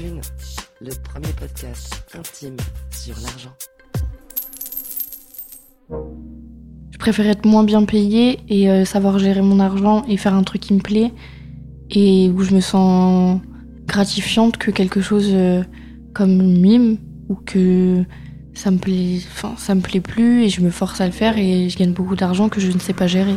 Le 0.00 0.90
premier 1.02 1.32
podcast 1.38 2.02
intime 2.14 2.56
sur 2.90 3.14
l'argent. 3.20 3.52
Je 6.90 6.98
préfère 6.98 7.26
être 7.26 7.44
moins 7.44 7.64
bien 7.64 7.84
payée 7.84 8.40
et 8.48 8.70
euh, 8.70 8.84
savoir 8.86 9.18
gérer 9.18 9.42
mon 9.42 9.60
argent 9.60 10.04
et 10.08 10.16
faire 10.16 10.34
un 10.34 10.44
truc 10.44 10.62
qui 10.62 10.72
me 10.72 10.80
plaît 10.80 11.12
et 11.90 12.30
où 12.30 12.42
je 12.42 12.54
me 12.54 12.60
sens 12.60 13.40
gratifiante 13.86 14.56
que 14.56 14.70
quelque 14.70 15.02
chose 15.02 15.28
euh, 15.32 15.62
comme 16.14 16.36
mime 16.42 16.96
ou 17.28 17.34
que 17.34 18.02
ça 18.54 18.70
ça 19.58 19.74
me 19.74 19.80
plaît 19.80 20.00
plus 20.00 20.44
et 20.44 20.48
je 20.48 20.62
me 20.62 20.70
force 20.70 21.00
à 21.00 21.06
le 21.06 21.12
faire 21.12 21.36
et 21.36 21.68
je 21.68 21.76
gagne 21.76 21.92
beaucoup 21.92 22.16
d'argent 22.16 22.48
que 22.48 22.60
je 22.60 22.70
ne 22.72 22.78
sais 22.78 22.94
pas 22.94 23.06
gérer. 23.06 23.36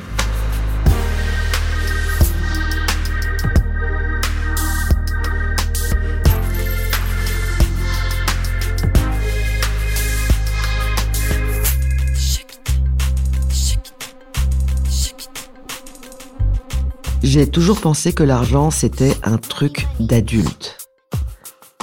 J'ai 17.35 17.47
toujours 17.47 17.81
pensé 17.81 18.13
que 18.13 18.23
l'argent 18.23 18.71
c'était 18.71 19.13
un 19.23 19.37
truc 19.37 19.89
d'adulte. 19.99 20.77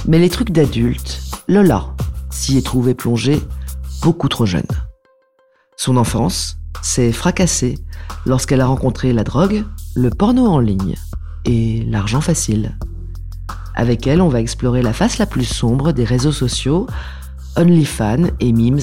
Mais 0.08 0.18
les 0.18 0.30
trucs 0.30 0.50
d'adulte, 0.50 1.20
Lola 1.46 1.94
s'y 2.30 2.56
est 2.56 2.64
trouvée 2.64 2.94
plongée 2.94 3.38
beaucoup 4.00 4.30
trop 4.30 4.46
jeune. 4.46 4.64
Son 5.76 5.98
enfance 5.98 6.56
s'est 6.80 7.12
fracassée 7.12 7.74
lorsqu'elle 8.24 8.62
a 8.62 8.66
rencontré 8.66 9.12
la 9.12 9.24
drogue, 9.24 9.66
le 9.94 10.08
porno 10.08 10.46
en 10.46 10.58
ligne 10.58 10.94
et 11.44 11.84
l'argent 11.84 12.22
facile. 12.22 12.78
Avec 13.74 14.06
elle, 14.06 14.22
on 14.22 14.30
va 14.30 14.40
explorer 14.40 14.80
la 14.80 14.94
face 14.94 15.18
la 15.18 15.26
plus 15.26 15.44
sombre 15.44 15.92
des 15.92 16.04
réseaux 16.04 16.32
sociaux. 16.32 16.86
OnlyFans 17.56 18.30
et 18.40 18.54
Memes 18.54 18.80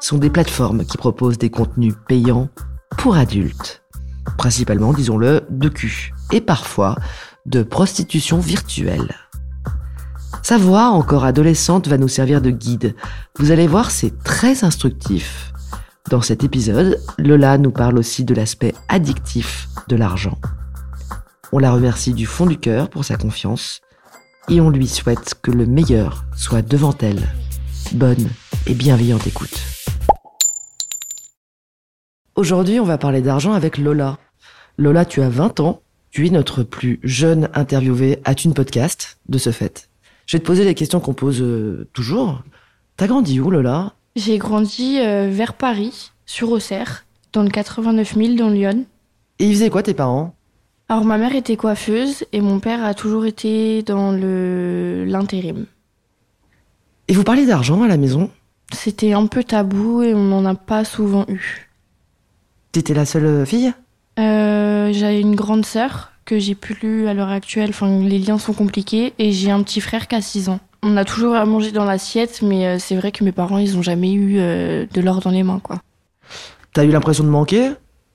sont 0.00 0.16
des 0.16 0.30
plateformes 0.30 0.86
qui 0.86 0.96
proposent 0.96 1.36
des 1.36 1.50
contenus 1.50 1.92
payants 2.08 2.48
pour 2.96 3.16
adultes. 3.16 3.82
Principalement, 4.38 4.92
disons-le, 4.92 5.42
de 5.50 5.68
cul. 5.68 6.12
Et 6.32 6.40
parfois, 6.40 6.96
de 7.46 7.62
prostitution 7.62 8.38
virtuelle. 8.38 9.14
Sa 10.42 10.58
voix, 10.58 10.88
encore 10.88 11.24
adolescente, 11.24 11.88
va 11.88 11.98
nous 11.98 12.08
servir 12.08 12.40
de 12.40 12.50
guide. 12.50 12.94
Vous 13.38 13.50
allez 13.50 13.66
voir, 13.66 13.90
c'est 13.90 14.22
très 14.22 14.64
instructif. 14.64 15.52
Dans 16.10 16.20
cet 16.22 16.44
épisode, 16.44 17.00
Lola 17.18 17.58
nous 17.58 17.72
parle 17.72 17.98
aussi 17.98 18.24
de 18.24 18.34
l'aspect 18.34 18.74
addictif 18.88 19.68
de 19.88 19.96
l'argent. 19.96 20.38
On 21.52 21.58
la 21.58 21.72
remercie 21.72 22.14
du 22.14 22.26
fond 22.26 22.46
du 22.46 22.58
cœur 22.58 22.90
pour 22.90 23.04
sa 23.04 23.16
confiance 23.16 23.80
et 24.48 24.60
on 24.60 24.70
lui 24.70 24.86
souhaite 24.86 25.34
que 25.42 25.50
le 25.50 25.66
meilleur 25.66 26.24
soit 26.36 26.62
devant 26.62 26.94
elle. 27.00 27.28
Bonne 27.92 28.28
et 28.66 28.74
bienveillante 28.74 29.26
écoute. 29.26 29.75
Aujourd'hui, 32.36 32.78
on 32.80 32.84
va 32.84 32.98
parler 32.98 33.22
d'argent 33.22 33.54
avec 33.54 33.78
Lola. 33.78 34.18
Lola, 34.76 35.06
tu 35.06 35.22
as 35.22 35.30
20 35.30 35.60
ans, 35.60 35.80
tu 36.10 36.26
es 36.26 36.30
notre 36.30 36.64
plus 36.64 37.00
jeune 37.02 37.48
interviewée 37.54 38.18
à 38.24 38.34
Thune 38.34 38.52
Podcast, 38.52 39.16
de 39.30 39.38
ce 39.38 39.52
fait. 39.52 39.88
Je 40.26 40.36
vais 40.36 40.42
te 40.42 40.46
poser 40.46 40.66
les 40.66 40.74
questions 40.74 41.00
qu'on 41.00 41.14
pose 41.14 41.40
euh, 41.40 41.88
toujours. 41.94 42.42
T'as 42.98 43.06
grandi 43.06 43.40
où, 43.40 43.50
Lola? 43.50 43.94
J'ai 44.16 44.36
grandi 44.36 44.98
euh, 45.00 45.30
vers 45.32 45.54
Paris, 45.54 46.12
sur 46.26 46.52
Auxerre, 46.52 47.06
dans 47.32 47.42
le 47.42 47.48
89 47.48 48.14
000 48.14 48.34
dans 48.34 48.50
Lyon. 48.50 48.84
Et 49.38 49.46
ils 49.46 49.54
faisaient 49.54 49.70
quoi 49.70 49.82
tes 49.82 49.94
parents? 49.94 50.34
Alors 50.90 51.06
ma 51.06 51.16
mère 51.16 51.34
était 51.34 51.56
coiffeuse 51.56 52.26
et 52.34 52.42
mon 52.42 52.60
père 52.60 52.84
a 52.84 52.92
toujours 52.92 53.24
été 53.24 53.82
dans 53.82 54.12
le 54.12 55.06
l'intérim. 55.06 55.64
Et 57.08 57.14
vous 57.14 57.24
parlez 57.24 57.46
d'argent 57.46 57.82
à 57.82 57.88
la 57.88 57.96
maison? 57.96 58.28
C'était 58.74 59.14
un 59.14 59.26
peu 59.26 59.42
tabou 59.42 60.02
et 60.02 60.12
on 60.12 60.24
n'en 60.24 60.44
a 60.44 60.54
pas 60.54 60.84
souvent 60.84 61.24
eu. 61.28 61.65
T'étais 62.76 62.92
la 62.92 63.06
seule 63.06 63.46
fille? 63.46 63.72
Euh, 64.18 64.90
j'ai 64.92 65.18
une 65.18 65.34
grande 65.34 65.64
sœur 65.64 66.12
que 66.26 66.38
j'ai 66.38 66.54
plus 66.54 67.08
à 67.08 67.14
l'heure 67.14 67.30
actuelle. 67.30 67.70
Enfin, 67.70 68.00
les 68.02 68.18
liens 68.18 68.36
sont 68.36 68.52
compliqués 68.52 69.14
et 69.18 69.32
j'ai 69.32 69.50
un 69.50 69.62
petit 69.62 69.80
frère 69.80 70.08
qui 70.08 70.14
a 70.14 70.20
6 70.20 70.50
ans. 70.50 70.60
On 70.82 70.98
a 70.98 71.06
toujours 71.06 71.36
à 71.36 71.46
manger 71.46 71.72
dans 71.72 71.86
l'assiette, 71.86 72.42
mais 72.42 72.66
euh, 72.66 72.78
c'est 72.78 72.94
vrai 72.94 73.12
que 73.12 73.24
mes 73.24 73.32
parents, 73.32 73.56
ils 73.56 73.78
ont 73.78 73.82
jamais 73.82 74.12
eu 74.12 74.34
euh, 74.36 74.84
de 74.92 75.00
l'or 75.00 75.20
dans 75.20 75.30
les 75.30 75.42
mains, 75.42 75.58
quoi. 75.58 75.80
T'as 76.74 76.84
eu 76.84 76.90
l'impression 76.90 77.24
de 77.24 77.30
manquer? 77.30 77.70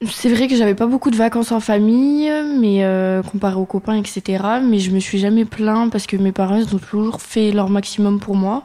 C'est 0.08 0.30
vrai 0.30 0.48
que 0.48 0.56
j'avais 0.56 0.76
pas 0.76 0.86
beaucoup 0.86 1.10
de 1.10 1.18
vacances 1.18 1.52
en 1.52 1.60
famille, 1.60 2.32
mais 2.60 2.84
euh, 2.84 3.24
comparé 3.24 3.56
aux 3.56 3.66
copains, 3.66 3.96
etc. 3.96 4.44
Mais 4.64 4.78
je 4.78 4.92
me 4.92 5.00
suis 5.00 5.18
jamais 5.18 5.46
plaint 5.46 5.92
parce 5.92 6.06
que 6.06 6.18
mes 6.18 6.32
parents 6.32 6.58
ils 6.58 6.76
ont 6.76 6.78
toujours 6.78 7.20
fait 7.20 7.52
leur 7.52 7.70
maximum 7.70 8.20
pour 8.20 8.36
moi. 8.36 8.64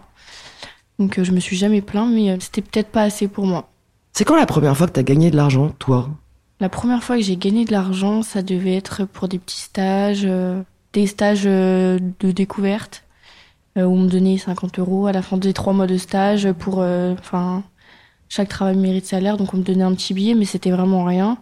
Donc 0.99 1.19
euh, 1.19 1.25
je 1.25 1.33
me 1.33 1.41
suis 1.41 1.57
jamais 1.57 1.81
plaint, 1.81 2.13
mais 2.13 2.33
euh, 2.33 2.37
c'était 2.39 2.61
peut-être 2.61 2.89
pas 2.89 3.03
assez 3.03 3.29
pour 3.29 3.47
moi. 3.47 3.71
C'est 4.17 4.25
quand 4.25 4.37
la 4.37 4.47
première 4.47 4.75
fois 4.75 4.87
que 4.87 4.93
t'as 4.93 5.03
gagné 5.03 5.31
de 5.31 5.37
l'argent, 5.37 5.75
toi 5.79 6.09
La 6.59 6.71
première 6.71 7.05
fois 7.05 7.17
que 7.17 7.23
j'ai 7.23 7.37
gagné 7.37 7.67
de 7.67 7.73
l'argent, 7.73 8.23
ça 8.23 8.41
devait 8.41 8.75
être 8.75 9.05
pour 9.05 9.29
des 9.29 9.39
petits 9.39 9.61
stages, 9.61 10.23
euh, 10.25 10.63
des 10.95 11.07
stages 11.07 11.43
euh, 11.45 11.99
de 12.21 12.31
découverte, 12.31 13.05
euh, 13.77 13.83
où 13.83 13.93
on 13.93 13.99
me 13.99 14.09
donnait 14.09 14.39
50 14.39 14.79
euros 14.79 15.07
à 15.07 15.13
la 15.13 15.21
fin 15.21 15.37
des 15.37 15.53
trois 15.53 15.75
mois 15.75 15.87
de 15.87 15.99
stage 15.99 16.51
pour, 16.53 16.79
enfin, 16.79 17.63
chaque 18.31 18.49
travail 18.49 18.79
mérite 18.79 19.05
salaire, 19.05 19.37
donc 19.37 19.53
on 19.53 19.59
me 19.59 19.63
donnait 19.63 19.85
un 19.85 19.95
petit 19.95 20.15
billet, 20.15 20.35
mais 20.35 20.47
c'était 20.47 20.71
vraiment 20.71 21.05
rien. 21.05 21.37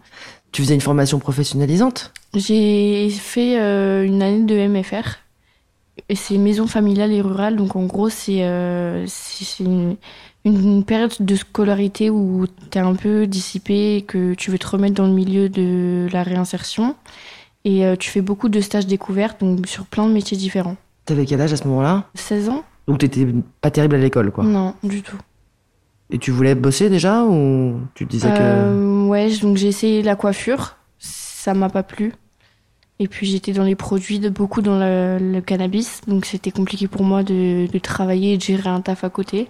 Tu 0.50 0.62
faisais 0.62 0.74
une 0.74 0.80
formation 0.80 1.20
professionnalisante 1.20 2.12
J'ai 2.34 3.08
fait 3.08 3.60
euh, 3.60 4.04
une 4.04 4.20
année 4.20 4.42
de 4.42 4.66
MFR. 4.66 5.20
Et 6.08 6.16
c'est 6.16 6.38
maison 6.38 6.66
familiale 6.66 7.12
et 7.12 7.20
rurale, 7.20 7.54
donc 7.54 7.76
en 7.76 7.84
gros 7.84 8.08
c'est 8.08 8.42
euh, 8.42 9.06
une, 9.60 9.96
une 10.44 10.84
période 10.84 11.12
de 11.20 11.36
scolarité 11.36 12.10
où 12.10 12.46
t'es 12.70 12.78
un 12.78 12.94
peu 12.94 13.26
dissipé 13.26 13.96
et 13.96 14.02
que 14.02 14.34
tu 14.34 14.50
veux 14.50 14.58
te 14.58 14.66
remettre 14.66 14.94
dans 14.94 15.06
le 15.06 15.12
milieu 15.12 15.48
de 15.48 16.06
la 16.12 16.22
réinsertion. 16.22 16.94
Et 17.64 17.86
euh, 17.86 17.96
tu 17.96 18.10
fais 18.10 18.20
beaucoup 18.20 18.50
de 18.50 18.60
stages 18.60 18.86
découvertes, 18.86 19.40
donc 19.40 19.66
sur 19.66 19.86
plein 19.86 20.06
de 20.06 20.12
métiers 20.12 20.36
différents. 20.36 20.76
T'avais 21.06 21.24
quel 21.24 21.40
âge 21.40 21.52
à 21.54 21.56
ce 21.56 21.66
moment-là? 21.68 22.04
16 22.14 22.50
ans 22.50 22.62
Donc 22.86 22.98
t'étais 22.98 23.26
pas 23.62 23.70
terrible 23.70 23.94
à 23.96 23.98
l'école, 23.98 24.30
quoi. 24.30 24.44
Non, 24.44 24.74
du 24.82 25.02
tout. 25.02 25.16
Et 26.10 26.18
tu 26.18 26.30
voulais 26.30 26.54
bosser 26.54 26.90
déjà 26.90 27.24
ou 27.24 27.80
tu 27.94 28.04
disais 28.04 28.28
que... 28.28 28.36
Euh, 28.38 29.06
ouais, 29.06 29.34
donc 29.38 29.56
j'ai 29.56 29.68
essayé 29.68 30.02
la 30.02 30.14
coiffure, 30.14 30.76
ça 30.98 31.54
m'a 31.54 31.70
pas 31.70 31.82
plu. 31.82 32.12
Et 32.98 33.08
puis 33.08 33.26
j'étais 33.26 33.52
dans 33.52 33.64
les 33.64 33.74
produits, 33.74 34.18
de 34.18 34.28
beaucoup 34.28 34.60
dans 34.60 34.78
le, 34.78 35.18
le 35.18 35.40
cannabis, 35.40 36.02
donc 36.06 36.26
c'était 36.26 36.50
compliqué 36.50 36.86
pour 36.86 37.02
moi 37.02 37.22
de, 37.22 37.66
de 37.66 37.78
travailler 37.78 38.34
et 38.34 38.36
de 38.36 38.42
gérer 38.42 38.68
un 38.68 38.82
taf 38.82 39.04
à 39.04 39.10
côté. 39.10 39.48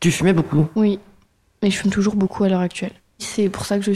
Tu 0.00 0.10
fumais 0.10 0.32
beaucoup 0.32 0.66
Oui, 0.76 0.98
mais 1.62 1.70
je 1.70 1.76
fume 1.78 1.90
toujours 1.90 2.16
beaucoup 2.16 2.44
à 2.44 2.48
l'heure 2.48 2.60
actuelle. 2.60 2.94
C'est 3.18 3.50
pour 3.50 3.66
ça 3.66 3.78
que 3.78 3.84
je 3.84 3.92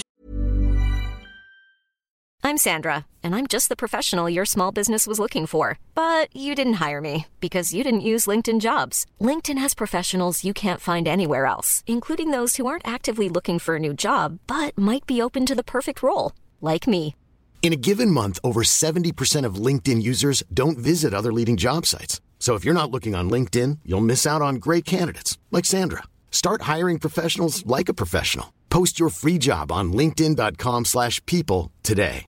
I'm 2.46 2.58
Sandra, 2.58 3.06
and 3.22 3.34
I'm 3.34 3.46
just 3.46 3.70
the 3.70 3.74
professional 3.74 4.28
your 4.28 4.44
small 4.44 4.70
business 4.70 5.06
was 5.06 5.18
looking 5.18 5.46
for. 5.46 5.78
But 5.94 6.28
you 6.36 6.54
didn't 6.54 6.74
hire 6.74 7.00
me 7.00 7.24
because 7.40 7.72
you 7.72 7.82
didn't 7.82 8.02
use 8.02 8.26
LinkedIn 8.26 8.60
jobs. 8.60 9.06
LinkedIn 9.18 9.56
has 9.56 9.72
professionals 9.74 10.44
you 10.44 10.52
can't 10.52 10.80
find 10.80 11.08
anywhere 11.08 11.46
else, 11.46 11.82
including 11.86 12.32
those 12.32 12.56
who 12.56 12.66
aren't 12.66 12.86
actively 12.86 13.30
looking 13.30 13.58
for 13.58 13.76
a 13.76 13.80
new 13.80 13.94
job 13.94 14.40
but 14.46 14.76
might 14.76 15.06
be 15.06 15.22
open 15.22 15.46
to 15.46 15.54
the 15.54 15.64
perfect 15.64 16.02
role, 16.02 16.32
like 16.60 16.86
me. 16.86 17.14
In 17.62 17.72
a 17.72 17.80
given 17.80 18.10
month, 18.10 18.38
over 18.44 18.62
70% 18.62 19.46
of 19.46 19.54
LinkedIn 19.54 20.02
users 20.02 20.42
don't 20.52 20.76
visit 20.76 21.14
other 21.14 21.32
leading 21.32 21.56
job 21.56 21.86
sites. 21.86 22.20
So 22.44 22.56
if 22.56 22.62
you're 22.62 22.74
not 22.74 22.90
looking 22.90 23.14
on 23.14 23.30
LinkedIn, 23.30 23.78
you'll 23.86 24.02
miss 24.02 24.26
out 24.26 24.42
on 24.42 24.56
great 24.56 24.84
candidates 24.84 25.38
like 25.50 25.64
Sandra. 25.64 26.02
Start 26.30 26.68
hiring 26.68 26.98
professionals 26.98 27.64
like 27.64 27.88
a 27.88 27.94
professional. 27.94 28.52
Post 28.68 29.00
your 29.00 29.08
free 29.08 29.38
job 29.38 29.72
on 29.72 29.94
linkedin.com/people 29.94 31.70
today. 31.82 32.26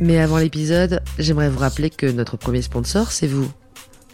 Mais 0.00 0.18
avant 0.18 0.38
l'épisode, 0.38 1.00
j'aimerais 1.20 1.48
vous 1.48 1.60
rappeler 1.60 1.90
que 1.90 2.10
notre 2.10 2.36
premier 2.36 2.62
sponsor, 2.62 3.12
c'est 3.12 3.28
vous. 3.28 3.48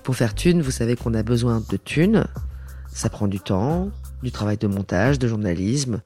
Pour 0.03 0.17
faire 0.17 0.35
thune, 0.35 0.61
vous 0.61 0.71
savez 0.71 0.97
qu'on 0.97 1.15
a 1.15 1.23
besoin 1.23 1.63
de 1.67 1.79
thunes. 1.79 2.27
Ça 2.93 3.09
prend 3.09 3.27
du 3.27 3.41
temps, 3.41 3.91
du 4.23 4.31
travail 4.31 4.59
de 4.59 4.67
montage, 4.67 5.19
de 5.19 5.29
journalisme. 5.29 6.03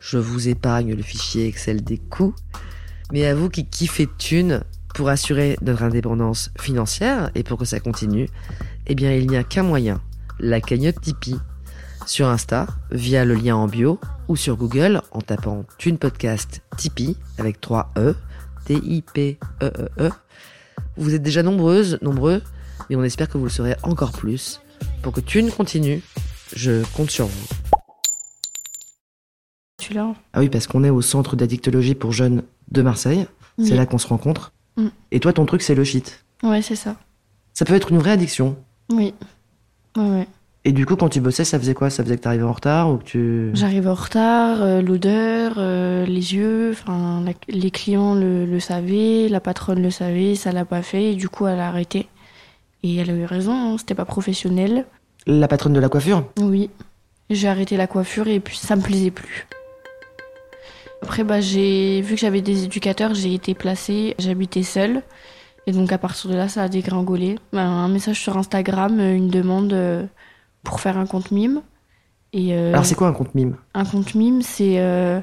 Je 0.00 0.16
vous 0.18 0.48
épargne 0.48 0.94
le 0.94 1.02
fichier 1.02 1.46
Excel 1.46 1.84
des 1.84 1.98
coûts. 1.98 2.34
Mais 3.12 3.26
à 3.26 3.34
vous 3.34 3.50
qui 3.50 3.66
kiffez 3.66 4.08
thunes, 4.18 4.62
pour 4.94 5.08
assurer 5.08 5.56
notre 5.62 5.82
indépendance 5.82 6.50
financière 6.58 7.30
et 7.34 7.42
pour 7.42 7.58
que 7.58 7.64
ça 7.64 7.80
continue, 7.80 8.28
eh 8.86 8.94
bien 8.94 9.12
il 9.12 9.28
n'y 9.28 9.36
a 9.36 9.44
qu'un 9.44 9.62
moyen, 9.62 10.00
la 10.38 10.60
cagnotte 10.60 11.00
Tipeee. 11.00 11.36
Sur 12.06 12.28
Insta, 12.28 12.66
via 12.90 13.24
le 13.24 13.34
lien 13.34 13.56
en 13.56 13.68
bio, 13.68 14.00
ou 14.26 14.34
sur 14.34 14.56
Google 14.56 15.02
en 15.12 15.20
tapant 15.20 15.64
Thune 15.78 15.98
Podcast 15.98 16.62
Tipeee 16.76 17.16
avec 17.38 17.60
3 17.60 17.92
E, 17.98 18.16
T-I-P-E-E-E. 18.64 20.10
Vous 20.96 21.14
êtes 21.14 21.22
déjà 21.22 21.42
nombreuses, 21.42 21.98
nombreux, 22.00 22.42
mais 22.88 22.96
on 22.96 23.04
espère 23.04 23.28
que 23.28 23.38
vous 23.38 23.44
le 23.44 23.50
serez 23.50 23.76
encore 23.82 24.12
plus. 24.12 24.60
Pour 25.02 25.12
que 25.12 25.20
Thune 25.20 25.50
continue, 25.50 26.02
je 26.56 26.82
compte 26.94 27.10
sur 27.10 27.26
vous. 27.26 27.59
Celui-là. 29.90 30.14
Ah 30.32 30.40
oui, 30.40 30.48
parce 30.48 30.66
qu'on 30.66 30.84
est 30.84 30.90
au 30.90 31.02
centre 31.02 31.36
d'addictologie 31.36 31.94
pour 31.94 32.12
jeunes 32.12 32.42
de 32.70 32.82
Marseille. 32.82 33.26
C'est 33.62 33.76
là 33.76 33.84
qu'on 33.84 33.98
se 33.98 34.06
rencontre. 34.06 34.52
Mm. 34.76 34.86
Et 35.10 35.20
toi, 35.20 35.34
ton 35.34 35.44
truc, 35.44 35.60
c'est 35.60 35.74
le 35.74 35.84
shit. 35.84 36.24
Ouais, 36.42 36.62
c'est 36.62 36.76
ça. 36.76 36.96
Ça 37.52 37.66
peut 37.66 37.74
être 37.74 37.90
une 37.90 37.98
vraie 37.98 38.12
addiction. 38.12 38.56
Oui. 38.90 39.12
Ouais, 39.96 40.08
ouais. 40.08 40.28
Et 40.64 40.72
du 40.72 40.86
coup, 40.86 40.96
quand 40.96 41.08
tu 41.08 41.20
bossais, 41.20 41.44
ça 41.44 41.58
faisait 41.58 41.74
quoi? 41.74 41.90
Ça 41.90 42.02
faisait 42.02 42.16
que 42.16 42.22
t'arrivais 42.22 42.44
en 42.44 42.52
retard 42.52 42.90
ou 42.90 42.98
que 42.98 43.04
tu... 43.04 43.50
J'arrive 43.54 43.88
en 43.88 43.94
retard, 43.94 44.62
euh, 44.62 44.82
l'odeur, 44.82 45.54
euh, 45.56 46.04
les 46.04 46.34
yeux, 46.34 46.70
enfin 46.72 47.24
les 47.48 47.70
clients 47.70 48.14
le, 48.14 48.44
le 48.44 48.60
savaient, 48.60 49.28
la 49.28 49.40
patronne 49.40 49.82
le 49.82 49.90
savait, 49.90 50.34
ça 50.34 50.52
l'a 50.52 50.66
pas 50.66 50.82
fait, 50.82 51.12
et 51.12 51.14
du 51.14 51.30
coup 51.30 51.46
elle 51.46 51.60
a 51.60 51.68
arrêté. 51.68 52.08
Et 52.82 52.96
elle 52.96 53.10
a 53.10 53.14
eu 53.14 53.24
raison, 53.24 53.52
hein, 53.72 53.76
c'était 53.78 53.94
pas 53.94 54.04
professionnel. 54.04 54.84
La 55.26 55.48
patronne 55.48 55.72
de 55.72 55.80
la 55.80 55.88
coiffure? 55.88 56.24
Oui, 56.38 56.68
j'ai 57.30 57.48
arrêté 57.48 57.78
la 57.78 57.86
coiffure 57.86 58.28
et 58.28 58.38
puis 58.38 58.58
ça 58.58 58.76
me 58.76 58.82
plaisait 58.82 59.10
plus. 59.10 59.46
Après, 61.02 61.24
bah, 61.24 61.40
j'ai 61.40 62.00
vu 62.02 62.14
que 62.14 62.20
j'avais 62.20 62.42
des 62.42 62.64
éducateurs, 62.64 63.14
j'ai 63.14 63.34
été 63.34 63.54
placée, 63.54 64.14
j'habitais 64.18 64.62
seule. 64.62 65.02
Et 65.66 65.72
donc 65.72 65.92
à 65.92 65.98
partir 65.98 66.30
de 66.30 66.36
là, 66.36 66.48
ça 66.48 66.62
a 66.64 66.68
dégringolé. 66.68 67.38
Bah, 67.52 67.62
un 67.62 67.88
message 67.88 68.20
sur 68.20 68.36
Instagram, 68.36 68.98
euh, 69.00 69.14
une 69.14 69.28
demande 69.28 69.72
euh, 69.72 70.04
pour 70.62 70.80
faire 70.80 70.98
un 70.98 71.06
compte 71.06 71.30
mime. 71.30 71.62
Et, 72.32 72.54
euh, 72.54 72.72
Alors, 72.72 72.86
c'est 72.86 72.94
quoi 72.94 73.08
un 73.08 73.12
compte 73.12 73.34
mime? 73.34 73.56
un 73.74 73.84
compte 73.84 74.14
mime, 74.14 74.42
c'est 74.42 74.78
euh, 74.78 75.20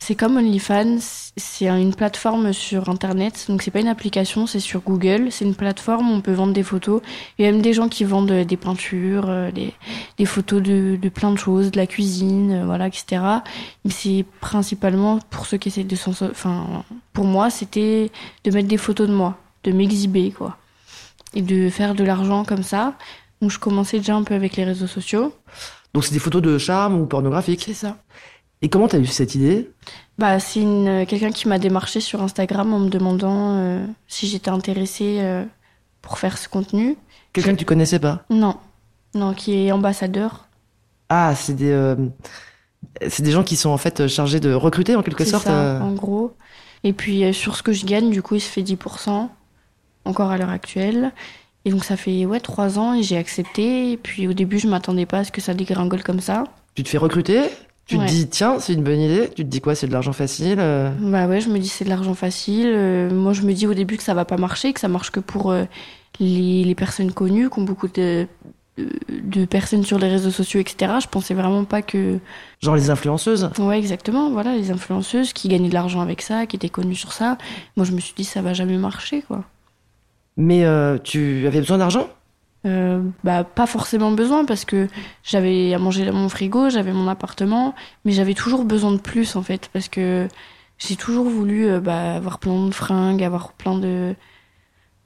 c'est 0.00 0.14
comme 0.14 0.36
OnlyFans, 0.36 0.98
c'est 1.36 1.68
une 1.68 1.94
plateforme 1.94 2.52
sur 2.52 2.88
internet. 2.88 3.46
Donc 3.48 3.62
c'est 3.62 3.70
pas 3.70 3.80
une 3.80 3.88
application, 3.88 4.46
c'est 4.46 4.60
sur 4.60 4.80
Google. 4.80 5.28
C'est 5.30 5.44
une 5.44 5.56
plateforme 5.56 6.10
où 6.10 6.14
on 6.14 6.20
peut 6.20 6.32
vendre 6.32 6.52
des 6.52 6.62
photos. 6.62 7.02
Il 7.38 7.44
y 7.44 7.48
a 7.48 7.52
même 7.52 7.62
des 7.62 7.72
gens 7.72 7.88
qui 7.88 8.04
vendent 8.04 8.30
euh, 8.30 8.44
des 8.44 8.56
peintures, 8.56 9.28
euh, 9.28 9.50
des, 9.50 9.74
des 10.16 10.24
photos 10.24 10.62
de, 10.62 10.96
de 11.00 11.08
plein 11.08 11.32
de 11.32 11.38
choses, 11.38 11.72
de 11.72 11.76
la 11.76 11.86
cuisine, 11.86 12.52
euh, 12.52 12.64
voilà, 12.64 12.86
etc. 12.86 13.22
Mais 13.84 13.90
c'est 13.90 14.24
principalement 14.40 15.18
pour 15.30 15.46
ceux 15.46 15.58
qui 15.58 15.68
essaient 15.68 15.84
de 15.84 15.96
s'en... 15.96 16.12
Enfin, 16.12 16.84
pour 17.12 17.24
moi, 17.24 17.50
c'était 17.50 18.10
de 18.44 18.50
mettre 18.50 18.68
des 18.68 18.76
photos 18.76 19.08
de 19.08 19.14
moi, 19.14 19.36
de 19.64 19.72
m'exhiber, 19.72 20.30
quoi. 20.30 20.56
Et 21.34 21.42
de 21.42 21.68
faire 21.68 21.94
de 21.94 22.04
l'argent 22.04 22.44
comme 22.44 22.62
ça. 22.62 22.94
Donc 23.42 23.50
je 23.50 23.58
commençais 23.58 23.98
déjà 23.98 24.14
un 24.14 24.22
peu 24.22 24.34
avec 24.34 24.56
les 24.56 24.64
réseaux 24.64 24.86
sociaux. 24.86 25.34
Donc, 25.94 26.04
c'est 26.04 26.12
des 26.12 26.18
photos 26.18 26.42
de 26.42 26.58
charme 26.58 27.00
ou 27.00 27.06
pornographiques. 27.06 27.64
C'est 27.64 27.74
ça. 27.74 27.96
Et 28.62 28.68
comment 28.68 28.88
t'as 28.88 28.98
eu 28.98 29.06
cette 29.06 29.34
idée? 29.34 29.70
Bah, 30.18 30.40
c'est 30.40 30.60
une, 30.60 31.06
quelqu'un 31.06 31.30
qui 31.30 31.46
m'a 31.48 31.58
démarché 31.58 32.00
sur 32.00 32.22
Instagram 32.22 32.72
en 32.74 32.80
me 32.80 32.88
demandant 32.88 33.56
euh, 33.56 33.86
si 34.08 34.26
j'étais 34.26 34.50
intéressée 34.50 35.18
euh, 35.20 35.44
pour 36.02 36.18
faire 36.18 36.38
ce 36.38 36.48
contenu. 36.48 36.96
Quelqu'un 37.32 37.52
que 37.52 37.58
tu 37.58 37.64
connaissais 37.64 37.98
pas? 38.00 38.24
Non, 38.30 38.56
non, 39.14 39.34
qui 39.34 39.54
est 39.66 39.72
ambassadeur. 39.72 40.48
Ah, 41.08 41.34
c'est 41.34 41.54
des... 41.54 41.70
euh, 41.70 41.96
C'est 43.08 43.22
des 43.22 43.30
gens 43.32 43.44
qui 43.44 43.56
sont 43.56 43.70
en 43.70 43.78
fait 43.78 44.06
chargés 44.08 44.40
de 44.40 44.52
recruter 44.52 44.96
en 44.96 45.02
quelque 45.02 45.24
sorte. 45.24 45.44
ça, 45.44 45.76
euh, 45.76 45.80
en 45.80 45.92
gros. 45.92 46.36
Et 46.84 46.92
puis 46.92 47.24
euh, 47.24 47.32
sur 47.32 47.56
ce 47.56 47.62
que 47.62 47.72
je 47.72 47.86
gagne, 47.86 48.10
du 48.10 48.22
coup, 48.22 48.34
il 48.36 48.40
se 48.40 48.48
fait 48.48 48.62
10%, 48.62 49.30
encore 50.04 50.30
à 50.30 50.38
l'heure 50.38 50.50
actuelle. 50.50 51.12
Et 51.64 51.70
donc 51.70 51.84
ça 51.84 51.96
fait 51.96 52.26
ouais 52.26 52.40
trois 52.40 52.78
ans 52.78 52.94
et 52.94 53.02
j'ai 53.02 53.16
accepté. 53.16 53.92
Et 53.92 53.96
puis 53.96 54.28
au 54.28 54.32
début, 54.32 54.58
je 54.58 54.68
m'attendais 54.68 55.06
pas 55.06 55.18
à 55.20 55.24
ce 55.24 55.32
que 55.32 55.40
ça 55.40 55.54
dégringole 55.54 56.02
comme 56.02 56.20
ça. 56.20 56.44
Tu 56.74 56.82
te 56.82 56.88
fais 56.88 56.98
recruter? 56.98 57.50
Tu 57.88 57.96
Ouais. 57.96 58.04
te 58.04 58.10
dis, 58.10 58.28
tiens, 58.28 58.58
c'est 58.60 58.74
une 58.74 58.82
bonne 58.84 59.00
idée 59.00 59.30
Tu 59.34 59.44
te 59.44 59.48
dis 59.48 59.62
quoi 59.62 59.74
C'est 59.74 59.86
de 59.88 59.92
l'argent 59.92 60.12
facile 60.12 60.58
euh 60.60 60.90
Bah 61.00 61.26
ouais, 61.26 61.40
je 61.40 61.48
me 61.48 61.58
dis 61.58 61.68
c'est 61.68 61.84
de 61.84 61.88
l'argent 61.88 62.12
facile. 62.14 62.66
Euh, 62.68 63.10
moi, 63.10 63.32
je 63.32 63.40
me 63.42 63.52
dis 63.54 63.66
au 63.66 63.72
début 63.72 63.96
que 63.96 64.02
ça 64.02 64.12
va 64.12 64.26
pas 64.26 64.36
marcher, 64.36 64.74
que 64.74 64.80
ça 64.80 64.88
marche 64.88 65.10
que 65.10 65.20
pour 65.20 65.50
euh, 65.50 65.64
les, 66.20 66.64
les 66.64 66.74
personnes 66.74 67.12
connues, 67.12 67.48
qui 67.48 67.58
ont 67.58 67.62
beaucoup 67.64 67.88
de, 67.88 68.26
de, 68.76 69.44
personnes 69.46 69.84
sur 69.84 69.98
les 69.98 70.08
réseaux 70.08 70.30
sociaux, 70.30 70.60
etc. 70.60 70.92
Je 71.00 71.06
pensais 71.08 71.32
vraiment 71.32 71.64
pas 71.64 71.80
que. 71.80 72.18
Genre 72.60 72.76
les 72.76 72.90
influenceuses 72.90 73.48
Ouais, 73.58 73.78
exactement. 73.78 74.30
Voilà, 74.30 74.54
les 74.54 74.70
influenceuses 74.70 75.32
qui 75.32 75.48
gagnaient 75.48 75.70
de 75.70 75.74
l'argent 75.74 76.02
avec 76.02 76.20
ça, 76.20 76.44
qui 76.44 76.56
étaient 76.56 76.68
connues 76.68 76.94
sur 76.94 77.14
ça. 77.14 77.38
Moi, 77.78 77.86
je 77.86 77.92
me 77.92 78.00
suis 78.00 78.12
dit 78.14 78.24
ça 78.24 78.42
va 78.42 78.52
jamais 78.52 78.76
marcher, 78.76 79.22
quoi. 79.22 79.44
Mais 80.36 80.64
tu 81.04 81.46
avais 81.46 81.60
besoin 81.60 81.78
d'argent? 81.78 82.06
Euh, 82.66 83.02
bah 83.22 83.44
pas 83.44 83.66
forcément 83.66 84.10
besoin 84.10 84.44
parce 84.44 84.64
que 84.64 84.88
j'avais 85.22 85.72
à 85.74 85.78
manger 85.78 86.04
dans 86.04 86.12
mon 86.12 86.28
frigo, 86.28 86.70
j'avais 86.70 86.92
mon 86.92 87.06
appartement, 87.08 87.74
mais 88.04 88.12
j'avais 88.12 88.34
toujours 88.34 88.64
besoin 88.64 88.92
de 88.92 88.98
plus 88.98 89.36
en 89.36 89.42
fait 89.42 89.70
parce 89.72 89.88
que 89.88 90.26
j'ai 90.78 90.96
toujours 90.96 91.28
voulu 91.28 91.68
euh, 91.68 91.80
bah, 91.80 92.14
avoir 92.16 92.38
plein 92.40 92.66
de 92.66 92.74
fringues, 92.74 93.22
avoir 93.22 93.52
plein 93.52 93.78
de 93.78 94.14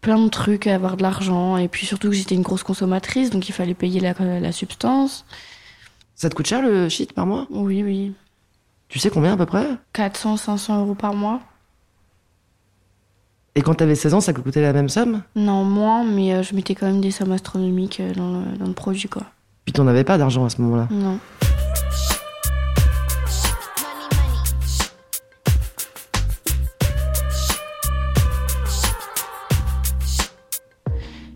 plein 0.00 0.18
de 0.18 0.28
trucs, 0.28 0.66
avoir 0.66 0.96
de 0.96 1.02
l'argent 1.02 1.56
et 1.58 1.68
puis 1.68 1.86
surtout 1.86 2.08
que 2.10 2.14
j'étais 2.16 2.34
une 2.34 2.42
grosse 2.42 2.62
consommatrice 2.64 3.30
donc 3.30 3.48
il 3.48 3.52
fallait 3.52 3.74
payer 3.74 4.00
la, 4.00 4.14
la 4.40 4.52
substance. 4.52 5.24
Ça 6.14 6.28
te 6.30 6.34
coûte 6.34 6.46
cher 6.46 6.62
le 6.62 6.88
shit 6.88 7.12
par 7.12 7.26
mois? 7.26 7.46
Oui 7.50 7.82
oui, 7.82 8.14
Tu 8.88 8.98
sais 8.98 9.10
combien 9.10 9.34
à 9.34 9.36
peu 9.36 9.46
près? 9.46 9.66
400 9.92 10.36
500 10.36 10.80
euros 10.80 10.94
par 10.94 11.14
mois. 11.14 11.40
Et 13.54 13.60
quand 13.60 13.74
t'avais 13.74 13.94
16 13.94 14.14
ans, 14.14 14.20
ça 14.22 14.32
coûtait 14.32 14.62
la 14.62 14.72
même 14.72 14.88
somme? 14.88 15.22
Non 15.36 15.62
moins, 15.62 16.04
mais 16.04 16.32
euh, 16.32 16.42
je 16.42 16.54
mettais 16.54 16.74
quand 16.74 16.86
même 16.86 17.02
des 17.02 17.10
sommes 17.10 17.32
astronomiques 17.32 18.00
euh, 18.00 18.14
dans 18.14 18.40
le, 18.40 18.56
dans 18.56 18.66
le 18.66 18.72
produit 18.72 19.10
quoi. 19.10 19.24
Puis 19.66 19.74
t'en 19.74 19.86
avais 19.86 20.04
pas 20.04 20.16
d'argent 20.16 20.46
à 20.46 20.48
ce 20.48 20.62
moment-là? 20.62 20.88
Non. 20.90 21.18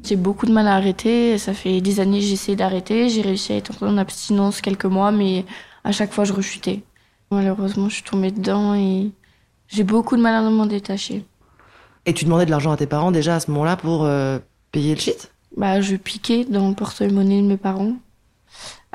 J'ai 0.03 0.17
beaucoup 0.17 0.47
de 0.47 0.53
mal 0.53 0.69
à 0.69 0.77
arrêter. 0.77 1.37
Ça 1.37 1.53
fait 1.53 1.83
des 1.83 2.01
années 2.01 2.21
que 2.21 2.25
j'essaie 2.25 2.57
d'arrêter. 2.57 3.11
J'ai 3.11 3.21
réussi 3.21 3.53
à 3.53 3.57
être 3.57 3.83
en 3.83 3.99
abstinence 3.99 4.63
quelques 4.63 4.87
mois, 4.87 5.11
mais 5.11 5.45
à 5.85 5.93
chaque 5.93 6.13
fois, 6.13 6.25
je 6.25 6.33
rechutais. 6.33 6.83
Malheureusement, 7.31 7.91
je 7.91 7.97
suis 7.97 8.05
tombée 8.05 8.31
dedans 8.31 8.75
et 8.75 9.11
j'ai 9.69 9.83
beaucoup 9.83 10.17
de 10.17 10.23
mal 10.23 10.35
à 10.35 10.49
m'en 10.49 10.65
détacher. 10.67 11.25
Et 12.07 12.15
tu 12.15 12.25
demandais 12.25 12.47
de 12.47 12.51
l'argent 12.51 12.71
à 12.71 12.77
tes 12.77 12.87
parents 12.87 13.11
déjà 13.11 13.35
à 13.35 13.41
ce 13.41 13.51
moment-là 13.51 13.77
pour 13.77 14.05
euh, 14.05 14.39
payer 14.71 14.95
le 14.95 15.01
shit? 15.01 15.33
Bah, 15.57 15.81
je 15.81 15.97
piquais 15.97 16.45
dans 16.45 16.69
le 16.69 16.75
porte-monnaie 16.75 17.43
de 17.43 17.47
mes 17.47 17.57
parents. 17.57 17.95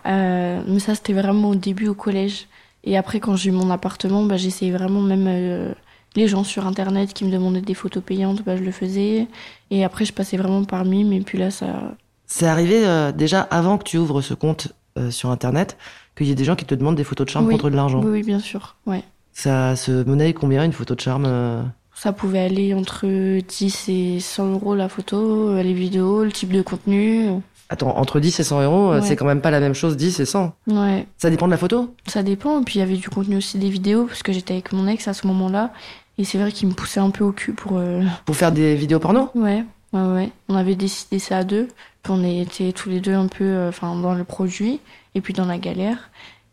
Euh, 0.05 0.61
mais 0.65 0.79
ça, 0.79 0.95
c'était 0.95 1.13
vraiment 1.13 1.49
au 1.49 1.55
début 1.55 1.87
au 1.87 1.93
collège. 1.93 2.47
Et 2.83 2.97
après, 2.97 3.19
quand 3.19 3.35
j'ai 3.35 3.49
eu 3.49 3.51
mon 3.51 3.69
appartement, 3.69 4.23
bah, 4.23 4.37
j'essayais 4.37 4.71
vraiment 4.71 5.01
même 5.01 5.25
euh, 5.27 5.73
les 6.15 6.27
gens 6.27 6.43
sur 6.45 6.65
Internet 6.65 7.13
qui 7.13 7.25
me 7.25 7.31
demandaient 7.31 7.61
des 7.61 7.73
photos 7.73 8.01
payantes, 8.01 8.43
bah, 8.43 8.55
je 8.55 8.63
le 8.63 8.71
faisais. 8.71 9.27
Et 9.71 9.83
après, 9.83 10.05
je 10.05 10.13
passais 10.13 10.37
vraiment 10.37 10.63
par 10.63 10.85
mime. 10.85 11.11
Et 11.11 11.21
puis 11.21 11.37
là, 11.37 11.51
ça... 11.51 11.93
C'est 12.27 12.47
arrivé 12.47 12.87
euh, 12.87 13.11
déjà 13.11 13.41
avant 13.41 13.77
que 13.77 13.83
tu 13.83 13.97
ouvres 13.97 14.21
ce 14.21 14.33
compte 14.33 14.69
sur 15.09 15.31
Internet 15.31 15.77
qu'il 16.17 16.27
y 16.27 16.31
ait 16.31 16.35
des 16.35 16.43
gens 16.43 16.57
qui 16.57 16.65
te 16.65 16.75
demandent 16.75 16.97
des 16.97 17.05
photos 17.05 17.25
de 17.25 17.31
charme 17.31 17.47
Oui. 17.47 17.53
contre 17.53 17.69
de 17.69 17.75
l'argent. 17.75 18.01
Oui, 18.03 18.11
oui, 18.11 18.23
bien 18.23 18.39
sûr. 18.39 18.75
Ouais. 18.85 19.03
Ça 19.31 19.77
se 19.77 20.03
monnaie 20.03 20.33
combien 20.33 20.65
une 20.65 20.73
photo 20.73 20.95
de 20.95 20.99
charme 20.99 21.71
Ça 21.93 22.13
pouvait 22.13 22.39
aller 22.39 22.73
entre 22.73 23.05
10 23.41 23.89
et 23.89 24.19
100 24.19 24.53
euros 24.53 24.75
la 24.75 24.89
photo, 24.89 25.49
euh, 25.49 25.61
les 25.63 25.73
vidéos, 25.73 26.23
le 26.23 26.31
type 26.31 26.51
de 26.51 26.61
contenu. 26.61 27.27
Attends, 27.69 27.95
entre 27.97 28.19
10 28.19 28.39
et 28.39 28.43
100 28.43 28.61
euros, 28.63 28.91
euh, 28.91 28.99
Ouais. 28.99 29.05
c'est 29.07 29.15
quand 29.15 29.25
même 29.25 29.41
pas 29.41 29.51
la 29.51 29.59
même 29.59 29.73
chose 29.73 29.95
10 29.97 30.19
et 30.19 30.25
100. 30.25 30.53
Ouais. 30.67 31.05
Ça 31.17 31.29
dépend 31.29 31.45
de 31.45 31.51
la 31.51 31.57
photo 31.57 31.93
Ça 32.07 32.23
dépend. 32.23 32.61
Et 32.61 32.63
puis 32.63 32.75
il 32.75 32.79
y 32.79 32.81
avait 32.81 32.97
du 32.97 33.09
contenu 33.09 33.37
aussi 33.37 33.57
des 33.59 33.69
vidéos, 33.69 34.05
parce 34.05 34.23
que 34.23 34.33
j'étais 34.33 34.53
avec 34.53 34.73
mon 34.73 34.87
ex 34.87 35.07
à 35.07 35.13
ce 35.13 35.27
moment-là. 35.27 35.71
Et 36.17 36.23
c'est 36.25 36.37
vrai 36.37 36.51
qu'il 36.51 36.67
me 36.67 36.73
poussait 36.73 36.99
un 36.99 37.09
peu 37.11 37.23
au 37.23 37.31
cul 37.31 37.53
pour. 37.53 37.77
euh, 37.77 38.01
Pour 38.25 38.35
faire 38.35 38.51
des 38.51 38.75
vidéos 38.75 38.99
porno? 38.99 39.29
Ouais, 39.35 39.63
ouais, 39.93 40.01
ouais. 40.13 40.29
On 40.49 40.55
avait 40.55 40.75
décidé 40.75 41.19
ça 41.19 41.37
à 41.37 41.43
deux. 41.43 41.67
Puis 42.03 42.11
on 42.13 42.23
était 42.23 42.71
tous 42.73 42.89
les 42.89 42.99
deux 42.99 43.13
un 43.13 43.27
peu 43.27 43.43
euh, 43.45 43.71
dans 43.81 44.13
le 44.15 44.23
produit 44.23 44.79
et 45.15 45.21
puis 45.21 45.33
dans 45.33 45.45
la 45.45 45.57
galère. 45.57 46.09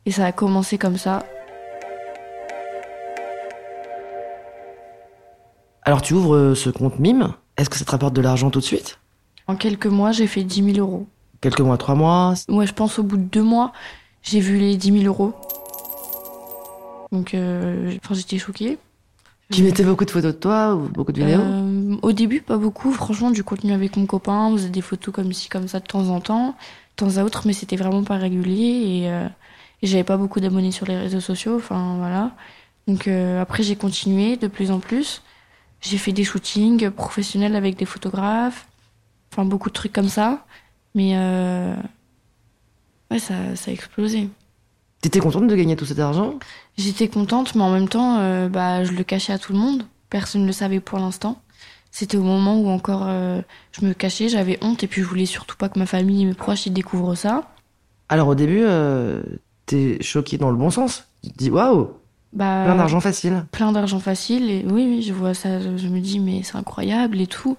Et 0.07 0.11
ça 0.11 0.26
a 0.26 0.33
commencé 0.33 0.78
comme 0.78 0.97
ça. 0.99 1.25
Alors 5.88 6.02
tu 6.02 6.12
ouvres 6.12 6.37
euh, 6.37 6.54
ce 6.54 6.68
compte 6.68 6.99
mime, 6.99 7.33
est-ce 7.57 7.71
que 7.71 7.78
ça 7.78 7.87
te 7.87 7.90
rapporte 7.90 8.12
de 8.12 8.21
l'argent 8.21 8.50
tout 8.50 8.61
de 8.61 8.64
suite? 8.64 8.99
En 9.47 9.57
quelques 9.57 9.87
mois, 9.87 10.12
j'ai 10.12 10.26
fait 10.26 10.45
10 10.45 10.75
000 10.75 10.87
euros. 10.87 11.07
Quelques 11.40 11.62
mois, 11.62 11.78
trois 11.78 11.95
mois? 11.95 12.35
Ouais, 12.50 12.66
je 12.66 12.75
pense 12.75 12.99
au 12.99 13.02
bout 13.02 13.16
de 13.16 13.23
deux 13.23 13.42
mois, 13.42 13.73
j'ai 14.23 14.38
vu 14.38 14.59
les 14.59 14.76
10 14.76 15.00
000 15.00 15.04
euros. 15.04 15.33
Donc, 17.11 17.33
euh, 17.33 17.97
enfin, 18.04 18.14
j'étais 18.14 18.37
choquée. 18.37 18.76
Tu 19.50 19.62
mettais 19.62 19.83
beaucoup 19.83 20.04
de 20.04 20.11
photos 20.11 20.35
de 20.35 20.38
toi 20.38 20.75
ou 20.75 20.90
beaucoup 20.90 21.11
de 21.11 21.23
vidéos? 21.23 21.40
Euh, 21.40 21.97
au 22.02 22.12
début, 22.12 22.42
pas 22.42 22.59
beaucoup. 22.59 22.92
Franchement, 22.92 23.30
du 23.30 23.42
contenu 23.42 23.73
avec 23.73 23.97
mon 23.97 24.04
copain. 24.04 24.49
On 24.49 24.59
faisait 24.59 24.68
des 24.68 24.83
photos 24.83 25.14
comme 25.14 25.33
ci, 25.33 25.49
comme 25.49 25.68
ça 25.68 25.80
de 25.80 25.87
temps 25.87 26.11
en 26.11 26.21
temps, 26.21 26.49
de 26.49 26.97
temps 26.97 27.16
à 27.16 27.25
autre, 27.25 27.45
mais 27.47 27.54
c'était 27.54 27.76
vraiment 27.76 28.04
pas 28.04 28.18
régulier. 28.18 29.04
Et, 29.04 29.11
euh, 29.11 29.26
et 29.80 29.87
j'avais 29.87 30.04
pas 30.04 30.18
beaucoup 30.18 30.40
d'abonnés 30.40 30.71
sur 30.71 30.85
les 30.85 30.99
réseaux 30.99 31.21
sociaux. 31.21 31.57
Enfin, 31.57 31.97
voilà. 31.97 32.33
Donc 32.87 33.09
euh, 33.09 33.40
après, 33.40 33.62
j'ai 33.62 33.76
continué 33.76 34.37
de 34.37 34.49
plus 34.49 34.71
en 34.71 34.80
plus. 34.80 35.23
J'ai 35.80 35.99
fait 35.99 36.12
des 36.12 36.25
shootings 36.25 36.90
professionnels 36.90 37.56
avec 37.56 37.76
des 37.76 37.85
photographes. 37.85 38.66
Enfin, 39.32 39.44
beaucoup 39.44 39.68
de 39.68 39.75
trucs 39.75 39.92
comme 39.92 40.08
ça. 40.08 40.44
Mais 40.94 41.12
euh, 41.14 41.75
ouais, 43.11 43.18
ça, 43.18 43.56
ça 43.56 43.70
a 43.70 43.75
explosé. 43.75 44.28
T'étais 45.00 45.20
contente 45.20 45.47
de 45.47 45.54
gagner 45.54 45.76
tout 45.76 45.85
cet 45.85 46.00
argent? 46.00 46.38
J'étais 46.76 47.08
contente, 47.08 47.54
mais 47.54 47.62
en 47.62 47.70
même 47.70 47.88
temps, 47.88 48.18
euh, 48.18 48.49
bah, 48.49 48.85
je 48.85 48.92
le 48.92 49.04
cachais 49.04 49.32
à 49.32 49.38
tout 49.38 49.52
le 49.52 49.58
monde. 49.58 49.85
Personne 50.11 50.42
ne 50.42 50.47
le 50.47 50.52
savait 50.52 50.80
pour 50.80 50.99
l'instant. 50.99 51.40
C'était 51.90 52.16
au 52.16 52.23
moment 52.23 52.58
où 52.58 52.68
encore 52.68 53.04
euh, 53.06 53.40
je 53.73 53.85
me 53.85 53.94
cachais, 53.94 54.28
j'avais 54.28 54.58
honte, 54.61 54.82
et 54.82 54.87
puis 54.87 55.02
je 55.02 55.06
voulais 55.06 55.26
surtout 55.26 55.56
pas 55.56 55.68
que 55.68 55.78
ma 55.78 55.87
famille 55.87 56.23
et 56.23 56.26
mes 56.26 56.35
proches 56.35 56.68
découvrent 56.68 57.14
ça. 57.14 57.49
Alors 58.08 58.28
au 58.28 58.35
début, 58.35 58.64
t'es 59.66 59.99
choqué 60.02 60.37
dans 60.38 60.50
le 60.50 60.56
bon 60.56 60.70
sens. 60.70 61.04
Tu 61.23 61.30
te 61.30 61.38
dis 61.38 61.50
waouh, 61.50 61.90
Bah, 62.32 62.64
Plein 62.64 62.76
d'argent 62.76 63.00
facile. 63.00 63.44
Plein 63.52 63.73
d'argent 63.73 63.99
facile. 63.99 64.50
Et 64.50 64.64
oui, 64.66 64.87
oui, 64.88 65.02
je 65.02 65.12
vois 65.12 65.35
ça. 65.35 65.61
Je, 65.61 65.88
me 65.88 66.00
dis, 66.00 66.20
mais 66.20 66.42
c'est 66.42 66.56
incroyable 66.56 67.20
et 67.20 67.26
tout. 67.26 67.56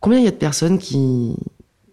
Combien 0.00 0.18
il 0.18 0.24
y 0.24 0.28
a 0.28 0.32
de 0.32 0.36
personnes 0.36 0.78
qui, 0.78 1.36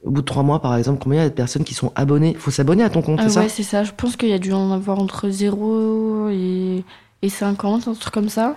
au 0.04 0.12
bout 0.12 0.22
de 0.22 0.26
trois 0.26 0.44
mois 0.44 0.62
par 0.62 0.76
exemple, 0.78 1.00
combien 1.04 1.20
il 1.20 1.24
y 1.24 1.26
a 1.26 1.30
de 1.30 1.36
personnes 1.36 1.66
qui 1.66 1.74
sont 1.74 1.92
abonnées? 1.96 2.34
Faut 2.36 2.52
s'abonner 2.52 2.84
à 2.84 2.90
ton 2.90 3.02
compte, 3.02 3.20
Ah 3.22 3.28
c'est 3.30 3.40
ouais, 3.40 3.50
ça 3.50 3.56
c'est 3.56 3.64
ça. 3.64 3.84
Je 3.84 3.92
pense 3.96 4.16
qu'il 4.16 4.30
y 4.30 4.34
a 4.34 4.40
dû 4.40 4.54
en 4.54 4.72
avoir 4.72 5.00
entre 5.00 5.30
0 5.30 6.30
et, 6.30 6.86
et 7.22 7.30
50, 7.30 7.90
un 7.90 7.94
truc 7.94 8.14
comme 8.14 8.30
ça. 8.30 8.56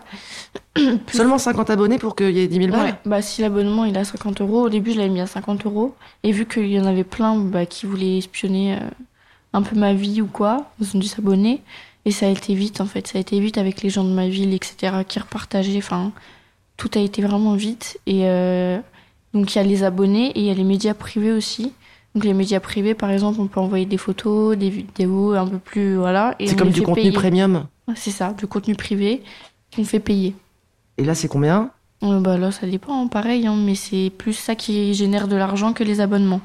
Seulement 1.13 1.39
50 1.39 1.71
abonnés 1.71 1.99
pour 1.99 2.15
qu'il 2.15 2.31
y 2.31 2.41
ait 2.41 2.47
10 2.47 2.57
000 2.57 2.71
balles? 2.71 2.85
Ouais, 2.85 2.95
bah 3.05 3.21
si 3.23 3.43
l'abonnement 3.43 3.85
il 3.85 3.97
a 3.99 4.05
50 4.05 4.41
euros, 4.41 4.63
au 4.63 4.69
début 4.69 4.93
je 4.93 4.99
l'avais 4.99 5.11
mis 5.11 5.21
à 5.21 5.27
50 5.27 5.67
euros. 5.67 5.97
Et 6.23 6.31
vu 6.31 6.47
qu'il 6.47 6.71
y 6.71 6.81
en 6.81 6.87
avait 6.87 7.05
plein 7.05 7.37
bah, 7.37 7.67
qui 7.67 7.87
voulaient 7.87 8.19
espionner 8.19 8.75
euh, 8.75 8.91
un 9.53 9.63
peu 9.63 9.77
ma 9.77 9.95
vie 9.95 10.23
ou 10.23 10.27
quoi, 10.27 10.71
ils 10.81 10.97
ont 10.97 11.01
dû 11.01 11.09
s'abonner. 11.09 11.63
Et 12.05 12.13
ça 12.13 12.27
a 12.27 12.29
été 12.31 12.55
vite 12.55 12.81
en 12.81 12.87
fait, 12.87 13.07
ça 13.07 13.19
a 13.19 13.21
été 13.21 13.39
vite 13.41 13.59
avec 13.59 13.83
les 13.83 13.91
gens 13.91 14.05
de 14.05 14.13
ma 14.13 14.29
ville, 14.29 14.55
etc. 14.55 15.03
qui 15.07 15.19
repartageaient. 15.19 15.79
Enfin, 15.79 16.13
tout 16.77 16.91
a 16.95 16.99
été 16.99 17.23
vraiment 17.23 17.55
vite. 17.55 18.01
Et 18.07 18.23
euh, 18.25 18.79
donc 19.35 19.55
il 19.55 19.59
y 19.59 19.61
a 19.61 19.65
les 19.65 19.85
abonnés 19.85 20.31
et 20.31 20.41
il 20.41 20.47
y 20.47 20.51
a 20.51 20.55
les 20.55 20.65
médias 20.65 20.95
privés 20.95 21.33
aussi. 21.33 21.73
Donc 22.15 22.25
les 22.25 22.35
médias 22.35 22.59
privés, 22.59 22.95
par 22.95 23.11
exemple, 23.11 23.41
on 23.41 23.47
peut 23.47 23.61
envoyer 23.61 23.87
des 23.87 23.99
photos, 23.99 24.57
des 24.57 24.71
vidéos 24.71 25.35
un 25.35 25.47
peu 25.47 25.59
plus 25.59 25.97
voilà. 25.97 26.35
C'est 26.45 26.57
comme 26.57 26.71
du 26.71 26.83
contenu 26.83 27.03
payer. 27.03 27.13
premium. 27.13 27.67
C'est 27.97 28.11
ça, 28.11 28.33
du 28.33 28.47
contenu 28.47 28.75
privé 28.75 29.23
qu'on 29.75 29.85
fait 29.85 30.01
payer. 30.01 30.35
Et 30.99 31.05
là, 31.05 31.15
c'est 31.15 31.29
combien? 31.29 31.71
Euh, 32.03 32.21
bah 32.21 32.39
là, 32.39 32.51
ça 32.51 32.67
dépend, 32.67 33.03
hein, 33.03 33.09
pareil, 33.09 33.47
hein, 33.47 33.57
mais 33.57 33.75
c'est 33.75 34.11
plus 34.17 34.33
ça 34.33 34.55
qui 34.55 34.95
génère 34.95 35.29
de 35.29 35.37
l'argent 35.37 35.73
que 35.73 35.85
les 35.85 36.01
abonnements. 36.01 36.41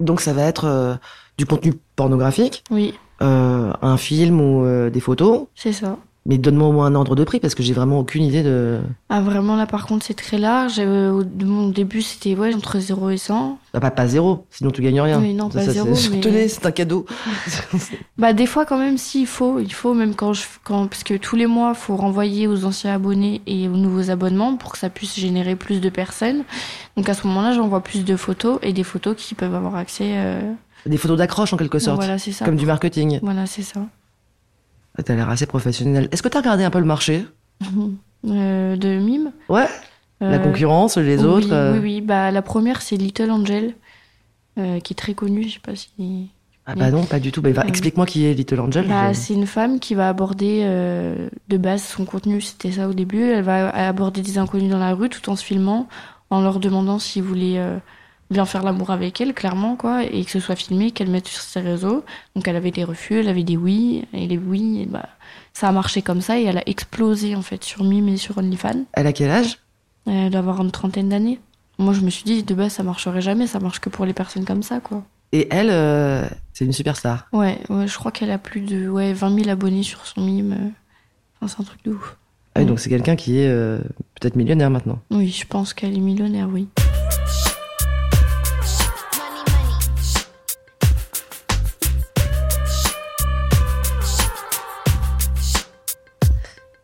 Donc 0.00 0.20
ça 0.20 0.32
va 0.32 0.42
être 0.42 0.64
euh, 0.64 0.94
du 1.38 1.46
contenu 1.46 1.74
pornographique, 1.96 2.64
Oui, 2.70 2.94
euh, 3.24 3.72
un 3.82 3.96
film 3.96 4.40
ou 4.40 4.64
euh, 4.64 4.90
des 4.90 5.00
photos. 5.00 5.46
c'est 5.54 5.72
ça. 5.72 5.96
Mais 6.26 6.38
donne-moi 6.38 6.68
au 6.68 6.72
moins 6.72 6.86
un 6.86 6.94
ordre 6.94 7.14
de 7.16 7.22
prix 7.22 7.38
parce 7.38 7.54
que 7.54 7.62
j'ai 7.62 7.74
vraiment 7.74 7.98
aucune 7.98 8.22
idée 8.24 8.42
de. 8.42 8.80
Ah, 9.10 9.20
vraiment, 9.20 9.56
là, 9.56 9.66
par 9.66 9.86
contre, 9.86 10.06
c'est 10.06 10.14
très 10.14 10.38
large. 10.38 10.76
Euh, 10.78 11.10
au 11.12 11.22
de 11.22 11.44
mon 11.44 11.68
début, 11.68 12.00
c'était 12.00 12.34
ouais, 12.34 12.54
entre 12.54 12.78
0 12.78 13.10
et 13.10 13.18
100. 13.18 13.58
Ah, 13.74 13.80
pas, 13.80 13.90
pas 13.90 14.06
zéro, 14.06 14.46
sinon 14.48 14.70
tu 14.70 14.80
gagnes 14.80 15.02
rien. 15.02 15.20
Oui, 15.20 15.34
non, 15.34 15.50
pas 15.50 15.60
Ça, 15.60 15.72
zéro, 15.72 15.94
c'est- 15.94 16.08
mais- 16.08 16.20
Tenez, 16.20 16.48
c'est 16.48 16.64
un 16.64 16.70
cadeau. 16.70 17.04
Bah, 18.16 18.32
des 18.32 18.46
fois, 18.46 18.64
quand 18.64 18.78
même, 18.78 18.96
si, 18.96 19.20
il 19.22 19.26
faut. 19.26 19.58
Il 19.58 19.72
faut, 19.74 19.92
même 19.92 20.14
quand 20.14 20.32
je. 20.32 20.44
Quand, 20.64 20.86
parce 20.86 21.04
que 21.04 21.12
tous 21.14 21.36
les 21.36 21.46
mois, 21.46 21.72
il 21.74 21.78
faut 21.78 21.94
renvoyer 21.96 22.46
aux 22.46 22.64
anciens 22.64 22.94
abonnés 22.94 23.42
et 23.46 23.68
aux 23.68 23.76
nouveaux 23.76 24.10
abonnements 24.10 24.56
pour 24.56 24.72
que 24.72 24.78
ça 24.78 24.88
puisse 24.88 25.18
générer 25.18 25.56
plus 25.56 25.80
de 25.82 25.90
personnes. 25.90 26.44
Donc, 26.96 27.06
à 27.10 27.12
ce 27.12 27.26
moment-là, 27.26 27.52
j'envoie 27.52 27.82
plus 27.82 28.02
de 28.04 28.16
photos 28.16 28.58
et 28.62 28.72
des 28.72 28.84
photos 28.84 29.14
qui 29.16 29.34
peuvent 29.34 29.54
avoir 29.54 29.74
accès. 29.76 30.12
euh, 30.14 30.40
Des 30.86 30.96
photos 30.98 31.16
d'accroche 31.18 31.52
en 31.52 31.56
quelque 31.56 31.78
sorte. 31.78 31.96
Voilà, 31.98 32.18
ça. 32.18 32.44
Comme 32.44 32.56
du 32.56 32.66
marketing. 32.66 33.18
Voilà, 33.22 33.46
c'est 33.46 33.62
ça. 33.62 33.80
Ah, 34.98 35.02
T'as 35.02 35.14
l'air 35.14 35.28
assez 35.30 35.46
professionnel. 35.46 36.08
Est-ce 36.12 36.22
que 36.22 36.28
t'as 36.28 36.40
regardé 36.40 36.64
un 36.64 36.70
peu 36.70 36.78
le 36.80 36.84
marché? 36.86 37.24
Euh, 38.26 38.76
de 38.76 38.98
mime. 39.00 39.32
Ouais. 39.50 39.66
La 40.22 40.28
Euh, 40.28 40.38
concurrence, 40.38 40.96
les 40.96 41.18
oui, 41.18 41.24
autres. 41.26 41.52
euh, 41.52 41.74
Oui, 41.74 41.78
oui. 41.82 42.00
Bah, 42.00 42.30
la 42.30 42.40
première, 42.40 42.80
c'est 42.80 42.96
Little 42.96 43.30
Angel, 43.30 43.74
qui 44.56 44.62
est 44.62 44.96
très 44.96 45.12
connue. 45.12 45.42
Je 45.46 45.54
sais 45.54 45.60
pas 45.60 45.76
si. 45.76 46.30
Ah 46.64 46.74
bah 46.74 46.90
non, 46.90 47.04
pas 47.04 47.20
du 47.20 47.30
tout. 47.32 47.42
Bah, 47.42 47.50
Explique-moi 47.68 48.06
qui 48.06 48.24
est 48.24 48.32
Little 48.32 48.60
Angel. 48.60 48.88
Bah, 48.88 49.12
Je- 49.12 49.18
c'est 49.18 49.34
une 49.34 49.46
femme 49.46 49.78
qui 49.78 49.94
va 49.94 50.08
aborder 50.08 50.62
de 51.48 51.56
base 51.58 51.82
son 51.82 52.06
contenu, 52.06 52.40
c'était 52.40 52.72
ça 52.72 52.88
au 52.88 52.94
début. 52.94 53.22
Elle 53.24 53.44
va 53.44 53.68
aborder 53.68 54.22
des 54.22 54.38
inconnus 54.38 54.70
dans 54.70 54.78
la 54.78 54.94
rue 54.94 55.10
tout 55.10 55.28
en 55.28 55.36
se 55.36 55.44
filmant, 55.44 55.86
en 56.30 56.40
leur 56.40 56.60
demandant 56.60 56.98
s'ils 56.98 57.24
voulaient 57.24 57.60
bien 58.30 58.44
faire 58.46 58.62
l'amour 58.62 58.90
avec 58.90 59.20
elle, 59.20 59.34
clairement, 59.34 59.76
quoi, 59.76 60.04
et 60.04 60.24
que 60.24 60.30
ce 60.30 60.40
soit 60.40 60.56
filmé, 60.56 60.90
qu'elle 60.90 61.10
mette 61.10 61.28
sur 61.28 61.40
ses 61.40 61.60
réseaux. 61.60 62.04
Donc 62.34 62.48
elle 62.48 62.56
avait 62.56 62.70
des 62.70 62.84
refus, 62.84 63.20
elle 63.20 63.28
avait 63.28 63.44
des 63.44 63.56
oui, 63.56 64.04
et 64.12 64.26
les 64.26 64.38
oui, 64.38 64.82
et 64.82 64.86
bah, 64.86 65.08
ça 65.52 65.68
a 65.68 65.72
marché 65.72 66.02
comme 66.02 66.20
ça, 66.20 66.38
et 66.38 66.44
elle 66.44 66.58
a 66.58 66.68
explosé 66.68 67.36
en 67.36 67.42
fait 67.42 67.62
sur 67.62 67.84
Mime 67.84 68.08
et 68.08 68.16
sur 68.16 68.38
OnlyFans. 68.38 68.84
Elle 68.94 69.06
a 69.06 69.12
quel 69.12 69.30
âge? 69.30 69.58
Elle 70.06 70.30
doit 70.30 70.40
avoir 70.40 70.60
une 70.62 70.70
trentaine 70.70 71.08
d'années. 71.08 71.40
Moi, 71.78 71.92
je 71.92 72.00
me 72.02 72.10
suis 72.10 72.24
dit, 72.24 72.42
de 72.42 72.54
base, 72.54 72.72
ça 72.72 72.82
marcherait 72.82 73.20
jamais, 73.22 73.46
ça 73.46 73.58
marche 73.60 73.80
que 73.80 73.88
pour 73.88 74.04
les 74.06 74.12
personnes 74.12 74.44
comme 74.44 74.62
ça, 74.62 74.80
quoi. 74.80 75.02
Et 75.32 75.48
elle, 75.50 75.70
euh, 75.70 76.24
c'est 76.52 76.64
une 76.64 76.72
superstar. 76.72 77.26
Ouais, 77.32 77.58
ouais, 77.68 77.88
je 77.88 77.98
crois 77.98 78.12
qu'elle 78.12 78.30
a 78.30 78.38
plus 78.38 78.60
de 78.60 78.88
ouais, 78.88 79.12
20 79.12 79.36
000 79.36 79.48
abonnés 79.50 79.82
sur 79.82 80.06
son 80.06 80.20
mime. 80.20 80.52
euh. 80.52 80.68
Enfin, 81.40 81.52
c'est 81.56 81.60
un 81.62 81.64
truc 81.64 81.82
de 81.84 81.90
ouf. 81.92 82.16
Ah 82.54 82.60
oui, 82.60 82.66
donc 82.66 82.78
c'est 82.78 82.88
quelqu'un 82.88 83.16
qui 83.16 83.38
est 83.38 83.48
euh, 83.48 83.78
peut-être 84.20 84.36
millionnaire 84.36 84.70
maintenant. 84.70 85.00
Oui, 85.10 85.30
je 85.30 85.44
pense 85.44 85.74
qu'elle 85.74 85.94
est 85.96 86.00
millionnaire, 86.00 86.48
oui. 86.52 86.68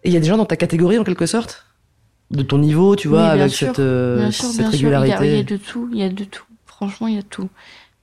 Il 0.05 0.13
y 0.13 0.17
a 0.17 0.21
des 0.21 0.27
gens 0.27 0.37
dans 0.37 0.47
ta 0.47 0.57
catégorie 0.57 0.99
en 0.99 1.05
quelque 1.05 1.27
sorte? 1.27 1.67
De 2.31 2.43
ton 2.43 2.59
niveau, 2.59 2.95
tu 2.97 3.09
vois, 3.09 3.25
Oui, 3.25 3.41
avec 3.41 3.51
sûr. 3.53 3.69
cette, 3.69 3.81
euh, 3.81 4.19
bien 4.19 4.31
sûr, 4.31 4.45
cette 4.47 4.59
bien 4.61 4.71
sûr. 4.71 4.79
Il 4.79 4.83
y, 4.83 4.87
régularité. 4.97 5.15
a, 5.15 5.27
il 5.27 5.37
y 5.37 5.41
a 5.41 5.43
de 5.43 5.57
tout, 5.57 5.89
il 5.93 5.99
y 5.99 6.03
a 6.03 6.09
de 6.09 6.25
tout. 6.25 6.45
Franchement, 6.67 7.09
il 7.09 7.15
y 7.17 7.19
a 7.19 7.23
de 7.23 7.27
tout. 7.27 7.49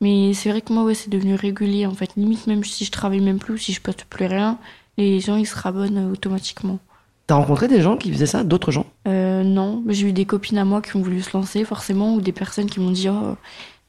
Mais 0.02 0.34
c'est 0.34 0.50
vrai 0.52 0.62
que 0.62 0.72
moi, 0.74 0.84
ouais, 0.84 0.94
c'est 0.94 1.10
devenu 1.10 1.36
régulier, 1.36 1.86
en 1.86 1.94
fait. 1.94 2.12
Limite, 2.18 2.46
même 2.46 2.64
si 2.64 2.86
je 2.86 2.92
travaille 2.92 3.22
même 3.22 3.40
plus, 3.40 3.58
si 3.58 3.74
je 3.74 3.82
poste 3.82 4.06
plus 4.10 4.26
rien, 4.26 4.60
les 4.98 5.20
gens, 5.20 5.38
ils 5.38 5.48
se 5.48 5.56
rabonnent 5.56 6.10
euh, 6.10 6.12
automatiquement. 6.12 6.80
T'as 7.26 7.36
rencontré 7.36 7.68
des 7.68 7.82
gens 7.82 7.98
qui 7.98 8.12
faisaient 8.12 8.26
ça? 8.26 8.44
D'autres 8.44 8.72
gens? 8.72 8.86
Euh, 9.08 9.44
non, 9.44 9.84
j'ai 9.88 10.08
eu 10.08 10.14
des 10.14 10.26
copines 10.26 10.58
à 10.58 10.66
moi 10.66 10.82
qui 10.82 10.96
ont 10.96 11.02
voulu 11.02 11.22
se 11.22 11.36
lancer, 11.36 11.64
forcément, 11.66 12.14
ou 12.16 12.22
des 12.22 12.32
personnes 12.32 12.70
qui 12.70 12.80
m'ont 12.80 12.92
dit, 12.92 13.10
oh, 13.10 13.36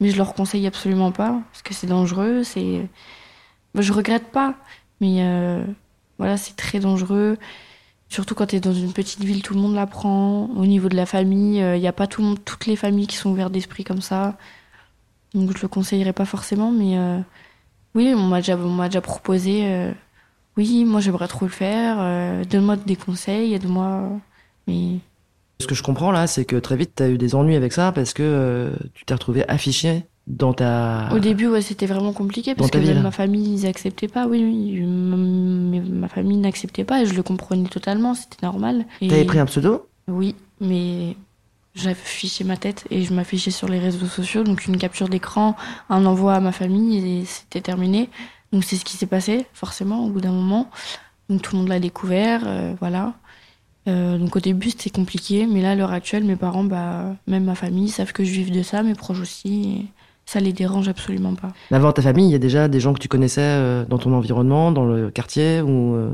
mais 0.01 0.11
je 0.11 0.17
leur 0.17 0.35
conseille 0.35 0.67
absolument 0.67 1.13
pas, 1.13 1.41
parce 1.53 1.63
que 1.63 1.75
c'est 1.75 1.87
dangereux, 1.87 2.43
c'est. 2.45 2.87
Bah, 3.75 3.83
je 3.83 3.93
regrette 3.93 4.31
pas, 4.33 4.55
mais 5.01 5.19
euh, 5.19 5.63
voilà, 6.19 6.37
c'est 6.37 6.57
très 6.57 6.81
dangereux. 6.81 7.37
Surtout 8.09 8.35
quand 8.35 8.47
t'es 8.47 8.61
dans 8.61 8.73
une 8.73 8.93
petite 8.93 9.23
ville, 9.23 9.43
tout 9.43 9.55
le 9.55 9.61
monde 9.61 9.75
l'apprend. 9.75 10.47
Au 10.57 10.65
niveau 10.67 10.89
de 10.89 10.97
la 10.97 11.07
famille, 11.07 11.59
il 11.59 11.81
n'y 11.81 11.89
a 11.89 11.93
pas 11.93 12.07
tout 12.07 12.37
toutes 12.45 12.67
les 12.67 12.77
familles 12.77 13.07
qui 13.07 13.17
sont 13.17 13.31
ouvertes 13.31 13.53
d'esprit 13.53 13.85
comme 13.85 14.01
ça. 14.01 14.37
Donc 15.35 15.57
je 15.57 15.63
le 15.63 15.69
conseillerais 15.69 16.13
pas 16.13 16.25
forcément, 16.25 16.71
mais 16.73 16.97
euh, 16.99 17.19
oui, 17.95 18.13
on 18.17 18.23
m'a 18.23 18.41
déjà, 18.41 19.01
proposé. 19.01 19.61
euh, 19.65 19.93
oui, 20.57 20.85
moi 20.85 21.01
j'aimerais 21.01 21.29
trop 21.29 21.45
le 21.45 21.51
faire. 21.53 21.97
euh, 22.01 22.45
donne-moi 22.45 22.77
des 22.77 22.97
conseils, 22.97 23.55
aide-moi. 23.55 24.09
Mais 24.67 24.99
Ce 25.61 25.67
que 25.67 25.75
je 25.75 25.83
comprends 25.83 26.11
là, 26.11 26.27
c'est 26.27 26.45
que 26.45 26.57
très 26.57 26.77
vite, 26.77 26.93
t'as 26.95 27.09
eu 27.09 27.19
des 27.19 27.35
ennuis 27.35 27.57
avec 27.57 27.73
ça 27.73 27.93
parce 27.93 28.13
que 28.15 28.23
euh, 28.23 28.71
tu 28.95 29.05
t'es 29.05 29.15
retrouvé 29.15 29.47
affiché 29.49 30.05
dans 30.29 30.53
ta. 30.53 31.09
Au 31.13 31.19
début, 31.19 31.47
ouais, 31.49 31.63
c'était 31.63 31.87
vraiment 31.87 32.13
compliqué 32.13 32.55
parce 32.55 32.71
que 32.71 32.79
même 32.79 33.03
ma 33.03 33.11
famille, 33.11 33.55
ils 33.55 33.67
acceptaient 33.67 34.09
pas. 34.09 34.27
Oui, 34.27 34.43
oui, 34.45 34.81
ma, 34.83 35.81
ma 35.81 36.09
famille 36.09 36.37
n'acceptait 36.37 36.85
pas 36.85 37.03
et 37.03 37.07
je 37.07 37.15
le 37.15 37.23
comprenais 37.23 37.69
totalement, 37.69 38.15
c'était 38.15 38.45
normal. 38.47 38.85
Et- 39.01 39.09
T'avais 39.09 39.25
pris 39.25 39.39
un 39.39 39.47
pseudo? 39.47 39.89
Oui, 40.07 40.35
mais 40.61 41.17
j'affichais 41.75 42.45
ma 42.45 42.57
tête 42.57 42.87
et 42.91 43.03
je 43.05 43.13
m'affichais 43.15 43.51
sur 43.51 43.69
les 43.69 43.79
réseaux 43.79 44.07
sociaux, 44.07 44.45
donc 44.45 44.67
une 44.67 44.77
capture 44.79 45.09
d'écran, 45.09 45.57
un 45.89 46.05
envoi 46.07 46.35
à 46.35 46.41
ma 46.41 46.53
famille 46.53 47.21
et 47.21 47.25
c'était 47.25 47.61
terminé. 47.61 48.09
Donc 48.53 48.65
c'est 48.65 48.77
ce 48.77 48.85
qui 48.85 48.97
s'est 48.97 49.07
passé, 49.07 49.47
forcément, 49.53 50.05
au 50.05 50.11
bout 50.11 50.21
d'un 50.21 50.33
moment. 50.33 50.71
Donc 51.29 51.43
tout 51.43 51.55
le 51.55 51.61
monde 51.61 51.69
l'a 51.69 51.81
découvert, 51.81 52.43
euh, 52.47 52.75
voilà. 52.81 53.15
Euh, 53.89 54.19
donc 54.19 54.37
au 54.37 54.41
début 54.41 54.71
c'était 54.71 54.91
compliqué, 54.91 55.47
mais 55.47 55.63
là 55.63 55.71
à 55.73 55.75
l'heure 55.75 55.93
actuelle, 55.93 56.25
mes 56.25 56.37
parents, 56.37 56.65
bah, 56.65 57.17
même 57.27 57.45
ma 57.45 57.55
famille, 57.55 57.89
savent 57.89 58.13
que 58.13 58.25
je 58.25 58.33
vive 58.33 58.51
de 58.53 58.63
ça, 58.63 58.83
mes 58.83 58.95
proches 58.95 59.21
aussi. 59.21 59.63
et 59.81 59.87
ça 60.29 60.41
les 60.41 60.53
dérange 60.53 60.89
absolument 60.89 61.35
pas. 61.35 61.55
Mais 61.71 61.79
Avant 61.79 61.91
ta 61.91 62.03
famille, 62.03 62.29
il 62.29 62.33
y 62.33 62.35
a 62.35 62.39
déjà 62.39 62.69
des 62.69 62.81
gens 62.81 62.93
que 62.93 62.99
tu 62.99 63.09
connaissais 63.09 63.41
euh, 63.41 63.87
dans 63.87 63.97
ton 63.97 64.13
environnement, 64.13 64.71
dans 64.71 64.85
le 64.85 65.11
quartier, 65.11 65.63
ou 65.63 65.95
euh, 65.95 66.13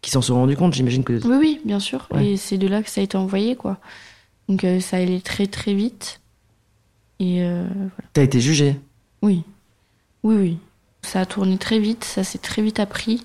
qui 0.00 0.12
s'en 0.12 0.22
sont 0.22 0.36
rendus 0.36 0.56
compte, 0.56 0.74
j'imagine 0.74 1.02
que. 1.02 1.14
Oui, 1.26 1.36
oui, 1.40 1.60
bien 1.64 1.80
sûr. 1.80 2.06
Ouais. 2.12 2.24
Et 2.24 2.36
c'est 2.36 2.56
de 2.56 2.68
là 2.68 2.84
que 2.84 2.88
ça 2.88 3.00
a 3.00 3.04
été 3.04 3.16
envoyé, 3.16 3.56
quoi. 3.56 3.78
Donc 4.48 4.62
euh, 4.62 4.78
ça 4.78 4.98
allait 4.98 5.20
très 5.20 5.48
très 5.48 5.74
vite. 5.74 6.20
Et 7.18 7.42
euh, 7.42 7.66
T'as 8.12 8.22
été 8.22 8.40
jugé. 8.40 8.78
Oui, 9.22 9.42
oui, 10.22 10.36
oui. 10.36 10.58
Ça 11.02 11.22
a 11.22 11.26
tourné 11.26 11.58
très 11.58 11.80
vite, 11.80 12.04
ça 12.04 12.22
s'est 12.22 12.38
très 12.38 12.62
vite 12.62 12.78
appris. 12.78 13.24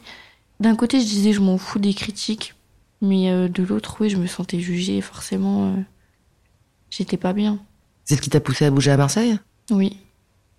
D'un 0.60 0.76
côté, 0.76 1.00
je 1.00 1.06
disais, 1.06 1.32
je 1.32 1.42
m'en 1.42 1.60
fous 1.60 1.78
des 1.78 1.94
critiques, 1.94 2.56
mais 3.02 3.48
de 3.50 3.62
l'autre, 3.62 3.98
oui, 4.00 4.10
je 4.10 4.18
me 4.18 4.26
sentais 4.26 4.60
jugée, 4.60 5.00
forcément, 5.02 5.76
j'étais 6.90 7.18
pas 7.18 7.34
bien. 7.34 7.60
C'est 8.04 8.16
ce 8.16 8.22
qui 8.22 8.32
t'a 8.32 8.40
poussé 8.40 8.66
à 8.66 8.72
bouger 8.72 8.90
à 8.90 8.98
Marseille? 8.98 9.38
Oui, 9.70 9.98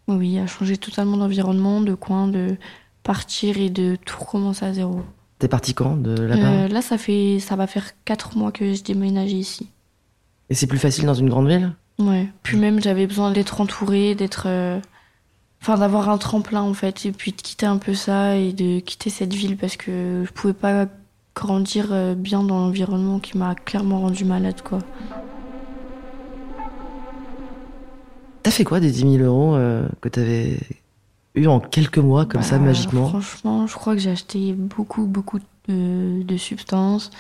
oui, 0.09 0.38
à 0.38 0.47
changer 0.47 0.77
totalement 0.77 1.17
d'environnement, 1.17 1.81
de 1.81 1.95
coin, 1.95 2.27
de 2.29 2.57
partir 3.03 3.59
et 3.59 3.71
de 3.71 3.97
tout 4.05 4.19
recommencer 4.19 4.65
à 4.65 4.73
zéro. 4.73 5.03
T'es 5.38 5.49
parti 5.49 5.73
quand 5.75 5.97
de 5.97 6.21
là-bas 6.21 6.43
Euh, 6.65 6.69
là, 6.69 6.83
ça 6.83 6.99
fait, 6.99 7.38
ça 7.41 7.55
va 7.55 7.67
faire 7.67 7.93
quatre 8.05 8.37
mois 8.37 8.50
que 8.50 8.73
j'ai 8.73 8.83
déménagé 8.83 9.37
ici. 9.37 9.69
Et 10.50 10.55
c'est 10.55 10.67
plus 10.67 10.79
facile 10.79 11.05
dans 11.07 11.15
une 11.15 11.29
grande 11.29 11.49
ville? 11.49 11.73
Ouais. 11.99 12.29
Puis 12.43 12.57
même, 12.57 12.81
j'avais 12.81 13.07
besoin 13.07 13.31
d'être 13.31 13.61
entourée, 13.61 14.15
d'être. 14.15 14.45
euh, 14.47 14.81
Enfin, 15.61 15.77
d'avoir 15.77 16.09
un 16.09 16.19
tremplin, 16.19 16.62
en 16.62 16.73
fait, 16.73 17.05
et 17.05 17.11
puis 17.11 17.33
de 17.33 17.37
quitter 17.43 17.67
un 17.67 17.79
peu 17.79 17.93
ça 17.93 18.37
et 18.37 18.53
de 18.53 18.79
quitter 18.79 19.11
cette 19.11 19.35
ville 19.35 19.57
parce 19.57 19.77
que 19.77 20.23
je 20.25 20.33
pouvais 20.33 20.53
pas 20.55 20.87
grandir 21.35 21.88
euh, 21.91 22.15
bien 22.15 22.45
dans 22.45 22.61
l'environnement 22.61 23.19
qui 23.19 23.37
m'a 23.37 23.57
clairement 23.57 24.00
rendu 24.00 24.25
malade, 24.25 24.62
quoi. 24.62 24.79
T'as 28.42 28.50
fait 28.50 28.64
quoi 28.64 28.80
des 28.80 28.90
10 28.90 29.18
000 29.18 29.25
euros 29.25 29.54
euh, 29.54 29.88
que 30.00 30.09
t'avais 30.09 30.59
eu 31.35 31.47
en 31.47 31.61
quelques 31.61 31.99
mois, 31.99 32.26
comme 32.26 32.42
ça, 32.42 32.59
Bah, 32.59 32.66
magiquement 32.66 33.09
Franchement, 33.09 33.66
je 33.66 33.75
crois 33.75 33.95
que 33.95 34.00
j'ai 34.00 34.11
acheté 34.11 34.52
beaucoup, 34.52 35.07
beaucoup 35.07 35.38
de 35.38 35.45
de, 35.68 36.37
substances. 36.37 37.11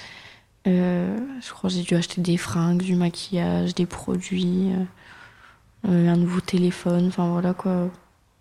Euh, 0.66 1.16
je 1.40 1.50
crois 1.52 1.70
que 1.70 1.76
j'ai 1.76 1.82
dû 1.82 1.94
acheter 1.94 2.20
des 2.20 2.36
fringues, 2.36 2.82
du 2.82 2.94
maquillage, 2.94 3.74
des 3.74 3.86
produits, 3.86 4.70
euh, 5.86 6.12
un 6.12 6.16
nouveau 6.16 6.40
téléphone, 6.40 7.08
enfin 7.08 7.30
voilà 7.30 7.54
quoi. 7.54 7.90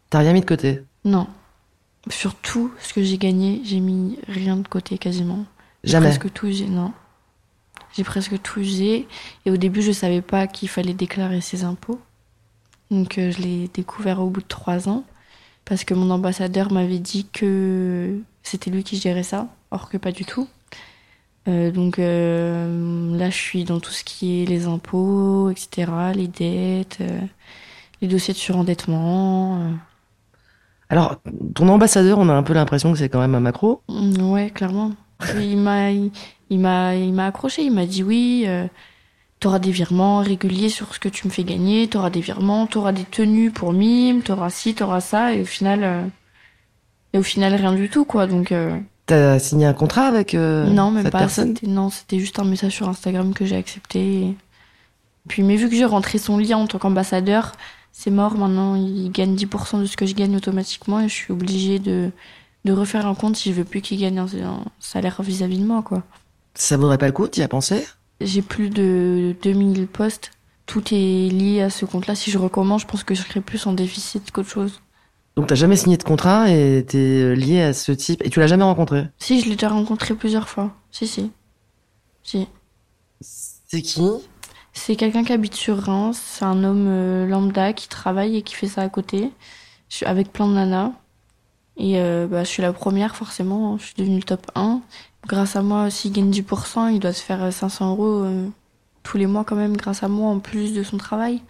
T'as 0.10 0.19
rien 0.19 0.34
mis 0.34 0.41
de 0.41 0.46
côté 0.46 0.84
Non. 1.05 1.27
Sur 2.10 2.36
tout 2.36 2.72
ce 2.79 2.93
que 2.93 3.03
j'ai 3.03 3.17
gagné, 3.17 3.62
j'ai 3.65 3.79
mis 3.79 4.17
rien 4.27 4.57
de 4.57 4.67
côté 4.67 4.98
quasiment. 4.98 5.46
J'ai 5.84 5.91
Jamais. 5.91 6.07
Presque 6.07 6.31
tout 6.31 6.48
usé, 6.48 6.65
non. 6.67 6.93
J'ai 7.93 8.03
presque 8.03 8.41
tout 8.41 8.62
usé. 8.62 9.07
Et 9.46 9.51
au 9.51 9.57
début, 9.57 9.81
je 9.81 9.91
savais 9.91 10.22
pas 10.22 10.48
qu'il 10.48 10.69
fallait 10.69 10.93
déclarer 10.93 11.41
ses 11.41 11.63
impôts. 11.63 12.00
Donc 12.91 13.17
euh, 13.17 13.32
je 13.32 13.41
l'ai 13.41 13.67
découvert 13.70 14.22
au 14.22 14.29
bout 14.29 14.41
de 14.41 14.48
trois 14.48 14.89
ans. 14.89 15.03
Parce 15.65 15.84
que 15.86 15.94
mon 15.94 16.12
ambassadeur 16.12 16.72
m'avait 16.72 17.00
dit 17.00 17.27
que 17.34 18.20
c'était 18.44 18.72
lui 18.72 18.84
qui 18.84 18.98
gérait 18.98 19.24
ça, 19.24 19.50
or 19.72 19.89
que 19.89 19.98
pas 19.98 20.12
du 20.12 20.25
tout. 20.25 20.50
Euh, 21.48 21.72
donc 21.72 22.00
euh, 22.00 23.17
là, 23.17 23.29
je 23.29 23.36
suis 23.38 23.63
dans 23.63 23.79
tout 23.79 23.91
ce 23.91 24.03
qui 24.03 24.44
est 24.44 24.46
les 24.46 24.65
impôts, 24.67 25.50
etc., 25.50 25.91
les 26.13 26.27
dettes, 26.27 27.00
les 28.01 28.08
dossiers 28.08 28.34
de 28.34 28.39
surendettement. 28.39 29.74
Alors, 30.89 31.17
ton 31.56 31.67
ambassadeur, 31.70 32.17
on 32.17 32.29
a 32.29 32.34
un 32.34 32.44
peu 32.44 32.53
l'impression 32.53 32.91
que 32.94 32.98
c'est 32.98 33.10
quand 33.10 33.20
même 33.20 33.36
un 33.36 33.39
macro. 33.39 33.82
Mm, 33.89 34.32
Ouais, 34.32 34.50
clairement. 34.50 34.94
Il 35.36 35.58
m'a, 35.58 35.91
il, 35.91 36.12
il 36.50 36.60
m'a 36.60 37.25
accroché. 37.25 37.63
Il 37.63 37.72
m'a 37.74 37.86
dit 37.86 38.03
oui. 38.03 38.46
T'auras 39.39 39.60
des 39.60 39.72
virements 39.72 40.20
réguliers 40.20 40.70
sur 40.70 40.94
ce 40.96 41.00
que 41.00 41.10
tu 41.10 41.27
me 41.27 41.32
fais 41.32 41.44
gagner. 41.44 41.88
T'auras 41.88 42.10
des 42.10 42.22
virements. 42.22 42.65
T'auras 42.67 42.91
des 42.91 43.03
tenues 43.03 43.51
pour 43.51 43.74
mime. 43.74 44.22
T'auras 44.24 44.50
ci, 44.50 44.74
t'auras 44.75 45.01
ça. 45.01 45.34
Et 45.34 45.41
au 45.41 45.46
final, 45.46 45.84
euh, 45.84 46.03
et 47.13 47.17
au 47.20 47.24
final 47.24 47.53
rien 47.56 47.74
du 47.74 47.89
tout 47.89 48.06
quoi. 48.06 48.27
Donc 48.27 48.51
euh, 48.51 48.77
T'as 49.06 49.39
signé 49.39 49.65
un 49.65 49.74
contrat 49.74 50.08
avec 50.08 50.34
euh, 50.36 50.65
non, 50.65 50.91
même 50.91 51.03
cette 51.03 51.12
pas. 51.13 51.20
personne? 51.20 51.56
C'était, 51.56 51.67
non, 51.67 51.89
c'était 51.89 52.20
juste 52.20 52.39
un 52.39 52.44
message 52.44 52.74
sur 52.74 52.89
Instagram 52.89 53.34
que 53.34 53.46
j'ai 53.46 53.56
accepté. 53.56 54.00
Et 54.22 54.36
Puis, 55.29 55.44
mais 55.44 55.56
vu 55.56 55.70
que 55.70 55.75
j'ai 55.75 55.86
rentré 55.86 56.17
son 56.17 56.38
lien 56.38 56.58
en 56.58 56.67
tant 56.67 56.77
qu'ambassadeur, 56.77 57.53
c'est 57.94 58.12
mort. 58.12 58.36
Maintenant, 58.38 58.75
il 58.75 59.10
gagne 59.12 59.36
10% 59.36 59.79
de 59.79 59.86
ce 59.86 59.96
que 59.98 60.06
je 60.06 60.13
gagne 60.13 60.36
automatiquement 60.36 61.00
et 61.00 61.08
je 61.08 61.13
suis 61.13 61.32
obligée 61.32 61.79
de, 61.79 62.12
de 62.65 62.74
refaire 62.74 63.08
un 63.08 63.15
compte 63.15 63.38
si 63.38 63.51
je 63.51 63.56
veux 63.56 63.63
plus 63.65 63.82
qu'il 63.82 64.00
gagne 64.00 64.20
un, 64.20 64.25
un 64.44 64.63
salaire 64.79 65.22
vis-à-vis 65.22 65.60
de 65.60 65.65
moi, 65.65 65.82
quoi. 65.84 66.03
Ça 66.56 66.75
vaudrait 66.75 66.98
pas 66.98 67.06
le 67.06 67.13
coup, 67.13 67.27
t'y 67.27 67.41
as 67.44 67.48
pensé 67.48 67.88
J'ai 68.22 68.42
plus 68.42 68.70
de 68.70 69.36
2000 69.44 69.88
postes. 69.88 70.32
Tout 70.66 70.84
est 70.92 71.30
lié 71.30 71.62
à 71.62 71.70
ce 71.70 71.86
compte-là. 71.86 72.16
Si 72.16 72.32
je 72.32 72.38
recommence, 72.38 72.82
je 72.82 72.88
pense 72.88 73.04
que 73.04 73.16
je 73.16 73.22
serai 73.22 73.42
plus 73.42 73.66
en 73.68 73.74
déficit 73.74 74.32
qu'autre 74.32 74.50
chose. 74.50 74.82
Donc 75.36 75.48
t'as 75.48 75.56
jamais 75.56 75.76
signé 75.76 75.98
de 75.98 76.04
contrat 76.04 76.50
et 76.50 76.84
t'es 76.86 77.36
lié 77.36 77.62
à 77.62 77.74
ce 77.74 77.92
type 77.92 78.26
et 78.26 78.30
tu 78.30 78.40
l'as 78.40 78.48
jamais 78.48 78.64
rencontré? 78.64 79.06
Si, 79.20 79.40
je 79.40 79.46
l'ai 79.46 79.56
déjà 79.56 79.70
rencontré 79.70 80.16
plusieurs 80.16 80.50
fois. 80.50 80.76
Si, 80.90 81.08
si. 81.08 81.32
Si. 82.24 82.48
C'est 83.22 83.82
qui? 83.82 84.02
C'est 84.74 84.96
quelqu'un 84.96 85.24
qui 85.24 85.34
habite 85.34 85.54
sur 85.54 85.78
Reims. 85.78 86.20
C'est 86.24 86.46
un 86.46 86.64
homme 86.64 86.88
euh, 86.88 87.28
lambda 87.28 87.74
qui 87.74 87.88
travaille 87.88 88.38
et 88.38 88.42
qui 88.42 88.56
fait 88.56 88.68
ça 88.68 88.82
à 88.82 88.90
côté. 88.90 89.32
Je 89.90 89.96
suis 89.98 90.06
avec 90.06 90.32
plein 90.34 90.48
de 90.48 90.54
nanas. 90.54 90.92
Et 91.78 92.00
euh, 92.00 92.28
bah, 92.28 92.44
je 92.44 92.50
suis 92.50 92.62
la 92.62 92.74
première, 92.74 93.16
forcément. 93.16 93.78
Je 93.78 93.86
suis 93.86 93.96
devenue 93.96 94.18
le 94.18 94.24
top 94.24 94.50
1. 94.56 94.82
Grâce 95.27 95.55
à 95.55 95.62
moi, 95.62 95.89
s'il 95.89 96.12
gagne 96.13 96.31
10%, 96.31 96.93
il 96.93 97.00
doit 97.00 97.13
se 97.13 97.22
faire 97.24 97.43
euh, 97.43 97.51
500 97.51 97.91
euros 97.91 98.24
euh, 98.24 98.48
tous 99.03 99.17
les 99.17 99.27
mois 99.27 99.43
quand 99.43 99.55
même, 99.55 99.75
grâce 99.75 100.03
à 100.03 100.07
moi, 100.07 100.29
en 100.29 100.39
plus 100.39 100.74
de 100.74 100.84
son 100.84 100.98
travail. 100.98 101.41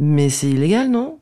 Mais 0.00 0.28
c'est 0.30 0.48
illégal, 0.50 0.90
non? 0.90 1.18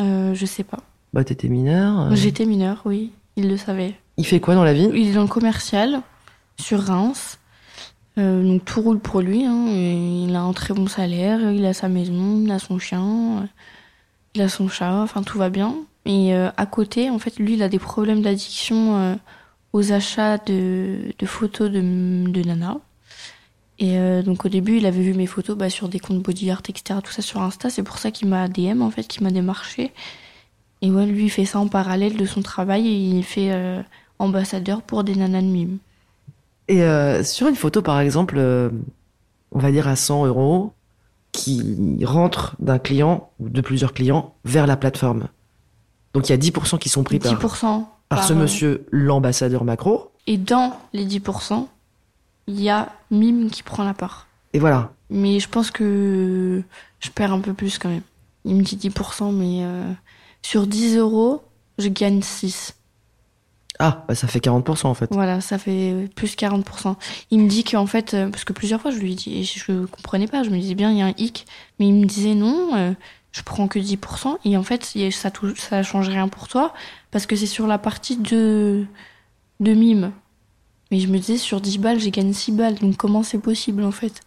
Euh, 0.00 0.34
je 0.34 0.46
sais 0.46 0.64
pas. 0.64 0.78
Bah 1.12 1.24
t'étais 1.24 1.48
mineur. 1.48 2.00
euh. 2.00 2.14
J'étais 2.14 2.46
mineure, 2.46 2.82
oui. 2.86 3.12
Il 3.36 3.48
le 3.48 3.56
savait. 3.56 3.94
Il 4.16 4.26
fait 4.26 4.40
quoi 4.40 4.54
dans 4.54 4.64
la 4.64 4.72
vie? 4.74 4.88
Il 4.94 5.08
est 5.08 5.12
dans 5.14 5.22
le 5.22 5.28
commercial, 5.28 6.00
sur 6.58 6.80
Reims. 6.80 7.38
Euh, 8.18 8.42
donc 8.46 8.64
tout 8.64 8.80
roule 8.82 8.98
pour 8.98 9.20
lui. 9.20 9.44
Hein, 9.44 9.66
il 9.68 10.34
a 10.34 10.42
un 10.42 10.52
très 10.52 10.74
bon 10.74 10.86
salaire, 10.86 11.50
il 11.50 11.64
a 11.64 11.72
sa 11.74 11.88
maison, 11.88 12.40
il 12.42 12.50
a 12.50 12.58
son 12.58 12.78
chien, 12.78 13.02
euh, 13.42 13.46
il 14.34 14.42
a 14.42 14.48
son 14.48 14.68
chat, 14.68 15.02
enfin 15.02 15.22
tout 15.22 15.38
va 15.38 15.48
bien. 15.50 15.74
Et 16.04 16.34
euh, 16.34 16.50
à 16.56 16.66
côté, 16.66 17.08
en 17.10 17.18
fait, 17.18 17.38
lui, 17.38 17.54
il 17.54 17.62
a 17.62 17.68
des 17.68 17.78
problèmes 17.78 18.20
d'addiction 18.22 18.96
euh, 18.96 19.14
aux 19.72 19.92
achats 19.92 20.38
de, 20.38 21.12
de 21.18 21.26
photos 21.26 21.70
de, 21.70 21.80
de 21.80 22.42
Nana. 22.42 22.78
Et 23.78 23.98
euh, 23.98 24.22
donc 24.22 24.44
au 24.44 24.48
début, 24.48 24.76
il 24.76 24.86
avait 24.86 25.02
vu 25.02 25.14
mes 25.14 25.26
photos 25.26 25.56
bah, 25.56 25.70
sur 25.70 25.88
des 25.88 25.98
comptes 25.98 26.22
body 26.22 26.50
art, 26.50 26.62
etc. 26.68 27.00
Tout 27.02 27.12
ça 27.12 27.22
sur 27.22 27.42
Insta. 27.42 27.70
C'est 27.70 27.82
pour 27.82 27.98
ça 27.98 28.10
qu'il 28.10 28.28
m'a 28.28 28.48
DM, 28.48 28.82
en 28.82 28.90
fait, 28.90 29.04
qu'il 29.04 29.22
m'a 29.22 29.30
démarché. 29.30 29.92
Et 30.82 30.90
ouais, 30.90 31.06
lui, 31.06 31.24
il 31.24 31.30
fait 31.30 31.44
ça 31.44 31.58
en 31.58 31.68
parallèle 31.68 32.16
de 32.16 32.26
son 32.26 32.42
travail 32.42 32.86
et 32.86 32.94
il 32.94 33.24
fait 33.24 33.52
euh, 33.52 33.82
ambassadeur 34.18 34.82
pour 34.82 35.04
des 35.04 35.14
nanas 35.14 35.42
de 35.42 35.46
mime. 35.46 35.78
Et 36.68 36.82
euh, 36.82 37.24
sur 37.24 37.48
une 37.48 37.56
photo, 37.56 37.82
par 37.82 38.00
exemple, 38.00 38.38
on 39.52 39.58
va 39.58 39.72
dire 39.72 39.88
à 39.88 39.96
100 39.96 40.26
euros, 40.26 40.72
qui 41.32 41.98
rentre 42.04 42.56
d'un 42.60 42.78
client 42.78 43.30
ou 43.40 43.48
de 43.48 43.60
plusieurs 43.62 43.94
clients 43.94 44.34
vers 44.44 44.66
la 44.66 44.76
plateforme. 44.76 45.28
Donc 46.14 46.28
il 46.28 46.32
y 46.32 46.34
a 46.34 46.38
10% 46.38 46.78
qui 46.78 46.90
sont 46.90 47.02
pris 47.02 47.18
par, 47.18 47.32
10% 47.32 47.84
par 48.12 48.20
par, 48.20 48.28
ce 48.28 48.32
euh, 48.32 48.36
monsieur, 48.36 48.86
l'ambassadeur 48.90 49.64
macro. 49.64 50.10
Et 50.26 50.36
dans 50.36 50.78
les 50.92 51.06
10%, 51.06 51.66
il 52.46 52.60
y 52.60 52.68
a 52.68 52.92
Mime 53.10 53.50
qui 53.50 53.62
prend 53.62 53.84
la 53.84 53.94
part. 53.94 54.26
Et 54.52 54.58
voilà. 54.58 54.92
Mais 55.10 55.40
je 55.40 55.48
pense 55.48 55.70
que 55.70 56.62
je 57.00 57.10
perds 57.10 57.32
un 57.32 57.40
peu 57.40 57.54
plus 57.54 57.78
quand 57.78 57.88
même. 57.88 58.02
Il 58.44 58.56
me 58.56 58.62
dit 58.62 58.76
10%, 58.76 59.32
mais 59.34 59.64
euh, 59.64 59.92
sur 60.42 60.66
10 60.66 60.96
euros, 60.96 61.42
je 61.78 61.88
gagne 61.88 62.22
6. 62.22 62.74
Ah, 63.78 64.04
bah 64.06 64.14
ça 64.14 64.28
fait 64.28 64.38
40% 64.38 64.86
en 64.86 64.94
fait. 64.94 65.08
Voilà, 65.10 65.40
ça 65.40 65.58
fait 65.58 66.08
plus 66.14 66.36
40%. 66.36 66.94
Il 67.30 67.40
me 67.40 67.48
dit 67.48 67.64
qu'en 67.64 67.86
fait, 67.86 68.14
euh, 68.14 68.28
parce 68.28 68.44
que 68.44 68.52
plusieurs 68.52 68.80
fois 68.80 68.90
je 68.90 68.98
lui 68.98 69.12
ai 69.12 69.14
dit, 69.14 69.40
et 69.40 69.44
je 69.44 69.72
ne 69.72 69.86
comprenais 69.86 70.26
pas, 70.26 70.42
je 70.42 70.50
me 70.50 70.58
disais 70.58 70.74
bien, 70.74 70.90
il 70.92 70.98
y 70.98 71.02
a 71.02 71.06
un 71.06 71.14
hic, 71.16 71.46
mais 71.78 71.88
il 71.88 71.94
me 71.94 72.04
disait 72.04 72.34
non, 72.34 72.76
euh, 72.76 72.92
je 73.32 73.42
prends 73.42 73.66
que 73.68 73.78
10%, 73.78 74.38
et 74.44 74.56
en 74.56 74.62
fait, 74.62 74.84
ça 75.10 75.30
ça 75.56 75.82
change 75.82 76.08
rien 76.08 76.28
pour 76.28 76.48
toi, 76.48 76.72
parce 77.10 77.26
que 77.26 77.34
c'est 77.36 77.46
sur 77.46 77.66
la 77.66 77.78
partie 77.78 78.16
de, 78.16 78.84
de 79.60 79.72
mime. 79.74 80.12
Mais 80.90 81.00
je 81.00 81.08
me 81.08 81.16
disais, 81.18 81.38
sur 81.38 81.60
10 81.60 81.78
balles, 81.78 81.98
j'ai 81.98 82.10
gagné 82.10 82.34
6 82.34 82.52
balles, 82.52 82.74
donc 82.74 82.96
comment 82.98 83.22
c'est 83.22 83.38
possible 83.38 83.82
en 83.84 83.92
fait? 83.92 84.20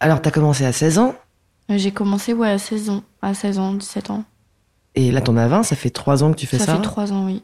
Alors 0.00 0.22
t'as 0.22 0.30
commencé 0.30 0.64
à 0.64 0.72
16 0.72 0.98
ans, 0.98 1.14
J'ai 1.68 1.92
commencé, 1.92 2.32
ouais, 2.32 2.48
à 2.50 2.58
16 2.58 2.90
ans, 2.90 3.02
à 3.22 3.34
16 3.34 3.58
ans, 3.58 3.74
17 3.74 4.10
ans. 4.10 4.24
et 4.94 5.12
là 5.12 5.20
t'en 5.20 5.36
as 5.36 5.46
20, 5.48 5.62
ça 5.62 5.76
fait 5.76 5.90
3 5.90 6.24
ans 6.24 6.32
que 6.32 6.36
tu 6.38 6.46
fais 6.46 6.58
ça. 6.58 6.66
ça 6.66 6.76
fait 6.76 6.82
3 6.82 7.12
ans, 7.12 7.26
oui. 7.26 7.42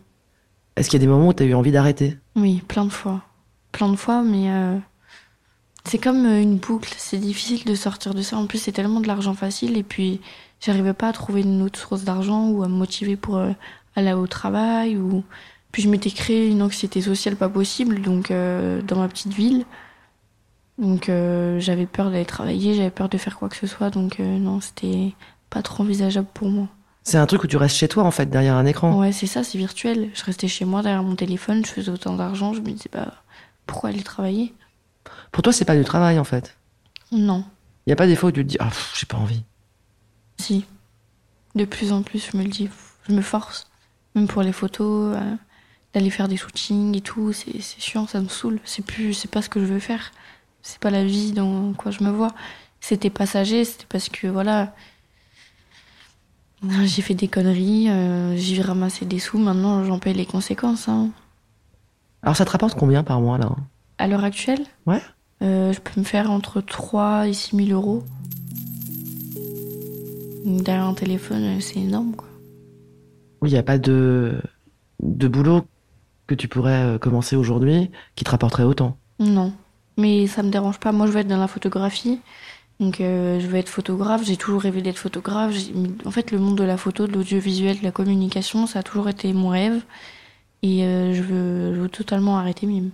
Est-ce 0.76 0.90
qu'il 0.90 0.98
y 1.00 1.02
a 1.02 1.06
des 1.06 1.10
moments 1.10 1.28
où 1.28 1.32
t'as 1.32 1.44
eu 1.44 1.54
envie 1.54 1.72
d'arrêter? 1.72 2.18
Oui, 2.34 2.62
plein 2.68 2.84
de 2.84 2.90
fois. 2.90 3.22
Plein 3.72 3.88
de 3.88 3.96
fois, 3.96 4.22
mais 4.22 4.50
euh, 4.50 4.76
c'est 5.86 5.98
comme 5.98 6.26
euh, 6.26 6.42
une 6.42 6.56
boucle. 6.58 6.94
C'est 6.96 7.18
difficile 7.18 7.64
de 7.64 7.74
sortir 7.74 8.14
de 8.14 8.22
ça. 8.22 8.36
En 8.36 8.46
plus, 8.46 8.58
c'est 8.58 8.72
tellement 8.72 9.00
de 9.00 9.06
l'argent 9.06 9.34
facile. 9.34 9.76
Et 9.76 9.82
puis, 9.82 10.20
j'arrivais 10.60 10.94
pas 10.94 11.08
à 11.08 11.12
trouver 11.12 11.42
une 11.42 11.62
autre 11.62 11.78
source 11.78 12.04
d'argent 12.04 12.48
ou 12.48 12.62
à 12.62 12.68
me 12.68 12.74
motiver 12.74 13.16
pour 13.16 13.36
euh, 13.36 13.52
aller 13.94 14.12
au 14.12 14.26
travail. 14.26 14.96
Ou... 14.96 15.24
Puis, 15.72 15.82
je 15.82 15.88
m'étais 15.88 16.10
créé 16.10 16.48
une 16.48 16.62
anxiété 16.62 17.00
sociale 17.00 17.36
pas 17.36 17.48
possible, 17.48 18.00
donc 18.02 18.30
euh, 18.30 18.82
dans 18.82 18.96
ma 18.96 19.08
petite 19.08 19.32
ville. 19.32 19.64
Donc, 20.78 21.08
euh, 21.08 21.58
j'avais 21.58 21.86
peur 21.86 22.10
d'aller 22.10 22.26
travailler, 22.26 22.74
j'avais 22.74 22.90
peur 22.90 23.08
de 23.08 23.16
faire 23.16 23.38
quoi 23.38 23.48
que 23.48 23.56
ce 23.56 23.66
soit. 23.66 23.90
Donc, 23.90 24.20
euh, 24.20 24.38
non, 24.38 24.60
c'était 24.60 25.14
pas 25.48 25.62
trop 25.62 25.82
envisageable 25.82 26.28
pour 26.34 26.48
moi. 26.48 26.68
C'est 27.02 27.18
un 27.18 27.26
truc 27.26 27.44
où 27.44 27.46
tu 27.46 27.56
restes 27.56 27.76
chez 27.76 27.88
toi 27.88 28.02
en 28.02 28.10
fait, 28.10 28.26
derrière 28.26 28.56
un 28.56 28.66
écran. 28.66 28.98
Ouais, 28.98 29.12
c'est 29.12 29.28
ça, 29.28 29.44
c'est 29.44 29.58
virtuel. 29.58 30.10
Je 30.12 30.24
restais 30.24 30.48
chez 30.48 30.64
moi 30.64 30.82
derrière 30.82 31.04
mon 31.04 31.14
téléphone, 31.14 31.64
je 31.64 31.70
faisais 31.70 31.90
autant 31.90 32.16
d'argent, 32.16 32.52
je 32.52 32.60
me 32.60 32.70
disais, 32.72 32.90
bah, 32.92 33.12
pourquoi 33.64 33.90
aller 33.90 34.02
travailler? 34.02 34.52
Pour 35.32 35.42
toi, 35.42 35.52
c'est 35.52 35.64
pas 35.64 35.76
du 35.76 35.84
travail 35.84 36.18
en 36.18 36.24
fait. 36.24 36.56
Non, 37.12 37.44
Il 37.86 37.90
y 37.90 37.92
a 37.92 37.96
pas 37.96 38.06
des 38.06 38.16
fois 38.16 38.30
où 38.30 38.32
tu 38.32 38.42
te 38.44 38.48
dis, 38.48 38.56
ah, 38.60 38.70
j'ai 38.98 39.06
pas 39.06 39.16
envie. 39.16 39.42
si. 40.38 40.64
De 41.54 41.64
plus 41.64 41.90
en 41.92 42.02
plus, 42.02 42.28
je 42.30 42.36
me 42.36 42.42
le 42.42 42.50
dis, 42.50 42.68
je 43.08 43.12
me 43.14 43.22
force. 43.22 43.70
Même 44.14 44.26
pour 44.28 44.42
les 44.42 44.52
photos, 44.52 45.16
euh, 45.16 45.34
d'aller 45.94 46.10
faire 46.10 46.28
des 46.28 46.36
shootings 46.36 46.94
et 46.94 47.00
tout, 47.00 47.32
c'est 47.32 47.62
c'est 47.62 47.80
chiant, 47.80 48.06
ça 48.06 48.20
me 48.20 48.28
saoule. 48.28 48.60
C'est 48.64 48.84
plus, 48.84 49.14
c'est 49.14 49.30
pas 49.30 49.40
ce 49.40 49.48
que 49.48 49.60
je 49.60 49.64
veux 49.64 49.78
faire. 49.78 50.10
C'est 50.62 50.78
pas 50.78 50.90
la 50.90 51.04
vie 51.04 51.32
dans 51.32 51.72
quoi 51.72 51.90
je 51.92 52.02
me 52.04 52.10
vois. 52.10 52.34
C'était 52.80 53.08
passager, 53.08 53.64
c'était 53.64 53.86
parce 53.88 54.08
que 54.10 54.26
voilà. 54.26 54.74
J'ai 56.84 57.02
fait 57.02 57.14
des 57.14 57.28
conneries, 57.28 57.88
euh, 57.90 58.36
j'ai 58.36 58.60
ramassé 58.62 59.04
des 59.04 59.18
sous, 59.18 59.38
maintenant 59.38 59.84
j'en 59.84 59.98
paye 59.98 60.14
les 60.14 60.26
conséquences. 60.26 60.88
Hein. 60.88 61.10
Alors 62.22 62.34
ça 62.36 62.44
te 62.44 62.50
rapporte 62.50 62.76
combien 62.78 63.02
par 63.04 63.20
mois 63.20 63.38
là? 63.38 63.54
À 63.98 64.08
l'heure 64.08 64.24
actuelle, 64.24 64.64
Ouais. 64.86 65.00
Euh, 65.42 65.72
je 65.72 65.80
peux 65.80 66.00
me 66.00 66.04
faire 66.04 66.30
entre 66.30 66.60
3 66.60 67.28
et 67.28 67.32
6 67.32 67.56
000 67.56 67.68
euros. 67.70 68.02
Derrière 70.44 70.84
un 70.84 70.94
téléphone, 70.94 71.42
euh, 71.42 71.60
c'est 71.60 71.80
énorme, 71.80 72.14
quoi. 72.16 72.28
Oui, 73.42 73.50
il 73.50 73.52
n'y 73.52 73.58
a 73.58 73.62
pas 73.62 73.78
de, 73.78 74.40
de 75.02 75.28
boulot 75.28 75.66
que 76.26 76.34
tu 76.34 76.48
pourrais 76.48 76.94
euh, 76.94 76.98
commencer 76.98 77.36
aujourd'hui 77.36 77.90
qui 78.14 78.24
te 78.24 78.30
rapporterait 78.30 78.62
autant. 78.64 78.96
Non. 79.18 79.52
Mais 79.96 80.26
ça 80.26 80.42
me 80.42 80.50
dérange 80.50 80.78
pas. 80.78 80.92
Moi, 80.92 81.06
je 81.06 81.12
veux 81.12 81.20
être 81.20 81.28
dans 81.28 81.38
la 81.38 81.48
photographie. 81.48 82.20
Donc 82.78 83.00
euh, 83.00 83.40
je 83.40 83.46
veux 83.46 83.56
être 83.56 83.70
photographe, 83.70 84.22
j'ai 84.24 84.36
toujours 84.36 84.60
rêvé 84.60 84.82
d'être 84.82 84.98
photographe. 84.98 85.54
En 86.04 86.10
fait, 86.10 86.30
le 86.30 86.38
monde 86.38 86.58
de 86.58 86.64
la 86.64 86.76
photo, 86.76 87.06
de 87.06 87.12
l'audiovisuel, 87.12 87.78
de 87.78 87.84
la 87.84 87.90
communication, 87.90 88.66
ça 88.66 88.80
a 88.80 88.82
toujours 88.82 89.08
été 89.08 89.32
mon 89.32 89.48
rêve. 89.48 89.82
Et 90.62 90.84
euh, 90.84 91.14
je, 91.14 91.22
veux, 91.22 91.74
je 91.74 91.80
veux 91.80 91.88
totalement 91.88 92.38
arrêter 92.38 92.66
mime. 92.66 92.90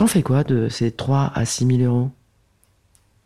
T'en 0.00 0.06
fais 0.06 0.22
quoi 0.22 0.44
de 0.44 0.70
ces 0.70 0.90
3 0.92 1.30
à 1.34 1.44
6 1.44 1.66
000 1.66 1.80
euros? 1.82 2.10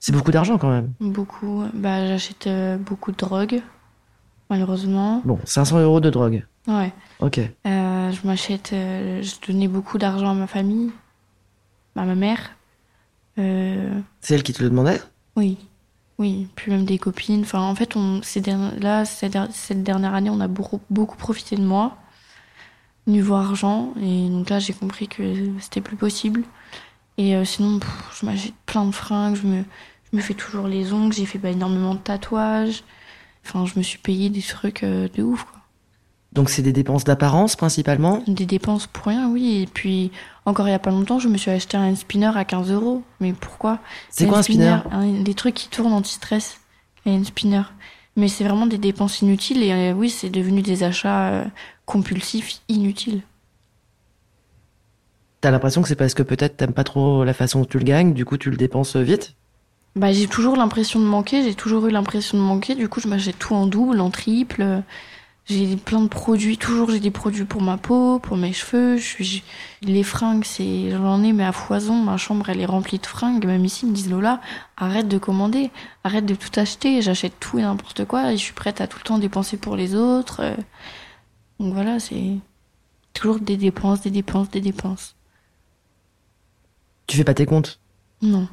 C'est 0.00 0.10
beaucoup 0.10 0.32
d'argent 0.32 0.58
quand 0.58 0.70
même. 0.70 0.92
Beaucoup. 0.98 1.62
Bah, 1.72 2.04
j'achète 2.08 2.48
euh, 2.48 2.76
beaucoup 2.76 3.12
de 3.12 3.16
drogue, 3.16 3.62
malheureusement. 4.50 5.22
Bon, 5.24 5.38
500 5.44 5.78
euros 5.78 6.00
de 6.00 6.10
drogue. 6.10 6.44
Ouais. 6.66 6.92
Ok. 7.20 7.38
Euh, 7.38 8.10
je 8.10 8.26
m'achète. 8.26 8.72
euh, 8.72 9.22
je 9.22 9.34
donnais 9.46 9.68
beaucoup 9.68 9.98
d'argent 9.98 10.30
à 10.30 10.34
ma 10.34 10.48
famille, 10.48 10.90
à 11.94 12.04
ma 12.04 12.16
mère. 12.16 12.40
Euh, 13.38 14.00
C'est 14.20 14.34
elle 14.34 14.42
qui 14.42 14.52
te 14.52 14.60
le 14.60 14.68
demandait? 14.68 15.00
Oui. 15.36 15.56
Oui. 16.18 16.48
Puis 16.56 16.72
même 16.72 16.86
des 16.86 16.98
copines. 16.98 17.42
Enfin, 17.42 17.60
en 17.60 17.76
fait, 17.76 17.94
on, 17.94 18.20
ces 18.24 18.40
derni- 18.40 18.80
là, 18.80 19.04
der- 19.28 19.46
cette 19.52 19.84
dernière 19.84 20.12
année, 20.14 20.28
on 20.28 20.40
a 20.40 20.48
beaucoup, 20.48 20.80
beaucoup 20.90 21.16
profité 21.16 21.54
de 21.54 21.62
moi, 21.62 21.96
niveau 23.06 23.34
argent. 23.34 23.92
Et 24.00 24.28
donc 24.28 24.50
là, 24.50 24.58
j'ai 24.58 24.72
compris 24.72 25.08
que 25.08 25.22
c'était 25.60 25.80
plus 25.80 25.96
possible. 25.96 26.42
Et 27.18 27.36
euh, 27.36 27.44
sinon, 27.44 27.78
pff, 27.78 28.18
je 28.20 28.26
m'achète 28.26 28.54
plein 28.66 28.84
de 28.86 28.92
fringues. 28.92 29.36
Je 29.36 29.46
me, 29.46 29.62
je 30.12 30.16
me 30.16 30.22
fais 30.22 30.34
toujours 30.34 30.66
les 30.66 30.92
ongles. 30.92 31.12
J'ai 31.12 31.26
fait 31.26 31.38
bah, 31.38 31.50
énormément 31.50 31.94
de 31.94 32.00
tatouages. 32.00 32.82
Enfin, 33.46 33.66
je 33.66 33.78
me 33.78 33.82
suis 33.82 33.98
payé 33.98 34.30
des 34.30 34.40
trucs 34.42 34.82
euh, 34.82 35.08
de 35.14 35.22
ouf, 35.22 35.44
quoi. 35.44 35.52
Donc 36.32 36.50
c'est 36.50 36.62
des 36.62 36.72
dépenses 36.72 37.04
d'apparence 37.04 37.54
principalement? 37.54 38.20
Des 38.26 38.46
dépenses 38.46 38.88
pour 38.88 39.06
rien, 39.06 39.28
oui. 39.28 39.60
Et 39.62 39.66
puis, 39.66 40.10
encore 40.46 40.66
il 40.66 40.72
y 40.72 40.74
a 40.74 40.80
pas 40.80 40.90
longtemps, 40.90 41.20
je 41.20 41.28
me 41.28 41.36
suis 41.36 41.52
acheté 41.52 41.76
un 41.76 41.94
spinner 41.94 42.32
à 42.34 42.44
15 42.44 42.72
euros. 42.72 43.04
Mais 43.20 43.32
pourquoi? 43.32 43.78
C'est 44.10 44.26
quoi 44.26 44.38
un 44.38 44.42
spinner 44.42 44.78
un- 44.90 45.22
Des 45.22 45.34
trucs 45.34 45.54
qui 45.54 45.68
tournent 45.68 45.92
anti-stress. 45.92 46.58
Et 47.06 47.14
un 47.14 47.22
spinner. 47.22 47.62
Mais 48.16 48.26
c'est 48.26 48.42
vraiment 48.42 48.66
des 48.66 48.78
dépenses 48.78 49.20
inutiles. 49.22 49.62
Et 49.62 49.70
euh, 49.72 49.92
oui, 49.92 50.10
c'est 50.10 50.30
devenu 50.30 50.60
des 50.62 50.82
achats 50.82 51.44
euh, 51.88 51.92
compulsifs 51.92 52.60
inutiles. 52.68 53.22
T'as 55.40 55.50
l'impression 55.50 55.82
que 55.82 55.88
c'est 55.88 55.96
parce 55.96 56.14
que 56.14 56.22
peut-être 56.22 56.56
t'aimes 56.56 56.72
pas 56.72 56.84
trop 56.84 57.24
la 57.24 57.34
façon 57.34 57.60
dont 57.60 57.66
tu 57.66 57.78
le 57.78 57.84
gagnes, 57.84 58.14
du 58.14 58.24
coup 58.24 58.38
tu 58.38 58.50
le 58.50 58.56
dépenses 58.56 58.96
vite? 58.96 59.34
Bah, 59.96 60.12
j'ai 60.12 60.26
toujours 60.26 60.56
l'impression 60.56 60.98
de 60.98 61.04
manquer. 61.04 61.44
J'ai 61.44 61.54
toujours 61.54 61.86
eu 61.86 61.90
l'impression 61.90 62.36
de 62.36 62.42
manquer. 62.42 62.74
Du 62.74 62.88
coup, 62.88 62.98
je 62.98 63.06
m'achète 63.06 63.38
tout 63.38 63.54
en 63.54 63.68
double, 63.68 64.00
en 64.00 64.10
triple. 64.10 64.82
J'ai 65.44 65.76
plein 65.76 66.00
de 66.00 66.08
produits. 66.08 66.58
Toujours, 66.58 66.90
j'ai 66.90 66.98
des 66.98 67.12
produits 67.12 67.44
pour 67.44 67.62
ma 67.62 67.76
peau, 67.76 68.18
pour 68.18 68.36
mes 68.36 68.52
cheveux. 68.52 68.96
Je 68.96 69.04
suis, 69.04 69.44
les 69.82 70.02
fringues, 70.02 70.44
c'est, 70.44 70.90
j'en 70.90 71.22
ai, 71.22 71.32
mais 71.32 71.44
à 71.44 71.52
foison. 71.52 71.94
Ma 71.94 72.16
chambre, 72.16 72.50
elle 72.50 72.60
est 72.60 72.66
remplie 72.66 72.98
de 72.98 73.06
fringues. 73.06 73.46
Même 73.46 73.64
ici, 73.64 73.86
ils 73.86 73.90
me 73.90 73.94
disent, 73.94 74.10
Lola, 74.10 74.40
arrête 74.76 75.06
de 75.06 75.18
commander. 75.18 75.70
Arrête 76.02 76.26
de 76.26 76.34
tout 76.34 76.58
acheter. 76.58 77.00
J'achète 77.00 77.38
tout 77.38 77.60
et 77.60 77.62
n'importe 77.62 78.04
quoi. 78.04 78.32
Et 78.32 78.36
je 78.36 78.42
suis 78.42 78.52
prête 78.52 78.80
à 78.80 78.88
tout 78.88 78.98
le 78.98 79.04
temps 79.04 79.18
dépenser 79.18 79.58
pour 79.58 79.76
les 79.76 79.94
autres. 79.94 80.42
Donc 81.60 81.72
voilà, 81.74 82.00
c'est 82.00 82.38
toujours 83.12 83.38
des 83.38 83.56
dépenses, 83.56 84.02
des 84.02 84.10
dépenses, 84.10 84.50
des 84.50 84.60
dépenses. 84.60 85.14
Tu 87.06 87.16
fais 87.16 87.24
pas 87.24 87.34
tes 87.34 87.46
comptes? 87.46 87.78
Non. 88.22 88.48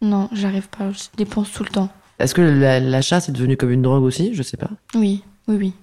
Non, 0.00 0.28
j'arrive 0.32 0.68
pas. 0.68 0.90
Je 0.90 1.04
dépense 1.16 1.52
tout 1.52 1.62
le 1.62 1.70
temps. 1.70 1.88
Est-ce 2.18 2.34
que 2.34 2.42
la- 2.42 2.80
l'achat 2.80 3.20
c'est 3.20 3.32
devenu 3.32 3.56
comme 3.56 3.70
une 3.70 3.82
drogue 3.82 4.02
aussi? 4.02 4.34
Je 4.34 4.42
sais 4.42 4.56
pas. 4.56 4.70
Oui, 4.94 5.22
oui, 5.48 5.56
oui. 5.56 5.74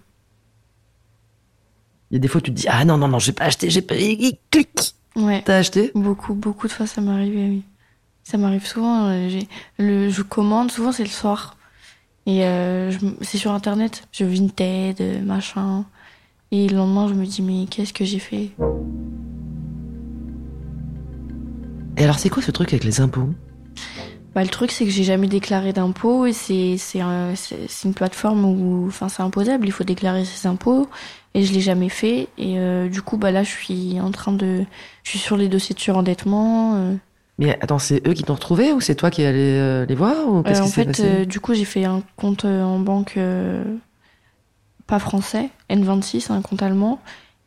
Il 2.12 2.16
y 2.16 2.18
a 2.18 2.20
des 2.20 2.28
fois 2.28 2.40
où 2.40 2.42
tu 2.44 2.52
te 2.52 2.56
dis 2.56 2.68
ah 2.68 2.84
non 2.86 2.98
non 2.98 3.08
non 3.08 3.20
j'ai 3.20 3.32
pas 3.34 3.46
acheté, 3.46 3.70
j'ai 3.70 3.82
pas 3.82 3.96
clic. 3.96 4.96
Ouais. 5.16 5.42
T'as 5.46 5.58
acheté? 5.58 5.92
Beaucoup, 5.96 6.34
beaucoup 6.34 6.68
de 6.68 6.72
fois, 6.72 6.88
ça 6.88 7.02
m'est 7.02 7.12
arrivé, 7.12 7.48
oui. 7.50 7.64
Ça 8.24 8.38
m'arrive 8.38 8.66
souvent. 8.66 9.08
euh, 9.10 9.40
le, 9.78 10.10
je 10.10 10.22
commande, 10.22 10.72
souvent 10.72 10.92
c'est 10.92 11.04
le 11.04 11.10
soir. 11.10 11.56
Et 12.26 12.44
euh, 12.46 12.92
je 12.92 13.00
c'est 13.22 13.38
sur 13.38 13.52
internet. 13.52 14.08
Je 14.12 14.24
Vinted, 14.26 15.02
euh, 15.02 15.22
machin. 15.22 15.86
Et 16.52 16.68
le 16.68 16.78
lendemain, 16.78 17.08
je 17.08 17.14
me 17.14 17.26
dis, 17.26 17.42
mais 17.42 17.66
qu'est-ce 17.70 17.94
que 17.94 18.06
j'ai 18.06 18.20
fait? 18.20 18.50
Et 21.98 22.04
alors 22.04 22.18
c'est 22.18 22.30
quoi 22.30 22.42
ce 22.42 22.52
truc 22.52 22.70
avec 22.74 22.84
les 22.84 23.02
impôts? 23.02 23.30
Bah, 24.34 24.44
Le 24.44 24.50
truc, 24.50 24.72
c'est 24.72 24.86
que 24.86 24.92
j'ai 24.92 25.04
jamais 25.04 25.28
déclaré 25.28 25.74
d'impôts. 25.74 26.26
Et 26.26 26.34
c'est 26.34 26.78
c'est 26.78 27.02
un- 27.02 27.36
c'est- 27.36 27.68
c'est 27.68 27.88
une 27.88 27.94
plateforme 27.94 28.46
où 28.46 28.86
enfin, 28.88 29.10
c'est 29.10 29.22
imposable. 29.22 29.68
Il 29.68 29.72
faut 29.72 29.84
déclarer 29.84 30.24
ses 30.26 30.48
impôts. 30.48 30.88
Et 31.36 31.44
je 31.44 31.54
l'ai 31.54 31.62
jamais 31.62 31.90
fait. 31.90 32.28
Et 32.38 32.58
euh, 32.60 32.90
du 32.90 33.02
coup, 33.02 33.18
bah, 33.18 33.32
là, 33.32 33.44
je 33.44 33.50
suis 33.50 34.00
en 34.00 34.12
train 34.12 34.32
de. 34.34 34.64
Je 35.04 35.10
suis 35.10 35.20
sur 35.20 35.36
les 35.38 35.50
dossiers 35.50 35.76
de 35.76 35.80
surendettement. 35.80 36.76
euh. 36.76 36.96
Mais 37.38 37.58
attends, 37.62 37.80
c'est 37.80 38.06
eux 38.08 38.14
qui 38.14 38.24
t'ont 38.24 38.34
retrouvé 38.34 38.74
ou 38.74 38.82
c'est 38.82 38.96
toi 38.96 39.10
qui 39.12 39.22
es 39.22 39.26
allé 39.26 39.40
euh, 39.58 39.86
les 39.86 39.96
voir 39.96 40.28
ou 40.28 40.42
qu'est-ce 40.44 40.62
Euh, 40.62 40.66
en 40.66 40.68
fait, 40.70 41.26
du 41.28 41.40
coup, 41.40 41.54
j'ai 41.54 41.66
fait 41.66 41.86
un 41.86 42.02
compte 42.18 42.46
en 42.46 42.80
banque 42.80 43.18
pas 44.90 45.00
français, 45.00 45.50
N26, 45.70 46.32
un 46.32 46.42
compte 46.42 46.64
allemand, 46.64 47.00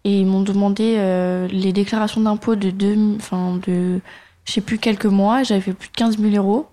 et 0.05 0.21
ils 0.21 0.27
m'ont 0.27 0.43
demandé 0.43 0.95
euh, 0.97 1.49
les 1.49 1.73
déclarations 1.73 2.21
d'impôts 2.21 2.55
de 2.55 2.71
deux, 2.71 2.97
enfin 3.17 3.59
de, 3.67 4.01
je 4.45 4.53
sais 4.53 4.61
plus 4.61 4.79
quelques 4.79 5.07
mois. 5.07 5.43
J'avais 5.43 5.61
fait 5.61 5.73
plus 5.73 5.89
de 5.89 5.95
15 5.95 6.19
000 6.19 6.35
euros. 6.37 6.69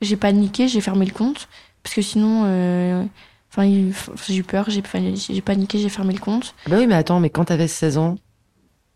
J'ai 0.00 0.16
paniqué, 0.16 0.66
j'ai 0.68 0.80
fermé 0.80 1.06
le 1.06 1.12
compte 1.12 1.48
parce 1.82 1.94
que 1.94 2.02
sinon, 2.02 2.42
euh, 2.46 3.04
enfin, 3.52 3.64
j'ai 4.28 4.36
eu 4.36 4.42
peur, 4.42 4.66
j'ai 4.68 4.82
paniqué, 4.82 5.78
j'ai 5.78 5.88
fermé 5.88 6.12
le 6.12 6.20
compte 6.20 6.54
Ah 6.66 6.70
Bah 6.70 6.76
oui 6.78 6.86
mais 6.86 6.94
attends, 6.94 7.20
mais 7.20 7.30
quand 7.30 7.44
t'avais 7.44 7.68
16 7.68 7.98
ans, 7.98 8.16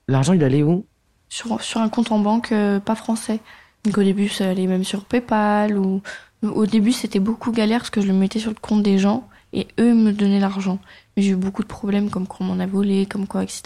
l'argent 0.09 0.33
il 0.33 0.42
allait 0.42 0.62
où? 0.62 0.85
Sur 1.29 1.61
sur 1.62 1.81
un 1.81 1.88
compte 1.88 2.11
en 2.12 2.18
banque 2.18 2.53
euh, 2.53 2.81
pas 2.81 2.94
français. 2.94 3.40
Donc 3.85 3.98
au 3.98 4.03
début, 4.03 4.29
ça 4.29 4.48
allait 4.48 4.66
même 4.66 4.85
sur 4.85 5.05
PayPal 5.05 5.77
ou 5.79 6.00
au 6.42 6.66
début, 6.66 6.92
c'était 6.92 7.20
beaucoup 7.20 7.53
galère 7.53 7.81
parce 7.81 7.90
que 7.90 8.00
je 8.00 8.07
le 8.07 8.12
mettais 8.14 8.38
sur 8.38 8.50
le 8.50 8.57
compte 8.61 8.83
des 8.83 8.98
gens 8.98 9.29
et 9.53 9.68
eux 9.79 9.94
me 9.94 10.12
donnaient 10.12 10.40
l'argent. 10.40 10.79
J'ai 11.16 11.31
eu 11.31 11.37
beaucoup 11.37 11.62
de 11.62 11.68
problèmes 11.68 12.11
comme 12.11 12.27
qu'on 12.27 12.44
m'en 12.44 12.59
a 12.59 12.66
volé, 12.66 13.07
comme 13.07 13.27
quoi, 13.27 13.44
etc. 13.44 13.62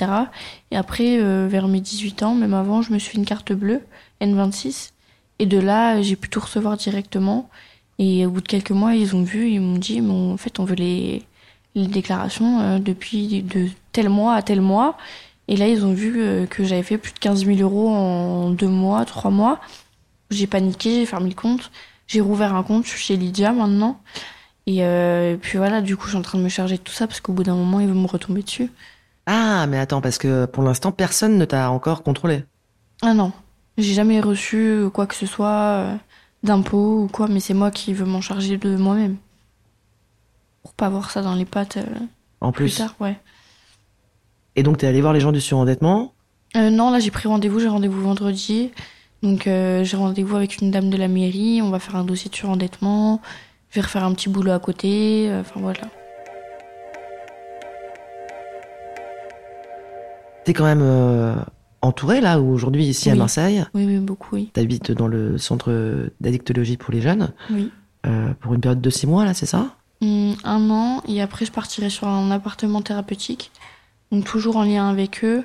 Et 0.70 0.76
après, 0.76 1.18
euh, 1.18 1.48
vers 1.48 1.66
mes 1.68 1.80
18 1.80 2.22
ans, 2.22 2.34
même 2.34 2.54
avant, 2.54 2.82
je 2.82 2.92
me 2.92 2.98
suis 2.98 3.12
fait 3.12 3.18
une 3.18 3.24
carte 3.24 3.52
bleue, 3.52 3.80
N26. 4.20 4.90
Et 5.38 5.46
de 5.46 5.58
là, 5.58 6.02
j'ai 6.02 6.16
pu 6.16 6.28
tout 6.28 6.40
recevoir 6.40 6.76
directement. 6.76 7.48
Et 7.98 8.26
au 8.26 8.30
bout 8.30 8.42
de 8.42 8.48
quelques 8.48 8.70
mois, 8.70 8.94
ils 8.94 9.16
ont 9.16 9.22
vu, 9.22 9.50
ils 9.50 9.60
m'ont 9.60 9.78
dit, 9.78 10.00
mais 10.00 10.12
en 10.12 10.36
fait, 10.36 10.60
on 10.60 10.64
veut 10.64 10.74
les, 10.74 11.24
les 11.74 11.86
déclarations 11.86 12.60
euh, 12.60 12.78
depuis 12.78 13.42
de 13.42 13.68
tel 13.92 14.08
mois 14.10 14.34
à 14.34 14.42
tel 14.42 14.60
mois. 14.60 14.98
Et 15.48 15.56
là, 15.56 15.66
ils 15.68 15.84
ont 15.86 15.94
vu 15.94 16.20
euh, 16.20 16.46
que 16.46 16.64
j'avais 16.64 16.82
fait 16.82 16.98
plus 16.98 17.12
de 17.12 17.18
15 17.18 17.46
000 17.46 17.58
euros 17.60 17.88
en 17.88 18.50
deux 18.50 18.68
mois, 18.68 19.04
trois 19.06 19.30
mois. 19.30 19.60
J'ai 20.30 20.46
paniqué, 20.46 21.00
j'ai 21.00 21.06
fermé 21.06 21.30
le 21.30 21.34
compte. 21.34 21.70
J'ai 22.06 22.20
rouvert 22.20 22.54
un 22.54 22.62
compte, 22.62 22.86
chez 22.86 23.16
Lydia 23.16 23.52
maintenant. 23.52 24.00
Et 24.68 24.84
euh, 24.84 25.38
puis 25.40 25.56
voilà, 25.56 25.80
du 25.80 25.96
coup, 25.96 26.04
je 26.04 26.10
suis 26.10 26.18
en 26.18 26.22
train 26.22 26.36
de 26.36 26.42
me 26.44 26.50
charger 26.50 26.76
de 26.76 26.82
tout 26.82 26.92
ça 26.92 27.06
parce 27.06 27.22
qu'au 27.22 27.32
bout 27.32 27.42
d'un 27.42 27.54
moment, 27.54 27.80
ils 27.80 27.88
vont 27.88 27.94
me 27.94 28.06
retomber 28.06 28.42
dessus. 28.42 28.70
Ah 29.24 29.66
mais 29.66 29.78
attends 29.78 30.00
parce 30.02 30.18
que 30.18 30.44
pour 30.46 30.62
l'instant 30.62 30.92
personne 30.92 31.36
ne 31.38 31.44
t'a 31.46 31.70
encore 31.70 32.02
contrôlé. 32.02 32.44
Ah 33.02 33.14
non, 33.14 33.32
j'ai 33.76 33.94
jamais 33.94 34.20
reçu 34.20 34.84
quoi 34.92 35.06
que 35.06 35.14
ce 35.14 35.26
soit 35.26 35.48
euh, 35.48 35.94
d'impôts 36.42 37.02
ou 37.04 37.08
quoi, 37.08 37.28
mais 37.28 37.40
c'est 37.40 37.54
moi 37.54 37.70
qui 37.70 37.94
veux 37.94 38.04
m'en 38.06 38.20
charger 38.20 38.56
de 38.58 38.76
moi-même. 38.76 39.16
Pour 40.62 40.74
pas 40.74 40.86
avoir 40.86 41.10
ça 41.10 41.22
dans 41.22 41.34
les 41.34 41.44
pattes 41.46 41.78
euh, 41.78 41.84
En 42.40 42.52
plus 42.52 42.64
plus. 42.66 42.76
tard, 42.78 42.94
ouais. 43.00 43.18
Et 44.56 44.62
donc 44.62 44.78
t'es 44.78 44.86
allé 44.86 45.00
voir 45.00 45.12
les 45.12 45.20
gens 45.20 45.32
du 45.32 45.40
surendettement? 45.40 46.12
Euh, 46.56 46.70
non, 46.70 46.90
là 46.90 46.98
j'ai 46.98 47.10
pris 47.10 47.28
rendez-vous, 47.28 47.60
j'ai 47.60 47.68
rendez-vous 47.68 48.02
vendredi. 48.02 48.70
Donc 49.22 49.46
euh, 49.46 49.84
j'ai 49.84 49.96
rendez-vous 49.96 50.36
avec 50.36 50.60
une 50.60 50.70
dame 50.70 50.90
de 50.90 50.96
la 50.96 51.08
mairie, 51.08 51.60
on 51.62 51.70
va 51.70 51.78
faire 51.80 51.96
un 51.96 52.04
dossier 52.04 52.30
de 52.30 52.36
surendettement, 52.36 53.20
vais 53.78 53.86
refaire 53.86 54.04
un 54.04 54.12
petit 54.12 54.28
boulot 54.28 54.52
à 54.52 54.58
côté, 54.58 55.28
euh, 55.30 55.40
enfin 55.40 55.60
voilà. 55.60 55.80
T'es 60.44 60.52
quand 60.54 60.64
même 60.64 60.82
euh, 60.82 61.34
entouré 61.82 62.20
là 62.20 62.40
aujourd'hui 62.40 62.86
ici 62.86 63.10
à. 63.10 63.14
Marseille? 63.14 63.64
Oui, 63.74 63.84
oui, 63.86 63.98
beaucoup, 63.98 64.34
oui. 64.34 64.50
T'habites 64.52 64.92
dans 64.92 65.06
le 65.06 65.38
centre 65.38 66.10
d'addictologie 66.20 66.76
pour 66.76 66.92
les 66.92 67.00
jeunes? 67.00 67.32
Oui. 67.50 67.70
euh, 68.06 68.32
pour 68.40 68.54
une 68.54 68.60
période 68.60 68.80
de 68.80 68.90
six 68.90 69.06
mois 69.06 69.24
là, 69.24 69.34
c'est 69.34 69.46
ça? 69.46 69.76
Hum, 70.00 70.36
un 70.44 70.70
an, 70.70 71.02
et 71.08 71.20
après 71.20 71.44
je 71.44 71.52
partirai 71.52 71.90
sur 71.90 72.06
un 72.06 72.30
appartement 72.30 72.82
thérapeutique, 72.82 73.50
donc 74.12 74.24
toujours 74.24 74.56
en 74.56 74.62
lien 74.62 74.88
avec 74.88 75.24
eux, 75.24 75.44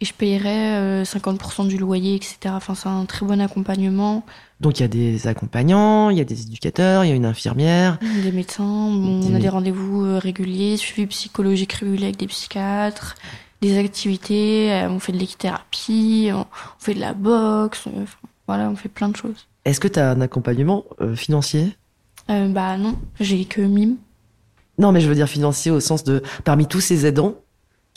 et 0.00 0.04
je 0.04 0.12
payerai 0.14 0.76
euh, 0.76 1.04
50% 1.04 1.66
du 1.68 1.76
loyer, 1.78 2.14
etc. 2.14 2.36
Enfin 2.48 2.74
c'est 2.74 2.88
un 2.88 3.04
très 3.04 3.26
bon 3.26 3.40
accompagnement, 3.40 4.24
Donc 4.60 4.78
il 4.78 4.82
y 4.82 4.84
a 4.84 4.88
des 4.88 5.26
accompagnants, 5.26 6.10
il 6.10 6.18
y 6.18 6.20
a 6.20 6.24
des 6.24 6.42
éducateurs, 6.42 7.04
il 7.04 7.08
y 7.08 7.12
a 7.12 7.14
une 7.16 7.24
infirmière. 7.26 7.98
des 8.22 8.32
médecins, 8.32 8.64
on 8.64 9.34
a 9.34 9.38
Des- 9.38 9.48
rendez-vous 9.48 10.04
euh, 10.04 10.18
réguliers, 10.18 10.76
suivi 10.76 11.06
psychologique 11.08 11.72
régulier 11.72 12.04
avec 12.04 12.16
des 12.18 12.26
psychiatres, 12.28 13.16
des 13.60 13.76
activités, 13.78 14.72
euh, 14.72 14.88
on 14.90 15.00
fait 15.00 15.12
de 15.12 15.18
l'équithérapie, 15.18 16.30
on, 16.32 16.46
fait 16.78 16.94
de 16.94 17.00
la 17.00 17.12
boxe, 17.14 17.86
on- 17.86 18.04
voilà, 18.46 18.70
on 18.70 18.76
fait 18.76 18.88
plein 18.88 19.08
de 19.08 19.16
choses. 19.16 19.46
Est-ce 19.64 19.80
que 19.80 19.88
t'as 19.88 20.12
un 20.12 20.20
accompagnement 20.20 20.84
euh, 21.00 21.14
financier? 21.16 21.76
Euh, 22.30 22.48
bah 22.48 22.76
non, 22.78 22.96
j'ai 23.20 23.44
que 23.46 23.60
mime. 23.60 23.96
Non, 24.78 24.92
mais 24.92 25.00
je 25.00 25.08
veux 25.08 25.14
dire 25.14 25.28
financier 25.28 25.70
au 25.72 25.80
sens 25.80 26.04
de 26.04 26.22
parmi 26.44 26.66
tous 26.66 26.80
ces 26.80 27.04
aidants 27.04 27.34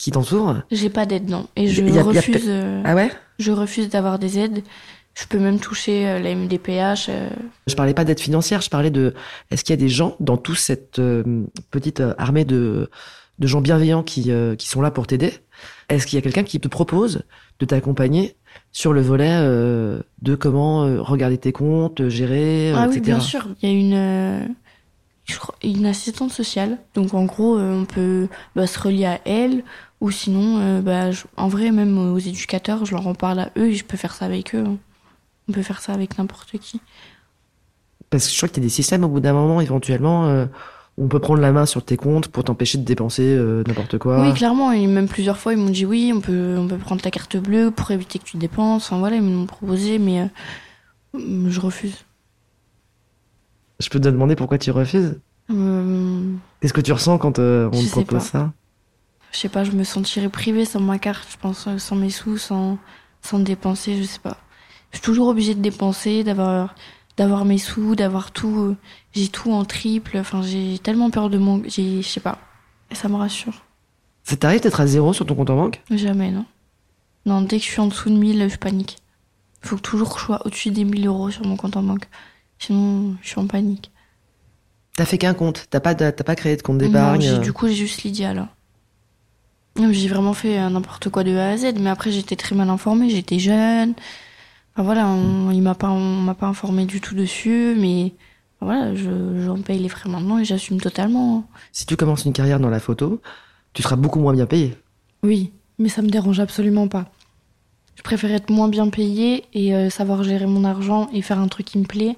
qui 0.04 0.12
t'entourent. 0.12 0.56
J'ai 0.72 0.90
pas 0.90 1.06
d'aide, 1.06 1.30
non. 1.30 1.48
Et 1.56 1.68
je 1.68 1.82
Y 1.84 1.90
a- 1.92 1.96
y 1.96 2.00
a 2.00 2.04
refuse, 2.04 2.46
euh, 2.48 2.82
Ah 2.86 2.96
ouais? 2.96 3.12
je 3.40 3.52
refuse 3.52 3.90
d'avoir 3.90 4.18
des 4.20 4.40
aides. 4.40 4.64
Je 5.14 5.26
peux 5.28 5.40
même 5.40 5.60
toucher 5.60 6.08
euh, 6.08 6.20
la 6.20 6.32
MDPH. 6.36 7.08
euh, 7.10 7.30
Je 7.68 7.76
parlais 7.76 7.94
pas 7.94 8.04
d'aide 8.06 8.20
financière, 8.20 8.62
je 8.62 8.70
parlais 8.70 8.90
de 8.90 9.14
est-ce 9.52 9.64
qu'il 9.64 9.74
y 9.74 9.78
a 9.78 9.82
des 9.82 9.90
gens 9.90 10.16
dans 10.20 10.38
toute 10.38 10.58
cette 10.58 11.00
petite 11.70 12.02
armée 12.18 12.46
de, 12.46 12.90
de 13.40 13.48
gens 13.48 13.62
bienveillants 13.62 14.04
qui, 14.04 14.32
qui 14.58 14.68
sont 14.68 14.82
là 14.82 14.90
pour 14.92 15.06
t'aider? 15.08 15.34
Est-ce 15.90 16.08
qu'il 16.08 16.18
y 16.18 16.20
a 16.20 16.24
quelqu'un 16.24 16.44
qui 16.44 16.60
te 16.60 16.68
propose 16.68 17.22
de 17.60 17.66
t'accompagner 17.66 18.36
sur 18.72 18.94
le 18.94 19.02
volet 19.02 19.38
de 20.22 20.36
comment 20.36 21.04
regarder 21.04 21.38
tes 21.38 21.52
comptes, 21.52 22.08
gérer, 22.08 22.72
Ah 22.76 22.88
oui, 22.90 23.00
bien 23.02 23.20
sûr. 23.20 23.48
Il 23.62 23.70
y 23.70 23.72
a 23.72 23.76
une, 23.76 24.56
je 25.26 25.38
crois, 25.38 25.56
une 25.64 25.86
assistante 25.86 26.32
sociale. 26.32 26.78
Donc 26.96 27.14
en 27.14 27.26
gros, 27.26 27.58
euh, 27.58 27.82
on 27.82 27.86
peut 27.86 28.28
bah, 28.56 28.68
se 28.68 28.80
relier 28.80 29.06
à 29.06 29.20
elle. 29.26 29.64
Ou 30.02 30.10
sinon, 30.12 30.58
euh, 30.60 30.82
bah, 30.82 31.12
je- 31.12 31.26
en 31.38 31.48
vrai, 31.48 31.72
même 31.72 31.98
aux 31.98 32.18
éducateurs, 32.18 32.86
je 32.86 32.92
leur 32.96 33.06
en 33.08 33.14
parle 33.14 33.40
à 33.40 33.52
eux 33.58 33.68
et 33.68 33.74
je 33.76 33.86
peux 33.86 33.98
faire 33.98 34.14
ça 34.14 34.26
avec 34.26 34.56
eux. 34.56 34.64
hein. 34.66 34.78
On 35.48 35.52
peut 35.54 35.62
faire 35.64 35.82
ça 35.82 35.94
avec 35.94 36.18
n'importe 36.18 36.58
qui. 36.60 36.82
Parce 38.10 38.26
que 38.28 38.32
je 38.34 38.38
crois 38.38 38.50
qu'il 38.50 38.58
y 38.64 38.66
a 38.66 38.68
des 38.68 38.74
systèmes 38.74 39.04
au 39.04 39.08
bout 39.10 39.20
d'un 39.20 39.34
moment, 39.34 39.62
éventuellement, 39.62 40.26
euh, 40.28 40.46
où 40.98 41.06
on 41.06 41.08
peut 41.08 41.20
prendre 41.20 41.40
la 41.42 41.52
main 41.52 41.66
sur 41.66 41.84
tes 41.86 41.98
comptes 41.98 42.28
pour 42.28 42.44
t'empêcher 42.44 42.78
de 42.78 42.84
dépenser 42.84 43.24
euh, 43.24 43.64
n'importe 43.68 43.98
quoi. 44.00 44.22
Oui, 44.22 44.34
clairement. 44.34 44.72
Et 44.72 44.86
même 44.88 45.08
plusieurs 45.08 45.38
fois, 45.38 45.54
ils 45.54 45.60
m'ont 45.60 45.70
dit 45.70 45.86
oui, 45.86 46.12
on 46.16 46.20
peut, 46.20 46.56
on 46.58 46.68
peut 46.68 46.78
prendre 46.78 47.02
ta 47.02 47.12
carte 47.12 47.38
bleue 47.38 47.72
pour 47.72 47.92
éviter 47.92 48.20
que 48.20 48.26
tu 48.26 48.38
dépenses. 48.38 48.86
Enfin 48.88 49.00
voilà, 49.00 49.16
ils 49.18 49.22
m'ont 49.22 49.46
proposé, 49.46 50.00
mais 50.00 50.22
euh, 50.22 51.50
je 51.50 51.60
refuse. 51.60 51.96
Je 53.82 53.90
peux 53.90 54.00
te 54.00 54.08
demander 54.08 54.36
pourquoi 54.36 54.58
tu 54.58 54.72
refuses 54.72 55.20
Euh, 55.50 56.34
Qu'est-ce 56.62 56.74
que 56.74 56.82
tu 56.82 56.92
ressens 56.94 57.18
quand 57.18 57.40
euh, 57.40 57.70
on 57.74 57.82
Je 57.82 57.86
te 57.88 57.92
propose 57.92 58.20
pas. 58.20 58.20
ça 58.20 58.54
je 59.34 59.38
sais 59.40 59.50
pas, 59.50 59.64
je 59.64 59.72
me 59.72 59.86
sentirais 59.86 60.28
privée 60.28 60.66
sans 60.66 60.82
ma 60.82 61.00
carte, 61.00 61.26
je 61.32 61.38
pense, 61.38 61.66
euh, 61.68 61.78
sans 61.78 61.96
mes 61.96 62.10
sous, 62.10 62.38
sans, 62.38 62.78
sans 63.22 63.40
dépenser, 63.40 63.96
je 63.98 64.04
sais 64.04 64.20
pas. 64.20 64.36
Je 64.92 64.98
suis 64.98 65.06
toujours 65.06 65.30
obligée 65.30 65.56
de 65.56 65.62
dépenser, 65.62 66.26
d'avoir, 66.26 66.76
d'avoir 67.16 67.46
mes 67.46 67.58
sous, 67.58 67.96
d'avoir 67.96 68.32
tout. 68.32 68.76
J'ai 69.14 69.30
tout 69.30 69.54
en 69.54 69.64
triple, 69.64 70.18
enfin, 70.18 70.42
j'ai 70.42 70.78
tellement 70.80 71.10
peur 71.12 71.30
de 71.30 71.40
j'ai, 71.70 72.02
je 72.02 72.08
sais 72.08 72.20
pas. 72.20 72.40
Et 72.92 72.96
ça 72.96 73.08
me 73.08 73.16
rassure. 73.16 73.64
Ça 74.26 74.36
t'arrive 74.36 74.60
d'être 74.62 74.82
à 74.82 74.86
zéro 74.88 75.14
sur 75.14 75.26
ton 75.26 75.36
compte 75.36 75.50
en 75.50 75.56
banque? 75.56 75.82
Jamais, 75.90 76.30
non. 76.30 76.46
Non, 77.26 77.42
dès 77.42 77.58
que 77.60 77.64
je 77.64 77.70
suis 77.70 77.80
en 77.80 77.88
dessous 77.88 78.10
de 78.10 78.16
1000, 78.18 78.50
je 78.50 78.58
panique. 78.58 78.98
Il 79.64 79.70
faut 79.70 79.78
toujours 79.78 80.14
que 80.14 80.20
je 80.20 80.26
sois 80.26 80.46
au-dessus 80.46 80.72
des 80.72 80.84
1000 80.84 81.08
euros 81.08 81.32
sur 81.32 81.46
mon 81.46 81.56
compte 81.56 81.78
en 81.78 81.84
banque. 81.84 82.10
Sinon, 82.62 83.16
je 83.22 83.28
suis 83.30 83.40
en 83.40 83.48
panique. 83.48 83.92
T'as 84.96 85.06
fait 85.06 85.18
qu'un 85.18 85.34
compte, 85.34 85.66
t'as 85.70 85.80
pas, 85.80 85.96
t'as 85.96 86.12
pas 86.12 86.36
créé 86.36 86.56
de 86.56 86.62
compte 86.62 86.78
d'épargne. 86.78 87.40
du 87.40 87.54
coup, 87.54 87.68
j'ai 87.68 87.74
juste 87.74 88.04
Lydia, 88.04 88.34
là. 88.34 88.50
Non, 89.78 89.92
J'ai 89.92 90.10
vraiment 90.10 90.34
fait 90.34 90.60
euh, 90.60 90.70
n'importe 90.70 91.10
quoi 91.10 91.24
de 91.24 91.36
A 91.36 91.50
à 91.50 91.58
Z, 91.58 91.74
mais 91.80 91.90
après, 91.90 92.12
j'étais 92.12 92.36
très 92.36 92.56
mal 92.56 92.70
informée, 92.70 93.10
j'étais 93.10 93.40
jeune. 93.40 93.94
Enfin, 94.74 94.84
voilà, 94.84 95.08
on, 95.08 95.50
il 95.50 95.62
m'a 95.62 95.76
pas, 95.76 95.90
on 95.90 96.22
m'a 96.22 96.36
pas 96.36 96.46
informé 96.48 96.86
du 96.86 97.02
tout 97.02 97.16
dessus, 97.16 97.76
mais 97.80 98.14
voilà, 98.60 98.94
je, 98.94 99.10
j'en 99.44 99.60
paye 99.62 99.80
les 99.80 99.90
frais 99.90 100.10
maintenant 100.10 100.38
et 100.38 100.46
j'assume 100.46 100.80
totalement. 100.80 101.46
Si 101.72 101.86
tu 101.86 101.96
commences 101.96 102.26
une 102.26 102.34
carrière 102.34 102.60
dans 102.60 102.70
la 102.70 102.80
photo, 102.80 103.22
tu 103.74 103.82
seras 103.82 103.96
beaucoup 103.96 104.20
moins 104.20 104.34
bien 104.34 104.46
payé. 104.46 104.78
Oui, 105.24 105.52
mais 105.80 105.90
ça 105.90 106.02
me 106.02 106.10
dérange 106.10 106.40
absolument 106.40 106.88
pas. 106.88 107.10
Je 107.96 108.04
préfère 108.04 108.32
être 108.32 108.50
moins 108.50 108.68
bien 108.68 108.90
payée 108.90 109.46
et 109.54 109.74
euh, 109.74 109.90
savoir 109.90 110.24
gérer 110.24 110.48
mon 110.48 110.64
argent 110.64 111.10
et 111.14 111.22
faire 111.22 111.40
un 111.40 111.48
truc 111.48 111.66
qui 111.66 111.78
me 111.80 111.86
plaît 111.86 112.18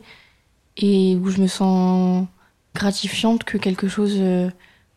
et 0.77 1.15
où 1.17 1.29
je 1.29 1.41
me 1.41 1.47
sens 1.47 2.27
gratifiante 2.75 3.43
que 3.43 3.57
quelque 3.57 3.88
chose 3.88 4.15
euh, 4.17 4.49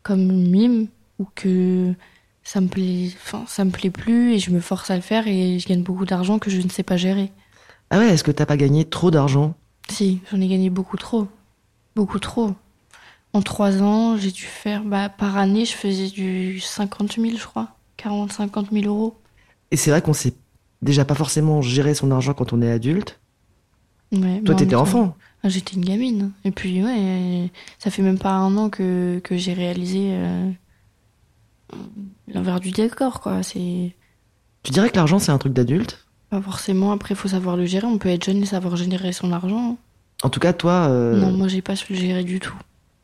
comme 0.03 0.21
une 0.31 0.51
mime 0.51 0.89
ou 1.19 1.27
que 1.35 1.95
ça 2.45 2.61
me 2.61 2.69
plaît, 2.69 3.11
enfin 3.17 3.45
ça 3.49 3.65
me 3.65 3.71
plaît 3.71 3.91
plus 3.91 4.35
et 4.35 4.39
je 4.39 4.51
me 4.51 4.61
force 4.61 4.91
à 4.91 4.97
le 4.97 5.03
faire 5.03 5.27
et 5.29 5.59
je 5.59 5.67
gagne 5.69 5.83
beaucoup 5.83 6.07
d'argent 6.07 6.39
que 6.39 6.51
je 6.51 6.61
ne 6.61 6.69
sais 6.69 6.83
pas 6.83 6.97
gérer. 6.97 7.33
Ah 7.91 7.99
ouais, 7.99 8.09
est-ce 8.11 8.23
que 8.25 8.31
t'as 8.31 8.47
pas 8.47 8.57
gagné 8.57 8.89
trop 8.89 9.11
d'argent? 9.11 9.55
Si, 9.91 10.21
j'en 10.31 10.41
ai 10.41 10.49
gagné 10.49 10.71
beaucoup 10.71 10.97
trop, 10.97 11.27
beaucoup 11.97 12.19
trop. 12.21 12.55
En 13.35 13.43
trois 13.43 13.83
ans, 13.83 14.17
j'ai 14.19 14.33
dû 14.33 14.45
faire, 14.45 14.85
bah, 14.85 15.09
par 15.11 15.37
année, 15.39 15.65
je 15.67 15.75
faisais 15.75 16.09
du 16.09 16.61
50 16.61 17.19
000, 17.19 17.39
je 17.39 17.47
crois, 17.47 17.77
40, 17.99 18.33
50 18.33 18.73
000 18.73 18.87
euros. 18.87 19.17
Et 19.71 19.77
c'est 19.77 19.91
vrai 19.91 20.03
qu'on 20.03 20.13
sait 20.13 20.35
déjà 20.83 21.05
pas 21.05 21.15
forcément 21.15 21.63
gérer 21.63 21.95
son 21.95 22.11
argent 22.11 22.35
quand 22.35 22.53
on 22.53 22.63
est 22.63 22.71
adulte. 22.71 23.21
Ouais, 24.13 24.41
Toi, 24.45 24.55
bah, 24.55 24.55
t'étais 24.55 24.77
en- 24.77 24.77
enfant. 24.77 25.17
Ah, 25.47 25.49
J'étais 25.49 25.77
une 25.77 25.85
gamine. 25.85 26.33
Et 26.45 26.51
puis, 26.51 26.83
ouais, 26.83 27.51
ça 27.79 27.91
fait 27.91 28.03
même 28.03 28.19
pas 28.19 28.33
un 28.33 28.57
an 28.57 28.69
que, 28.69 29.21
que 29.23 29.37
j'ai 29.37 29.53
réalisé 29.55 30.09
euh, 30.11 30.51
l'envers 32.33 32.61
du 32.61 32.71
décor, 32.71 33.21
quoi. 33.21 33.43
C'est 33.43 33.95
Tu 34.63 34.73
dirais 34.73 34.91
que 34.91 34.97
l'argent, 34.97 35.19
c'est 35.19 35.33
un 35.33 35.39
truc 35.39 35.53
d'adulte? 35.53 36.05
Pas 36.31 36.41
forcément. 36.41 36.93
Après, 36.93 37.15
il 37.15 37.17
faut 37.17 37.29
savoir 37.29 37.57
le 37.57 37.67
gérer. 37.67 37.87
On 37.87 37.99
peut 37.99 38.09
être 38.09 38.25
jeune 38.25 38.43
et 38.43 38.47
savoir 38.47 38.77
générer 38.77 39.13
son 39.13 39.33
argent. 39.33 39.79
En 40.23 40.31
tout 40.31 40.41
cas, 40.41 40.53
toi, 40.53 40.89
euh, 40.89 41.21
Non, 41.21 41.31
moi, 41.33 41.49
j'ai 41.49 41.63
pas 41.63 41.77
su 41.77 41.93
le 41.93 41.99
gérer 41.99 42.25
du 42.25 42.41
tout. 42.41 42.55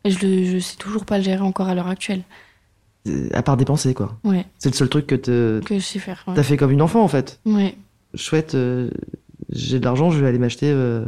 Et 0.05 0.11
je, 0.11 0.27
le, 0.27 0.45
je 0.45 0.59
sais 0.59 0.77
toujours 0.77 1.05
pas 1.05 1.19
le 1.19 1.25
gérer 1.25 1.43
encore 1.43 1.69
à 1.69 1.75
l'heure 1.75 1.87
actuelle. 1.89 2.23
euh, 3.07 3.29
à 3.33 3.43
part 3.43 3.57
dépenser, 3.57 3.95
quoi. 3.95 4.19
Ouais, 4.25 4.47
C'est 4.59 4.71
le 4.71 4.75
seul 4.75 4.89
truc 4.89 5.07
que 5.07 5.15
te- 5.15 5.61
que 5.65 5.75
je 5.79 5.85
sais 5.85 5.99
faire. 6.01 6.25
Ouais. 6.27 6.35
t'as 6.35 6.43
fait 6.43 6.57
comme 6.57 6.71
une 6.73 6.83
enfant, 6.83 7.03
en 7.03 7.09
fait. 7.09 7.41
Ouais, 7.47 7.77
Chouette, 8.15 8.55
euh, 8.55 8.91
j'ai 9.51 9.79
de 9.79 9.85
l'argent, 9.85 10.11
je 10.11 10.19
vais 10.21 10.27
aller 10.29 10.39
m'acheter 10.39 10.71
euh, 10.71 11.05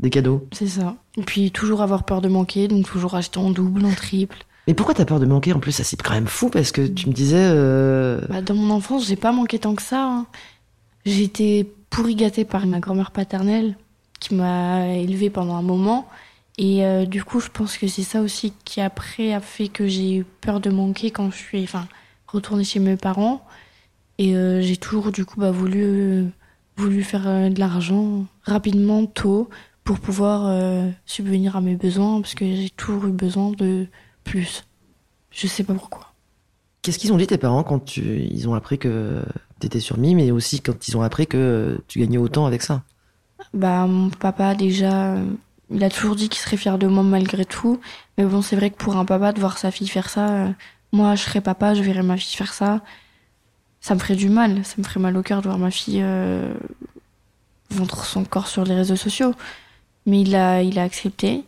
des 0.00 0.10
cadeaux. 0.10 0.46
c'est 0.52 0.66
ça. 0.66 0.96
Et 1.16 1.22
puis, 1.22 1.50
toujours 1.50 1.80
avoir 1.82 2.04
peur 2.04 2.20
de 2.20 2.28
manquer, 2.28 2.68
donc 2.68 2.86
toujours 2.86 3.14
acheter 3.14 3.38
en 3.38 3.50
double, 3.50 3.84
en 3.86 3.92
triple. 3.92 4.36
Mais 4.68 4.74
pourquoi 4.74 4.94
t'as 4.94 5.04
peur 5.04 5.20
de 5.20 5.26
manquer 5.26 5.52
En 5.52 5.60
plus, 5.60 5.72
ça 5.72 5.84
c'est 5.84 6.00
quand 6.00 6.12
même 6.14 6.26
fou 6.26 6.50
parce 6.50 6.72
que 6.72 6.86
tu 6.86 7.08
me 7.08 7.14
disais. 7.14 7.36
euh, 7.40 8.20
Bah, 8.28 8.42
dans 8.42 8.54
mon 8.54 8.74
enfance, 8.74 9.06
j'ai 9.06 9.16
pas 9.16 9.32
manqué 9.32 9.58
tant 9.58 9.74
que 9.74 9.82
ça. 9.82 10.04
hein. 10.04 10.26
J'ai 11.04 11.22
été 11.22 11.72
pourri 11.88 12.14
gâtée 12.16 12.44
par 12.44 12.66
ma 12.66 12.80
grand-mère 12.80 13.12
paternelle 13.12 13.76
qui 14.18 14.34
m'a 14.34 14.88
élevée 14.88 15.30
pendant 15.30 15.54
un 15.54 15.62
moment. 15.62 16.08
Et 16.58 16.84
euh, 16.84 17.06
du 17.06 17.22
coup, 17.22 17.38
je 17.38 17.48
pense 17.48 17.78
que 17.78 17.86
c'est 17.86 18.02
ça 18.02 18.20
aussi 18.22 18.52
qui 18.64 18.80
après 18.80 19.32
a 19.32 19.40
fait 19.40 19.68
que 19.68 19.86
j'ai 19.86 20.16
eu 20.16 20.24
peur 20.40 20.58
de 20.60 20.70
manquer 20.70 21.10
quand 21.10 21.30
je 21.30 21.36
suis 21.36 21.62
enfin, 21.62 21.86
retournée 22.26 22.64
chez 22.64 22.80
mes 22.80 22.96
parents. 22.96 23.46
Et 24.18 24.34
euh, 24.34 24.62
j'ai 24.62 24.76
toujours 24.78 25.12
du 25.12 25.24
coup 25.24 25.38
bah, 25.38 25.50
voulu, 25.52 26.24
voulu 26.76 27.02
faire 27.04 27.22
de 27.50 27.60
l'argent 27.60 28.24
rapidement, 28.42 29.06
tôt, 29.06 29.48
pour 29.86 30.00
pouvoir 30.00 30.46
euh, 30.46 30.90
subvenir 31.06 31.56
à 31.56 31.60
mes 31.60 31.76
besoins, 31.76 32.20
parce 32.20 32.34
que 32.34 32.44
j'ai 32.44 32.70
toujours 32.70 33.06
eu 33.06 33.12
besoin 33.12 33.52
de 33.52 33.86
plus. 34.24 34.64
Je 35.30 35.46
sais 35.46 35.62
pas 35.62 35.74
pourquoi. 35.74 36.12
Qu'est-ce 36.82 36.98
qu'ils 36.98 37.12
ont 37.12 37.16
dit 37.16 37.28
tes 37.28 37.38
parents 37.38 37.62
quand 37.62 37.78
tu... 37.78 38.02
ils 38.20 38.48
ont 38.48 38.54
appris 38.54 38.78
que 38.78 39.22
t'étais 39.60 39.78
sur 39.78 39.96
Mime 39.96 40.18
et 40.18 40.32
aussi 40.32 40.60
quand 40.60 40.88
ils 40.88 40.96
ont 40.96 41.02
appris 41.02 41.28
que 41.28 41.80
tu 41.86 42.00
gagnais 42.00 42.18
autant 42.18 42.46
avec 42.46 42.62
ça? 42.62 42.82
Bah, 43.54 43.86
mon 43.86 44.10
papa, 44.10 44.56
déjà, 44.56 45.14
il 45.70 45.84
a 45.84 45.88
toujours 45.88 46.16
dit 46.16 46.28
qu'il 46.28 46.40
serait 46.40 46.56
fier 46.56 46.78
de 46.78 46.88
moi 46.88 47.04
malgré 47.04 47.44
tout. 47.44 47.80
Mais 48.18 48.24
bon, 48.24 48.42
c'est 48.42 48.56
vrai 48.56 48.70
que 48.70 48.76
pour 48.76 48.96
un 48.96 49.04
papa, 49.04 49.32
de 49.32 49.38
voir 49.38 49.56
sa 49.56 49.70
fille 49.70 49.88
faire 49.88 50.08
ça, 50.08 50.30
euh, 50.30 50.48
moi, 50.90 51.14
je 51.14 51.22
serais 51.22 51.40
papa, 51.40 51.74
je 51.74 51.82
verrais 51.82 52.02
ma 52.02 52.16
fille 52.16 52.36
faire 52.36 52.52
ça. 52.52 52.80
Ça 53.80 53.94
me 53.94 54.00
ferait 54.00 54.16
du 54.16 54.30
mal. 54.30 54.64
Ça 54.64 54.74
me 54.78 54.82
ferait 54.82 54.98
mal 54.98 55.16
au 55.16 55.22
cœur 55.22 55.42
de 55.42 55.46
voir 55.46 55.58
ma 55.58 55.70
fille 55.70 56.00
euh, 56.02 56.52
vendre 57.70 58.04
son 58.04 58.24
corps 58.24 58.48
sur 58.48 58.64
les 58.64 58.74
réseaux 58.74 58.96
sociaux. 58.96 59.32
Mais 60.06 60.22
il 60.22 60.34
a, 60.34 60.62
il 60.62 60.78
a 60.78 60.82
accepté. 60.84 61.44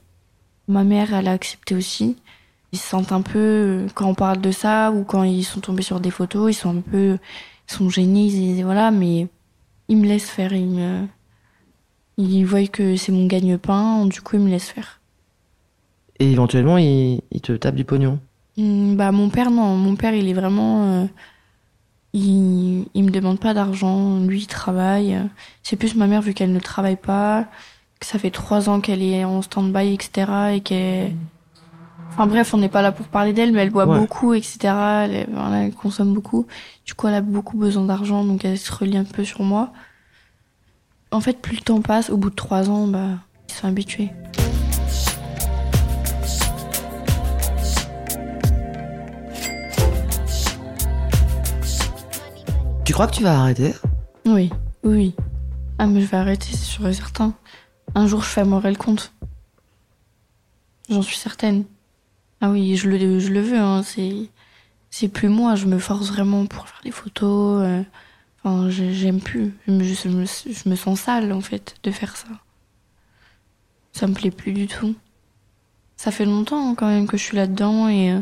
Ma 0.68 0.84
mère, 0.84 1.14
elle 1.14 1.28
a 1.28 1.32
accepté 1.32 1.74
aussi. 1.74 2.16
Ils 2.72 2.78
se 2.78 2.88
sentent 2.88 3.12
un 3.12 3.22
peu, 3.22 3.86
quand 3.94 4.08
on 4.08 4.14
parle 4.14 4.40
de 4.40 4.50
ça, 4.52 4.92
ou 4.92 5.04
quand 5.04 5.24
ils 5.24 5.44
sont 5.44 5.60
tombés 5.60 5.82
sur 5.82 6.00
des 6.00 6.10
photos, 6.10 6.50
ils 6.52 6.58
sont 6.58 6.78
un 6.78 6.80
peu, 6.82 7.18
ils 7.68 7.72
sont 7.74 7.90
gênés, 7.90 8.26
ils 8.26 8.64
voilà, 8.64 8.90
mais 8.90 9.28
ils 9.88 9.96
me 9.98 10.06
laissent 10.06 10.30
faire, 10.30 10.52
ils 10.54 10.66
me, 10.68 11.06
ils 12.18 12.44
voient 12.44 12.66
que 12.66 12.96
c'est 12.96 13.12
mon 13.12 13.26
gagne-pain, 13.26 14.04
du 14.04 14.20
coup 14.20 14.36
ils 14.36 14.42
me 14.42 14.50
laissent 14.50 14.68
faire. 14.68 15.00
Et 16.20 16.30
éventuellement, 16.30 16.78
ils, 16.78 17.22
ils 17.32 17.40
te 17.40 17.52
tapent 17.52 17.74
du 17.74 17.84
pognon? 17.84 18.20
Hmm, 18.56 18.96
Bah 18.96 19.12
mon 19.12 19.30
père 19.30 19.50
non, 19.50 19.76
mon 19.76 19.96
père 19.96 20.14
il 20.14 20.28
est 20.28 20.32
vraiment, 20.34 21.02
euh, 21.04 21.06
il, 22.12 22.86
il 22.94 23.04
me 23.04 23.10
demande 23.10 23.38
pas 23.40 23.54
d'argent, 23.54 24.20
lui 24.20 24.40
il 24.42 24.46
travaille. 24.46 25.18
C'est 25.62 25.76
plus 25.76 25.94
ma 25.94 26.06
mère 26.06 26.22
vu 26.22 26.34
qu'elle 26.34 26.52
ne 26.52 26.60
travaille 26.60 26.96
pas, 26.96 27.48
que 28.00 28.06
ça 28.06 28.18
fait 28.18 28.30
trois 28.30 28.68
ans 28.68 28.80
qu'elle 28.80 29.02
est 29.02 29.24
en 29.24 29.42
stand-by 29.42 29.92
etc 29.94 30.30
et 30.54 30.60
qu'elle, 30.60 31.14
enfin 32.10 32.26
bref 32.26 32.54
on 32.54 32.58
n'est 32.58 32.68
pas 32.68 32.82
là 32.82 32.92
pour 32.92 33.06
parler 33.08 33.32
d'elle 33.32 33.52
mais 33.52 33.62
elle 33.62 33.70
boit 33.70 33.86
Ouais. 33.86 33.98
beaucoup 33.98 34.34
etc. 34.34 34.58
Elle, 34.64 35.26
voilà, 35.32 35.64
elle 35.64 35.72
consomme 35.72 36.14
beaucoup. 36.14 36.46
Du 36.86 36.94
coup 36.94 37.08
elle 37.08 37.14
a 37.14 37.20
beaucoup 37.20 37.56
besoin 37.56 37.84
d'argent 37.84 38.24
donc 38.24 38.44
elle 38.44 38.58
se 38.58 38.72
relie 38.72 38.96
un 38.96 39.04
peu 39.04 39.24
sur 39.24 39.42
moi. 39.42 39.72
En 41.10 41.20
fait 41.20 41.40
plus 41.40 41.56
le 41.56 41.62
temps 41.62 41.80
passe, 41.80 42.10
au 42.10 42.16
bout 42.16 42.30
de 42.30 42.34
trois 42.34 42.68
ans 42.70 42.86
bah 42.86 43.18
ils 43.48 43.54
sont 43.54 43.66
habitués. 43.66 44.10
Tu 52.84 52.94
crois 52.94 53.06
que 53.06 53.14
tu 53.14 53.22
vas 53.22 53.38
arrêter? 53.40 53.74
Oui, 54.26 54.50
oui, 54.82 54.92
oui. 54.96 55.14
Ah, 55.78 55.86
mais 55.86 56.00
je 56.00 56.06
vais 56.06 56.16
arrêter, 56.16 56.48
c'est 56.50 56.56
sûr 56.56 56.88
et 56.88 56.94
certain. 56.94 57.34
Un 57.94 58.06
jour, 58.06 58.22
je 58.22 58.28
fermerai 58.28 58.70
le 58.70 58.76
compte. 58.76 59.12
J'en 60.88 61.02
suis 61.02 61.16
certaine. 61.16 61.64
Ah 62.40 62.50
oui, 62.50 62.76
je 62.76 62.88
le, 62.88 63.18
je 63.18 63.28
le 63.30 63.40
veux, 63.40 63.58
hein. 63.58 63.82
C'est, 63.82 64.28
c'est 64.90 65.08
plus 65.08 65.28
moi. 65.28 65.54
Je 65.56 65.66
me 65.66 65.78
force 65.78 66.08
vraiment 66.10 66.46
pour 66.46 66.68
faire 66.68 66.80
des 66.84 66.90
photos. 66.90 67.62
euh. 67.64 67.82
Enfin, 68.44 68.70
j'aime 68.70 69.20
plus. 69.20 69.52
Je 69.66 69.72
me, 69.72 69.82
je 69.84 70.08
me- 70.08 70.24
je 70.26 70.68
me 70.68 70.76
sens 70.76 71.00
sale, 71.00 71.32
en 71.32 71.40
fait, 71.40 71.74
de 71.82 71.90
faire 71.90 72.16
ça. 72.16 72.28
Ça 73.92 74.06
me 74.06 74.14
plaît 74.14 74.30
plus 74.30 74.52
du 74.52 74.68
tout. 74.68 74.94
Ça 75.96 76.12
fait 76.12 76.24
longtemps, 76.24 76.70
hein, 76.70 76.74
quand 76.76 76.86
même, 76.86 77.08
que 77.08 77.16
je 77.16 77.22
suis 77.24 77.36
là-dedans 77.36 77.88
et, 77.88 78.12
euh, 78.12 78.20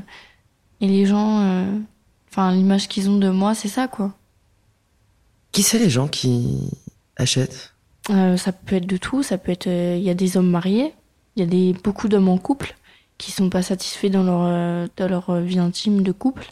et 0.81 0.89
les 0.89 1.07
gens. 1.07 1.41
euh, 1.43 1.79
Enfin, 2.31 2.53
l'image 2.53 2.89
qu'ils 2.89 3.09
ont 3.09 3.17
de 3.19 3.31
moi, 3.31 3.55
c'est 3.55 3.69
ça, 3.69 3.89
quoi. 3.89 4.13
Qui 5.53 5.63
c'est 5.63 5.79
les 5.79 5.89
gens 5.89 6.07
qui 6.07 6.69
achètent? 7.17 7.73
Euh, 8.11 8.37
ça 8.37 8.53
peut 8.53 8.77
être 8.77 8.87
de 8.87 8.97
tout. 8.97 9.23
Ça 9.23 9.39
peut 9.39 9.53
être. 9.53 9.67
euh, 9.67 9.97
Il 9.99 10.05
y 10.05 10.11
a 10.11 10.15
des 10.15 10.37
hommes 10.37 10.51
mariés. 10.51 10.93
Il 11.37 11.41
y 11.41 11.43
a 11.43 11.47
des, 11.47 11.73
beaucoup 11.85 12.09
d'hommes 12.09 12.29
en 12.29 12.39
couple 12.39 12.75
qui 13.19 13.33
sont 13.33 13.51
pas 13.51 13.63
satisfaits 13.63 14.09
dans 14.09 14.23
leur, 14.23 14.43
euh, 14.45 14.87
dans 14.97 15.09
leur 15.09 15.31
euh, 15.31 15.41
vie 15.41 15.59
intime 15.59 16.03
de 16.03 16.13
couple. 16.13 16.47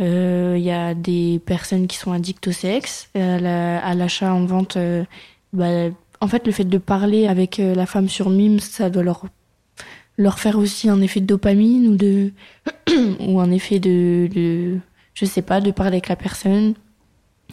Euh, 0.00 0.54
Il 0.58 0.64
y 0.64 0.70
a 0.70 0.94
des 0.94 1.40
personnes 1.44 1.86
qui 1.86 1.96
sont 1.96 2.12
addictes 2.12 2.48
au 2.48 2.52
sexe, 2.52 3.08
à 3.14 3.38
la- 3.40 3.84
à 3.84 3.94
l'achat 3.94 4.32
en 4.34 4.44
vente. 4.46 4.78
bah, 5.52 5.88
en 6.20 6.28
fait, 6.28 6.46
le 6.46 6.52
fait 6.52 6.64
de 6.64 6.78
parler 6.78 7.26
avec 7.28 7.58
la 7.58 7.86
femme 7.86 8.08
sur 8.08 8.30
mime, 8.30 8.60
ça 8.60 8.90
doit 8.90 9.02
leur 9.02 9.26
leur 10.18 10.38
faire 10.38 10.58
aussi 10.58 10.88
un 10.88 11.00
effet 11.02 11.20
de 11.20 11.26
dopamine 11.26 11.88
ou 11.88 11.96
de 11.96 12.32
ou 13.20 13.40
un 13.40 13.50
effet 13.50 13.78
de, 13.80 14.28
de 14.34 14.78
je 15.14 15.24
sais 15.26 15.42
pas 15.42 15.60
de 15.60 15.70
parler 15.70 15.96
avec 15.96 16.08
la 16.08 16.16
personne. 16.16 16.74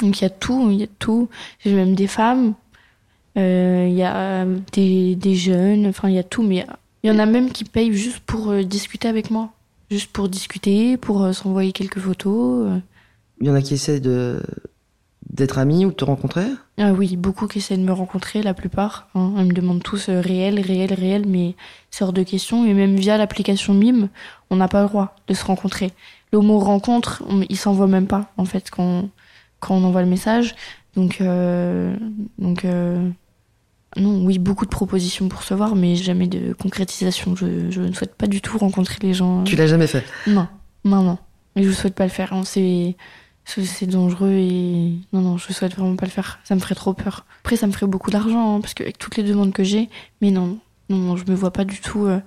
Donc 0.01 0.19
il 0.21 0.23
y 0.23 0.27
a 0.27 0.29
tout, 0.29 0.69
il 0.71 0.77
y 0.79 0.83
a 0.83 0.87
tout. 0.99 1.29
J'ai 1.63 1.73
même 1.73 1.95
des 1.95 2.07
femmes, 2.07 2.53
il 3.35 3.93
y 3.93 4.03
a 4.03 4.45
des, 4.73 5.15
des 5.15 5.35
jeunes, 5.35 5.87
enfin 5.87 6.09
il 6.09 6.15
y 6.15 6.19
a 6.19 6.23
tout, 6.23 6.43
mais 6.43 6.65
il 7.03 7.11
y 7.11 7.15
en 7.15 7.19
a 7.19 7.25
même 7.25 7.51
qui 7.51 7.63
payent 7.63 7.93
juste 7.93 8.19
pour 8.19 8.51
euh, 8.51 8.63
discuter 8.63 9.07
avec 9.07 9.31
moi, 9.31 9.49
juste 9.91 10.11
pour 10.11 10.29
discuter, 10.29 10.97
pour 10.97 11.23
euh, 11.23 11.33
s'envoyer 11.33 11.71
quelques 11.71 11.99
photos. 11.99 12.67
euh. 12.67 12.79
Il 13.41 13.47
y 13.47 13.49
en 13.49 13.55
a 13.55 13.61
qui 13.61 13.73
essaient 13.73 13.99
de 13.99 14.41
d'être 15.29 15.57
amis 15.57 15.83
ou 15.85 15.89
de 15.89 15.95
te 15.95 16.05
rencontrer? 16.05 16.45
Ah 16.77 16.91
oui, 16.93 17.15
beaucoup 17.17 17.47
qui 17.47 17.57
essaient 17.57 17.77
de 17.77 17.81
me 17.83 17.91
rencontrer, 17.93 18.43
la 18.43 18.53
plupart. 18.53 19.07
Hein. 19.15 19.33
Ils 19.39 19.45
me 19.45 19.53
demandent 19.53 19.81
tous 19.81 20.09
euh, 20.09 20.21
réel, 20.21 20.59
réel, 20.59 20.93
réel, 20.93 21.23
mais 21.27 21.55
c'est 21.89 22.03
hors 22.03 22.13
de 22.13 22.21
question. 22.21 22.65
Et 22.65 22.73
même 22.75 22.95
via 22.97 23.17
l'application 23.17 23.73
Mime, 23.73 24.09
on 24.51 24.57
n'a 24.57 24.67
pas 24.67 24.83
le 24.83 24.89
droit 24.89 25.15
de 25.27 25.33
se 25.33 25.43
rencontrer. 25.43 25.91
Le 26.31 26.39
mot 26.39 26.59
rencontre, 26.59 27.23
on- 27.27 27.41
il 27.49 27.57
s'envoie 27.57 27.87
même 27.87 28.05
pas, 28.05 28.31
en 28.37 28.45
fait, 28.45 28.69
quand, 28.69 29.09
quand 29.59 29.75
on 29.75 29.83
envoie 29.83 30.03
le 30.03 30.09
message. 30.09 30.55
Donc, 30.95 31.19
euh, 31.21 31.95
donc 32.37 32.63
euh, 32.65 33.09
non, 33.97 34.25
oui, 34.25 34.39
beaucoup 34.39 34.65
de 34.65 34.69
propositions 34.71 35.29
pour 35.29 35.43
se 35.43 35.53
voir, 35.53 35.75
mais 35.75 35.95
jamais 35.95 36.27
de 36.27 36.53
concrétisation. 36.53 37.35
Je, 37.35 37.69
je 37.69 37.81
ne 37.81 37.91
souhaite 37.93 38.15
pas 38.15 38.27
du 38.27 38.41
tout 38.41 38.57
rencontrer 38.57 38.97
les 39.01 39.13
gens. 39.13 39.43
Tu 39.43 39.55
l'as 39.55 39.67
jamais 39.67 39.87
fait? 39.87 40.03
Non, 40.27 40.47
non, 40.83 41.03
non. 41.03 41.17
Et 41.55 41.63
je 41.63 41.71
souhaite 41.71 41.93
pas 41.95 42.05
le 42.05 42.09
faire. 42.09 42.33
hein. 42.33 42.43
C'est, 42.45 42.95
dangereux 43.87 44.31
et 44.31 44.93
non, 45.11 45.21
non, 45.21 45.37
je 45.37 45.51
souhaite 45.53 45.75
vraiment 45.75 45.95
pas 45.95 46.05
le 46.05 46.11
faire. 46.11 46.39
Ça 46.43 46.55
me 46.55 46.59
ferait 46.59 46.75
trop 46.75 46.93
peur. 46.93 47.25
Après, 47.41 47.55
ça 47.57 47.67
me 47.67 47.71
ferait 47.71 47.85
beaucoup 47.87 48.09
d'argent 48.09 48.55
hein, 48.55 48.61
parce 48.61 48.73
que 48.73 48.83
avec 48.83 48.97
toutes 48.97 49.17
les 49.17 49.23
demandes 49.23 49.51
que 49.53 49.63
j'ai, 49.63 49.89
mais 50.21 50.31
non, 50.31 50.57
non, 50.89 50.97
non, 50.97 51.17
je 51.17 51.25
me 51.29 51.35
vois 51.35 51.51
pas 51.51 51.65
du 51.65 51.79
tout. 51.81 52.05
euh, 52.05 52.19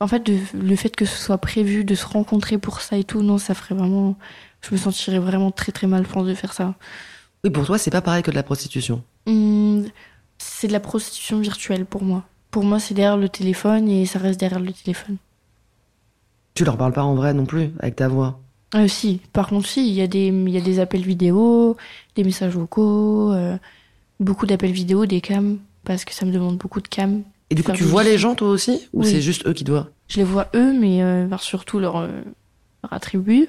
En 0.00 0.08
fait, 0.08 0.24
de- 0.26 0.38
le 0.58 0.74
fait 0.76 0.96
que 0.96 1.04
ce 1.04 1.16
soit 1.16 1.38
prévu 1.38 1.84
de 1.84 1.94
se 1.94 2.06
rencontrer 2.06 2.58
pour 2.58 2.80
ça 2.80 2.96
et 2.96 3.04
tout, 3.04 3.22
non, 3.22 3.38
ça 3.38 3.54
ferait 3.54 3.74
vraiment. 3.74 4.16
Je 4.62 4.72
me 4.72 4.76
sentirais 4.78 5.18
vraiment 5.20 5.50
très 5.52 5.70
très 5.72 5.86
mal, 5.86 6.04
je 6.06 6.12
pense, 6.12 6.26
de 6.26 6.34
faire 6.34 6.52
ça. 6.54 6.74
Oui, 7.44 7.50
pour 7.50 7.66
toi, 7.66 7.76
c'est 7.78 7.90
pas 7.90 8.00
pareil 8.00 8.22
que 8.22 8.30
de 8.30 8.36
la 8.36 8.42
prostitution. 8.42 9.02
Hum, 9.26 9.84
c'est 10.42 10.66
de 10.68 10.72
la 10.72 10.80
prostitution 10.80 11.38
virtuelle 11.38 11.86
pour 11.86 12.02
moi. 12.02 12.24
Pour 12.50 12.64
moi, 12.64 12.78
c'est 12.80 12.94
derrière 12.94 13.16
le 13.16 13.28
téléphone 13.28 13.88
et 13.88 14.04
ça 14.06 14.18
reste 14.18 14.38
derrière 14.40 14.60
le 14.60 14.72
téléphone. 14.72 15.16
Tu 16.54 16.64
leur 16.64 16.76
parles 16.76 16.92
pas 16.92 17.02
en 17.04 17.14
vrai 17.14 17.32
non 17.32 17.46
plus, 17.46 17.70
avec 17.78 17.96
ta 17.96 18.08
voix? 18.08 18.40
Euh, 18.74 18.88
si, 18.88 19.20
par 19.32 19.48
contre, 19.48 19.66
si, 19.68 19.86
il 19.86 19.92
y, 19.94 20.02
a 20.02 20.06
des- 20.06 20.26
il 20.28 20.50
y 20.50 20.56
a 20.58 20.60
des 20.60 20.78
appels 20.80 21.02
vidéo, 21.02 21.76
des 22.16 22.24
messages 22.24 22.54
vocaux, 22.54 23.32
euh, 23.32 23.56
beaucoup 24.20 24.46
d'appels 24.46 24.72
vidéo, 24.72 25.06
des 25.06 25.20
cams, 25.20 25.58
parce 25.84 26.04
que 26.04 26.12
ça 26.12 26.26
me 26.26 26.32
demande 26.32 26.56
beaucoup 26.58 26.80
de 26.80 26.88
cams. 26.88 27.22
Et 27.50 27.54
du 27.54 27.62
coup, 27.62 27.72
tu 27.72 27.84
vois 27.84 28.02
les 28.02 28.16
gens 28.18 28.34
toi 28.34 28.48
aussi 28.48 28.88
Ou 28.92 29.00
Oui. 29.02 29.06
c'est 29.10 29.20
juste 29.20 29.46
eux 29.46 29.52
qui 29.52 29.64
te 29.64 29.70
voient? 29.70 29.90
Je 30.08 30.16
les 30.18 30.24
vois 30.24 30.48
eux, 30.54 30.78
mais 30.78 31.02
euh, 31.02 31.26
surtout 31.38 31.78
leur, 31.78 32.02
leur 32.02 32.92
attribut. 32.92 33.48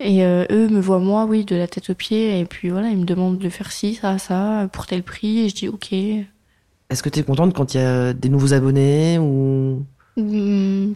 Et 0.00 0.24
euh, 0.24 0.44
eux 0.50 0.68
me 0.68 0.80
voient 0.80 1.00
moi, 1.00 1.24
oui, 1.24 1.44
de 1.44 1.56
la 1.56 1.66
tête 1.66 1.90
aux 1.90 1.94
pieds. 1.94 2.38
Et 2.40 2.44
puis 2.44 2.70
voilà, 2.70 2.88
ils 2.88 2.98
me 2.98 3.04
demandent 3.04 3.38
de 3.38 3.48
faire 3.48 3.72
ci, 3.72 3.94
ça, 3.94 4.18
ça, 4.18 4.68
pour 4.72 4.86
tel 4.86 5.02
prix. 5.02 5.40
Et 5.40 5.48
je 5.48 5.54
dis 5.54 5.68
ok. 5.68 5.92
Est-ce 5.92 7.02
que 7.02 7.08
t'es 7.08 7.22
contente 7.22 7.54
quand 7.54 7.74
il 7.74 7.78
y 7.78 7.84
a 7.84 8.12
des 8.12 8.28
nouveaux 8.28 8.52
abonnés 8.54 9.18
ou 9.18 9.84
Hum, 10.18 10.94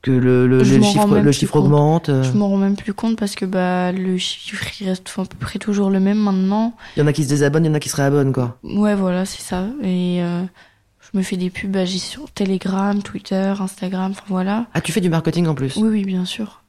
que 0.00 0.10
le, 0.10 0.46
le, 0.46 0.64
chiffre, 0.64 1.18
le 1.18 1.32
chiffre 1.32 1.56
augmente 1.56 2.08
euh, 2.08 2.22
Je 2.22 2.32
m'en 2.32 2.48
rends 2.48 2.56
même 2.56 2.76
plus 2.76 2.92
compte 2.94 3.16
parce 3.18 3.34
que 3.34 3.44
bah 3.44 3.90
le 3.92 4.18
chiffre 4.18 4.64
il 4.80 4.88
reste 4.88 5.10
à 5.18 5.24
peu 5.24 5.36
près 5.38 5.58
toujours 5.58 5.90
le 5.90 6.00
même 6.00 6.18
maintenant. 6.18 6.74
Il 6.96 7.00
y 7.00 7.02
en 7.02 7.06
a 7.06 7.12
qui 7.12 7.24
se 7.24 7.28
désabonnent, 7.28 7.64
il 7.64 7.68
y 7.68 7.70
en 7.70 7.74
a 7.74 7.80
qui 7.80 7.88
se 7.88 7.96
réabonnent, 7.96 8.32
quoi. 8.32 8.58
Ouais, 8.62 8.94
voilà, 8.94 9.24
c'est 9.24 9.42
ça. 9.42 9.66
Et 9.82 10.22
euh, 10.22 10.42
je 11.00 11.18
me 11.18 11.22
fais 11.22 11.36
des 11.36 11.50
pubs, 11.50 11.70
bah, 11.70 11.84
j'ai 11.84 11.98
sur 11.98 12.30
Telegram, 12.30 13.02
Twitter, 13.02 13.54
Instagram, 13.58 14.12
enfin 14.12 14.24
voilà. 14.28 14.66
Ah, 14.74 14.80
tu 14.80 14.92
fais 14.92 15.00
du 15.00 15.10
marketing 15.10 15.46
en 15.46 15.54
plus 15.54 15.76
Oui, 15.76 15.88
oui, 15.88 16.04
bien 16.04 16.24
sûr. 16.24 16.62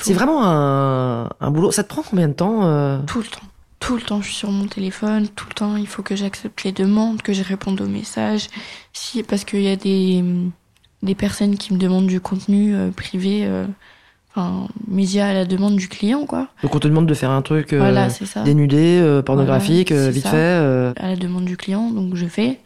C'est 0.00 0.14
vraiment 0.14 0.42
un, 0.44 1.28
un 1.40 1.50
boulot. 1.50 1.70
Ça 1.72 1.82
te 1.84 1.88
prend 1.88 2.02
combien 2.02 2.28
de 2.28 2.32
temps 2.34 2.64
euh 2.66 2.98
Tout 3.06 3.18
le 3.18 3.26
temps. 3.26 3.40
Tout 3.78 3.96
le 3.96 4.02
temps, 4.02 4.20
je 4.20 4.26
suis 4.26 4.36
sur 4.36 4.50
mon 4.50 4.66
téléphone. 4.66 5.26
Tout 5.28 5.46
le 5.48 5.54
temps, 5.54 5.76
il 5.76 5.86
faut 5.86 6.02
que 6.02 6.14
j'accepte 6.16 6.64
les 6.64 6.72
demandes, 6.72 7.22
que 7.22 7.32
je 7.32 7.42
réponde 7.42 7.80
aux 7.80 7.86
messages. 7.88 8.48
Si, 8.92 9.22
parce 9.22 9.44
qu'il 9.44 9.62
y 9.62 9.70
a 9.70 9.76
des, 9.76 10.22
des 11.02 11.14
personnes 11.14 11.56
qui 11.56 11.72
me 11.72 11.78
demandent 11.78 12.06
du 12.06 12.20
contenu 12.20 12.74
euh, 12.74 12.90
privé, 12.90 13.46
euh, 13.46 13.66
enfin, 14.30 14.68
média 14.86 15.28
à 15.28 15.32
la 15.32 15.44
demande 15.46 15.76
du 15.76 15.88
client, 15.88 16.26
quoi. 16.26 16.48
Donc 16.62 16.74
on 16.74 16.78
te 16.78 16.88
demande 16.88 17.06
de 17.06 17.14
faire 17.14 17.30
un 17.30 17.40
truc 17.42 17.72
Voilà, 17.72 18.10
c'est 18.10 18.26
ça. 18.26 18.42
dénudé, 18.42 19.20
pornographique, 19.24 19.92
Voilà, 19.92 20.10
vite 20.10 20.24
ça. 20.24 20.30
fait. 20.30 20.92
à 20.96 21.08
la 21.08 21.16
demande 21.16 21.46
du 21.46 21.56
client, 21.56 21.90
donc 21.90 22.16
je 22.16 22.26
fais. 22.26 22.60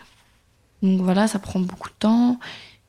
Donc 0.82 1.00
voilà, 1.00 1.28
ça 1.28 1.38
prend 1.38 1.60
beaucoup 1.60 1.88
de 1.90 1.94
temps. 1.98 2.38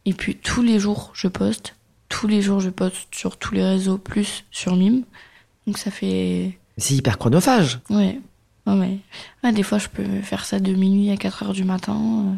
Et 0.06 0.14
puis 0.14 0.36
tous 0.36 0.64
les 0.64 0.80
jours, 0.80 1.12
je 1.14 1.28
poste. 1.28 1.76
Tous 2.20 2.28
les 2.28 2.42
jours, 2.42 2.62
je 2.62 2.70
poste 2.70 3.14
sur 3.14 3.38
tous 3.38 3.54
les 3.54 3.64
réseaux, 3.64 3.98
plus 3.98 4.46
sur 4.50 4.76
Mime. 4.76 5.04
Donc 5.68 5.78
ça 5.78 5.92
fait... 5.92 6.58
C'est 6.78 6.94
hyper 6.96 7.18
chronophage. 7.18 7.80
Ouais. 7.90 8.20
Des 9.54 9.64
fois, 9.64 9.78
je 9.78 9.88
peux 9.90 10.22
faire 10.22 10.46
ça 10.46 10.60
de 10.60 10.74
minuit 10.74 11.12
à 11.12 11.18
4 11.18 11.44
heures 11.44 11.54
du 11.54 11.64
matin. 11.66 11.96
euh. 12.00 12.36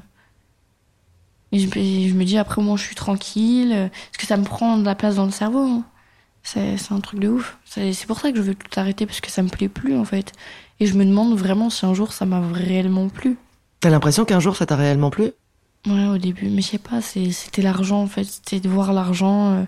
Et 1.52 1.60
je, 1.60 2.14
me 2.16 2.24
dis, 2.24 2.38
après, 2.38 2.62
moi, 2.62 2.76
je 2.76 2.84
suis 2.84 2.96
tranquille. 2.96 3.72
euh, 3.72 3.88
Parce 3.88 4.18
que 4.18 4.26
ça 4.26 4.38
me 4.38 4.44
prend 4.44 4.78
de 4.78 4.84
la 4.86 4.96
place 4.96 5.16
dans 5.16 5.26
le 5.26 5.32
cerveau. 5.32 5.60
hein. 5.66 5.86
C'est 6.44 6.76
un 6.92 7.00
truc 7.00 7.20
de 7.20 7.28
ouf. 7.28 7.58
C'est 7.66 7.94
c'est 7.94 8.08
pour 8.08 8.20
ça 8.20 8.32
que 8.32 8.38
je 8.38 8.42
veux 8.42 8.56
tout 8.56 8.80
arrêter, 8.80 9.06
parce 9.06 9.22
que 9.22 9.30
ça 9.30 9.44
me 9.44 9.50
plaît 9.50 9.70
plus, 9.70 9.98
en 9.98 10.06
fait. 10.06 10.32
Et 10.80 10.86
je 10.88 10.96
me 10.96 11.06
demande 11.06 11.38
vraiment 11.38 11.70
si 11.70 11.86
un 11.86 11.94
jour, 11.94 12.14
ça 12.14 12.26
m'a 12.26 12.42
réellement 12.52 13.10
plu. 13.10 13.38
T'as 13.80 13.90
l'impression 13.90 14.26
qu'un 14.26 14.40
jour 14.40 14.56
ça 14.56 14.66
t'a 14.66 14.76
réellement 14.76 15.10
plu? 15.10 15.32
Ouais, 15.88 16.06
au 16.08 16.18
début, 16.18 16.50
mais 16.50 16.62
je 16.62 16.68
sais 16.68 16.78
pas, 16.80 17.02
c'était 17.02 17.62
l'argent 17.62 18.02
en 18.02 18.08
fait, 18.08 18.26
c'était 18.26 18.60
de 18.60 18.68
voir 18.68 18.92
l'argent, 18.92 19.54
euh, 19.54 19.64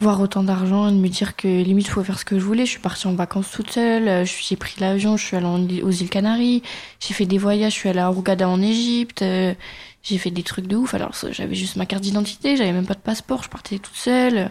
voir 0.00 0.20
autant 0.20 0.42
d'argent 0.42 0.88
et 0.88 0.92
de 0.92 0.96
me 0.96 1.08
dire 1.08 1.36
que 1.36 1.46
limite 1.62 1.88
faut 1.88 2.02
faire 2.02 2.18
ce 2.18 2.24
que 2.24 2.38
je 2.38 2.44
voulais. 2.44 2.64
Je 2.64 2.70
suis 2.70 2.80
partie 2.80 3.06
en 3.06 3.14
vacances 3.14 3.50
toute 3.50 3.70
seule, 3.70 4.08
euh, 4.08 4.24
je 4.24 4.32
j'ai 4.42 4.56
pris 4.56 4.80
l'avion, 4.80 5.16
je 5.18 5.24
suis 5.26 5.36
allée 5.36 5.82
aux 5.82 5.90
îles 5.90 6.08
Canaries, 6.08 6.62
j'ai 7.00 7.12
fait 7.14 7.26
des 7.26 7.36
voyages, 7.38 7.74
je 7.74 7.78
suis 7.78 7.88
allée 7.90 8.00
à 8.00 8.10
Hurghada 8.10 8.48
en 8.48 8.62
Égypte, 8.62 9.20
euh, 9.22 9.54
j'ai 10.02 10.16
fait 10.18 10.30
des 10.30 10.42
trucs 10.42 10.66
de 10.66 10.76
ouf. 10.76 10.94
Alors 10.94 11.12
j'avais 11.30 11.54
juste 11.54 11.76
ma 11.76 11.84
carte 11.86 12.02
d'identité, 12.02 12.56
j'avais 12.56 12.72
même 12.72 12.86
pas 12.86 12.94
de 12.94 13.00
passeport, 13.00 13.42
je 13.42 13.50
partais 13.50 13.78
toute 13.78 13.96
seule. 13.96 14.50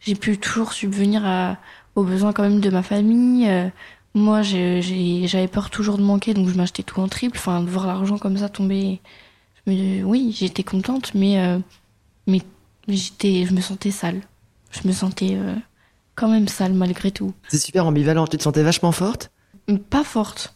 J'ai 0.00 0.14
pu 0.14 0.38
toujours 0.38 0.72
subvenir 0.72 1.26
à, 1.26 1.56
aux 1.96 2.04
besoins 2.04 2.32
quand 2.32 2.42
même 2.44 2.60
de 2.60 2.70
ma 2.70 2.82
famille. 2.82 3.48
euh, 3.48 3.68
moi, 4.14 4.42
j'avais 4.42 5.48
peur 5.48 5.70
toujours 5.70 5.98
de 5.98 6.02
manquer, 6.02 6.34
donc 6.34 6.48
je 6.48 6.54
m'achetais 6.54 6.84
tout 6.84 7.00
en 7.00 7.08
triple. 7.08 7.36
Enfin, 7.38 7.60
de 7.62 7.68
voir 7.70 7.86
l'argent 7.88 8.16
comme 8.18 8.36
ça 8.38 8.48
tomber 8.48 9.00
me- 9.66 10.02
oui, 10.04 10.34
j'étais 10.36 10.62
contente, 10.62 11.14
mais, 11.14 11.38
euh, 11.40 11.58
mais 12.26 12.40
j'étais, 12.88 13.46
je 13.46 13.54
me 13.54 13.60
sentais 13.60 13.90
sale. 13.90 14.22
Je 14.70 14.86
me 14.88 14.92
sentais 14.92 15.34
euh, 15.34 15.54
quand 16.14 16.28
même 16.28 16.48
sale 16.48 16.74
malgré 16.74 17.10
tout. 17.10 17.32
C'est 17.48 17.58
super 17.58 17.86
ambivalent. 17.86 18.26
Tu 18.26 18.36
te 18.38 18.42
sentais 18.42 18.62
vachement 18.62 18.92
forte? 18.92 19.30
Pas 19.90 20.04
forte. 20.04 20.54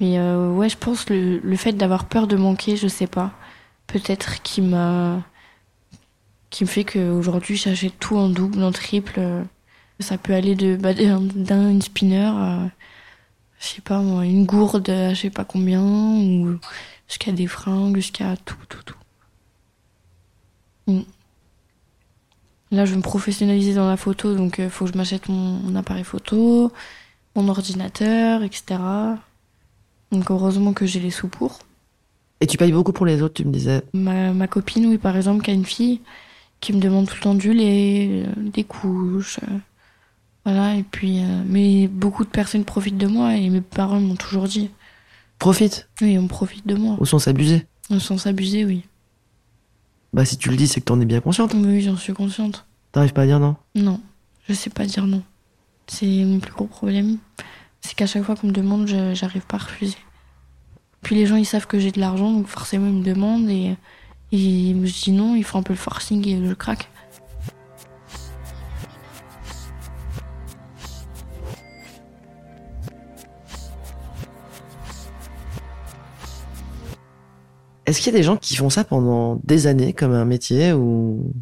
Mais 0.00 0.18
euh, 0.18 0.50
ouais, 0.52 0.68
je 0.68 0.76
pense 0.76 1.08
le, 1.10 1.38
le 1.38 1.56
fait 1.56 1.72
d'avoir 1.72 2.06
peur 2.08 2.26
de 2.26 2.36
manquer, 2.36 2.76
je 2.76 2.88
sais 2.88 3.06
pas. 3.06 3.32
Peut-être 3.86 4.42
qui 4.42 4.62
m'a. 4.62 5.22
qui 6.50 6.64
me 6.64 6.68
fait 6.68 6.84
qu'aujourd'hui 6.84 7.56
j'achète 7.56 7.98
tout 7.98 8.16
en 8.16 8.28
double, 8.28 8.62
en 8.62 8.72
triple. 8.72 9.14
euh, 9.18 9.42
Ça 10.00 10.18
peut 10.18 10.34
aller 10.34 10.54
de 10.54 10.76
bah, 10.76 10.94
d'un 10.94 11.20
d'un 11.20 11.80
spinner 11.80 12.24
à. 12.26 12.70
je 13.60 13.66
sais 13.66 13.82
pas 13.82 14.00
moi, 14.00 14.24
une 14.26 14.46
gourde 14.46 14.88
à 14.90 15.14
je 15.14 15.22
sais 15.22 15.30
pas 15.30 15.44
combien, 15.44 15.82
ou 15.82 16.58
jusqu'à 17.08 17.32
des 17.32 17.46
fringues, 17.46 17.96
jusqu'à 17.96 18.36
tout, 18.38 18.56
tout, 18.68 18.82
tout. 18.84 18.94
Mm. 20.86 21.02
Là, 22.72 22.84
je 22.84 22.90
veux 22.92 22.96
me 22.96 23.02
professionnaliser 23.02 23.74
dans 23.74 23.86
la 23.88 23.96
photo, 23.96 24.34
donc 24.34 24.56
il 24.58 24.70
faut 24.70 24.86
que 24.86 24.92
je 24.92 24.96
m'achète 24.98 25.28
mon, 25.28 25.34
mon 25.60 25.76
appareil 25.76 26.04
photo, 26.04 26.72
mon 27.36 27.48
ordinateur, 27.48 28.42
etc. 28.42 28.80
Donc 30.12 30.30
heureusement 30.30 30.72
que 30.72 30.86
j'ai 30.86 31.00
les 31.00 31.10
sous 31.10 31.28
pour. 31.28 31.60
Et 32.40 32.46
tu 32.46 32.56
payes 32.58 32.72
beaucoup 32.72 32.92
pour 32.92 33.06
les 33.06 33.22
autres, 33.22 33.34
tu 33.34 33.44
me 33.44 33.52
disais. 33.52 33.82
Ma, 33.94 34.32
ma 34.32 34.46
copine, 34.48 34.86
oui, 34.86 34.98
par 34.98 35.16
exemple, 35.16 35.42
qui 35.44 35.50
a 35.50 35.54
une 35.54 35.64
fille 35.64 36.00
qui 36.60 36.72
me 36.72 36.80
demande 36.80 37.06
tout 37.08 37.14
le 37.16 37.20
temps 37.22 37.34
du 37.34 37.52
lait, 37.52 38.24
euh, 38.26 38.32
des 38.36 38.64
couches. 38.64 39.38
euh, 39.44 39.58
Voilà, 40.44 40.76
et 40.76 40.82
puis, 40.84 41.22
euh, 41.22 41.42
mais 41.46 41.88
beaucoup 41.88 42.24
de 42.24 42.30
personnes 42.30 42.64
profitent 42.64 42.98
de 42.98 43.06
moi 43.06 43.36
et 43.36 43.48
mes 43.50 43.60
parents 43.62 44.00
m'ont 44.00 44.16
toujours 44.16 44.48
dit. 44.48 44.70
Profite. 45.38 45.88
Oui, 46.00 46.18
on 46.18 46.26
profite 46.26 46.66
de 46.66 46.74
moi. 46.74 46.96
Au 46.98 47.04
sens 47.04 47.28
abusé. 47.28 47.66
Au 47.90 47.98
sens 47.98 48.26
abusé, 48.26 48.64
oui. 48.64 48.84
Bah, 50.12 50.24
si 50.24 50.38
tu 50.38 50.50
le 50.50 50.56
dis, 50.56 50.66
c'est 50.66 50.80
que 50.80 50.86
t'en 50.86 51.00
es 51.00 51.04
bien 51.04 51.20
consciente. 51.20 51.54
Oui, 51.54 51.82
j'en 51.82 51.96
suis 51.96 52.14
consciente. 52.14 52.66
T'arrives 52.92 53.12
pas 53.12 53.22
à 53.22 53.26
dire 53.26 53.38
non? 53.38 53.56
Non, 53.74 54.00
je 54.48 54.54
sais 54.54 54.70
pas 54.70 54.86
dire 54.86 55.06
non. 55.06 55.22
C'est 55.86 56.06
mon 56.24 56.40
plus 56.40 56.52
gros 56.52 56.66
problème. 56.66 57.18
C'est 57.80 57.94
qu'à 57.94 58.06
chaque 58.06 58.22
fois 58.22 58.34
qu'on 58.34 58.46
me 58.48 58.52
demande, 58.52 58.86
j'arrive 58.86 59.46
pas 59.46 59.56
à 59.58 59.60
refuser. 59.60 59.98
Puis 61.02 61.14
les 61.14 61.26
gens, 61.26 61.36
ils 61.36 61.44
savent 61.44 61.66
que 61.66 61.78
j'ai 61.78 61.92
de 61.92 62.00
l'argent, 62.00 62.32
donc 62.32 62.46
forcément, 62.46 62.88
ils 62.88 62.94
me 62.94 63.04
demandent 63.04 63.48
et, 63.48 63.76
et 64.32 64.74
je 64.84 65.02
dis 65.04 65.12
non, 65.12 65.36
ils 65.36 65.44
font 65.44 65.58
un 65.58 65.62
peu 65.62 65.74
le 65.74 65.78
forcing 65.78 66.26
et 66.26 66.44
je 66.44 66.54
craque. 66.54 66.88
Est-ce 77.86 78.00
qu'il 78.00 78.12
y 78.12 78.16
a 78.16 78.18
des 78.18 78.24
gens 78.24 78.36
qui 78.36 78.56
font 78.56 78.70
ça 78.70 78.84
pendant 78.84 79.40
des 79.44 79.66
années 79.66 79.92
comme 79.92 80.12
un 80.12 80.24
métier 80.24 80.72
ou? 80.72 81.32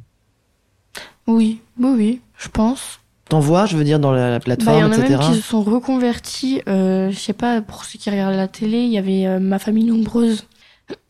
Oui, 1.26 1.60
oui, 1.80 1.90
oui, 1.96 2.20
je 2.38 2.48
pense. 2.48 3.00
t'en 3.30 3.40
vois, 3.40 3.64
je 3.66 3.76
veux 3.76 3.84
dire, 3.84 3.98
dans 3.98 4.12
la, 4.12 4.30
la 4.30 4.38
Bah, 4.38 4.44
il 4.46 4.52
y 4.52 4.56
plateforme, 4.56 4.84
en 4.84 4.92
a 4.92 4.96
etc. 4.98 5.08
même 5.08 5.20
qui 5.30 5.36
se 5.36 5.42
sont 5.42 5.62
reconvertis. 5.62 6.60
Euh, 6.68 7.10
je 7.10 7.18
sais 7.18 7.32
pas, 7.32 7.62
pour 7.62 7.84
ceux 7.84 7.98
qui 7.98 8.10
regardent 8.10 8.36
la 8.36 8.48
télé, 8.48 8.78
il 8.78 8.90
y 8.92 8.98
avait 8.98 9.26
euh, 9.26 9.40
Ma 9.40 9.58
famille 9.58 9.84
nombreuse. 9.84 10.46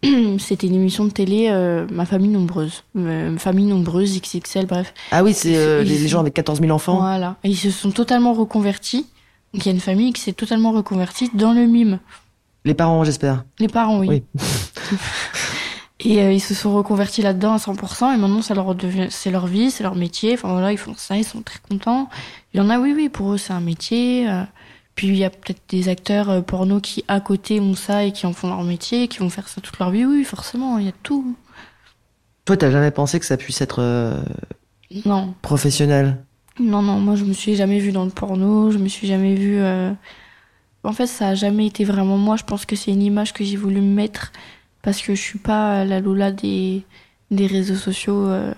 C'était 0.38 0.68
une 0.68 0.76
émission 0.76 1.04
de 1.04 1.10
télé, 1.10 1.48
euh, 1.50 1.84
Ma 1.90 2.06
famille 2.06 2.30
nombreuse. 2.30 2.84
Euh, 2.96 3.36
famille 3.38 3.66
nombreuse, 3.66 4.20
XXL, 4.20 4.66
bref. 4.66 4.94
Ah 5.10 5.24
oui, 5.24 5.34
c'est 5.34 5.56
euh, 5.56 5.82
les, 5.82 5.98
les 5.98 6.08
gens 6.08 6.20
avec 6.20 6.34
14 6.34 6.60
000 6.60 6.70
enfants. 6.70 6.98
Voilà. 6.98 7.36
Et 7.42 7.48
ils 7.50 7.56
se 7.56 7.70
sont 7.70 7.90
totalement 7.90 8.34
reconvertis. 8.34 9.06
Donc 9.52 9.64
il 9.64 9.66
y 9.66 9.68
a 9.70 9.72
une 9.74 9.80
famille 9.80 10.12
qui 10.12 10.20
s'est 10.20 10.32
totalement 10.32 10.70
reconvertie 10.72 11.30
dans 11.34 11.52
le 11.52 11.66
mime. 11.66 11.98
Les 12.64 12.74
parents, 12.74 13.04
j'espère. 13.04 13.44
Les 13.58 13.68
parents, 13.68 13.98
oui. 13.98 14.08
Oui. 14.08 14.22
et 16.00 16.22
euh, 16.22 16.32
ils 16.32 16.40
se 16.40 16.54
sont 16.54 16.74
reconvertis 16.74 17.22
là-dedans 17.22 17.52
à 17.54 17.58
100%. 17.58 18.14
Et 18.14 18.16
maintenant, 18.16 18.42
ça 18.42 18.54
leur 18.54 18.74
devient, 18.74 19.08
c'est 19.10 19.30
leur 19.30 19.46
vie, 19.46 19.70
c'est 19.70 19.82
leur 19.82 19.94
métier. 19.94 20.34
Enfin 20.34 20.48
voilà, 20.52 20.72
ils 20.72 20.78
font 20.78 20.94
ça, 20.96 21.16
ils 21.16 21.24
sont 21.24 21.42
très 21.42 21.58
contents. 21.68 22.08
Il 22.52 22.58
y 22.58 22.60
en 22.60 22.70
a, 22.70 22.78
oui, 22.78 22.92
oui, 22.96 23.08
pour 23.08 23.32
eux, 23.32 23.38
c'est 23.38 23.52
un 23.52 23.60
métier. 23.60 24.28
euh. 24.28 24.42
Puis 24.94 25.08
il 25.08 25.16
y 25.16 25.24
a 25.24 25.30
peut-être 25.30 25.62
des 25.68 25.88
acteurs 25.88 26.30
euh, 26.30 26.40
porno 26.40 26.80
qui, 26.80 27.04
à 27.08 27.20
côté, 27.20 27.60
ont 27.60 27.74
ça 27.74 28.04
et 28.04 28.12
qui 28.12 28.26
en 28.26 28.32
font 28.32 28.48
leur 28.48 28.62
métier, 28.62 29.08
qui 29.08 29.18
vont 29.18 29.28
faire 29.30 29.48
ça 29.48 29.60
toute 29.60 29.78
leur 29.78 29.90
vie. 29.90 30.04
Oui, 30.06 30.24
forcément, 30.24 30.78
il 30.78 30.86
y 30.86 30.88
a 30.88 30.92
tout. 31.02 31.34
Toi, 32.44 32.56
t'as 32.56 32.70
jamais 32.70 32.90
pensé 32.92 33.18
que 33.18 33.26
ça 33.26 33.36
puisse 33.36 33.60
être 33.60 33.80
euh, 33.82 34.22
Non. 35.04 35.34
professionnel? 35.42 36.24
Non, 36.60 36.82
non, 36.82 37.00
moi 37.00 37.16
je 37.16 37.24
me 37.24 37.32
suis 37.32 37.56
jamais 37.56 37.80
vue 37.80 37.90
dans 37.90 38.04
le 38.04 38.10
porno, 38.12 38.70
je 38.70 38.78
me 38.78 38.86
suis 38.86 39.08
jamais 39.08 39.34
vue. 39.34 39.58
euh, 39.60 39.90
En 40.84 40.92
fait, 40.92 41.06
ça 41.06 41.28
a 41.28 41.34
jamais 41.34 41.66
été 41.66 41.84
vraiment 41.84 42.18
moi. 42.18 42.36
Je 42.36 42.44
pense 42.44 42.66
que 42.66 42.76
c'est 42.76 42.90
une 42.92 43.02
image 43.02 43.32
que 43.32 43.42
j'ai 43.44 43.56
voulu 43.56 43.80
me 43.80 43.94
mettre 43.94 44.32
parce 44.82 45.00
que 45.00 45.14
je 45.14 45.20
suis 45.20 45.38
pas 45.38 45.84
la 45.84 46.00
Lola 46.00 46.30
des, 46.30 46.84
des 47.30 47.46
réseaux 47.46 47.74
sociaux. 47.76 48.26
euh, 48.28 48.52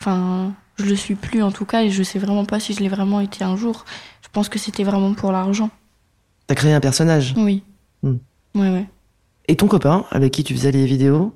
Enfin, 0.00 0.54
je 0.78 0.86
le 0.86 0.96
suis 0.96 1.14
plus 1.14 1.42
en 1.42 1.52
tout 1.52 1.66
cas 1.66 1.82
et 1.82 1.90
je 1.90 2.02
sais 2.02 2.18
vraiment 2.18 2.46
pas 2.46 2.58
si 2.58 2.72
je 2.72 2.80
l'ai 2.80 2.88
vraiment 2.88 3.20
été 3.20 3.44
un 3.44 3.54
jour. 3.56 3.84
Je 4.22 4.28
pense 4.32 4.48
que 4.48 4.58
c'était 4.58 4.84
vraiment 4.84 5.12
pour 5.12 5.30
l'argent. 5.32 5.68
T'as 6.46 6.54
créé 6.54 6.72
un 6.72 6.80
personnage. 6.80 7.34
Oui. 7.36 7.62
Hmm. 8.02 8.16
Ouais, 8.54 8.70
ouais. 8.70 8.86
Et 9.46 9.56
ton 9.56 9.68
copain, 9.68 10.06
avec 10.10 10.32
qui 10.32 10.42
tu 10.42 10.54
faisais 10.54 10.72
les 10.72 10.86
vidéos, 10.86 11.34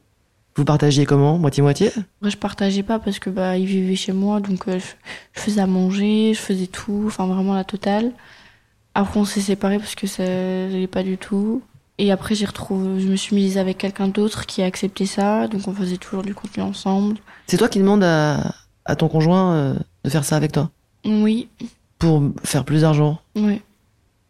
vous 0.56 0.64
partagiez 0.64 1.04
comment? 1.04 1.36
Moitié-moitié? 1.36 1.90
Je 2.22 2.36
partageais 2.36 2.82
pas 2.82 2.98
parce 2.98 3.18
que 3.18 3.28
bah 3.28 3.58
il 3.58 3.66
vivait 3.66 3.96
chez 3.96 4.12
moi, 4.12 4.40
donc 4.40 4.66
euh, 4.68 4.78
je 5.34 5.40
faisais 5.40 5.60
à 5.60 5.66
manger, 5.66 6.32
je 6.32 6.38
faisais 6.40 6.66
tout, 6.68 7.04
enfin 7.06 7.26
vraiment 7.26 7.54
la 7.54 7.64
totale. 7.64 8.12
Après, 8.94 9.18
on 9.18 9.24
s'est 9.24 9.40
séparés 9.40 9.78
parce 9.78 9.94
que 9.94 10.06
ça 10.06 10.24
n'allait 10.24 10.86
pas 10.86 11.02
du 11.02 11.18
tout. 11.18 11.62
Et 11.98 12.10
après, 12.10 12.34
j'ai 12.34 12.46
retrouvé, 12.46 13.00
je 13.00 13.08
me 13.08 13.16
suis 13.16 13.36
mise 13.36 13.56
avec 13.58 13.78
quelqu'un 13.78 14.08
d'autre 14.08 14.46
qui 14.46 14.62
a 14.62 14.66
accepté 14.66 15.06
ça, 15.06 15.46
donc 15.46 15.68
on 15.68 15.72
faisait 15.72 15.96
toujours 15.96 16.22
du 16.22 16.34
contenu 16.34 16.62
ensemble. 16.62 17.18
C'est 17.46 17.56
toi 17.56 17.68
qui 17.68 17.78
demandes 17.78 18.02
à, 18.02 18.52
à 18.84 18.96
ton 18.96 19.08
conjoint 19.08 19.54
euh, 19.54 19.74
de 20.04 20.10
faire 20.10 20.24
ça 20.24 20.36
avec 20.36 20.52
toi? 20.52 20.70
Oui, 21.04 21.48
Pour 21.98 22.22
faire 22.42 22.64
plus 22.64 22.80
d'argent? 22.80 23.20
Oui. 23.36 23.60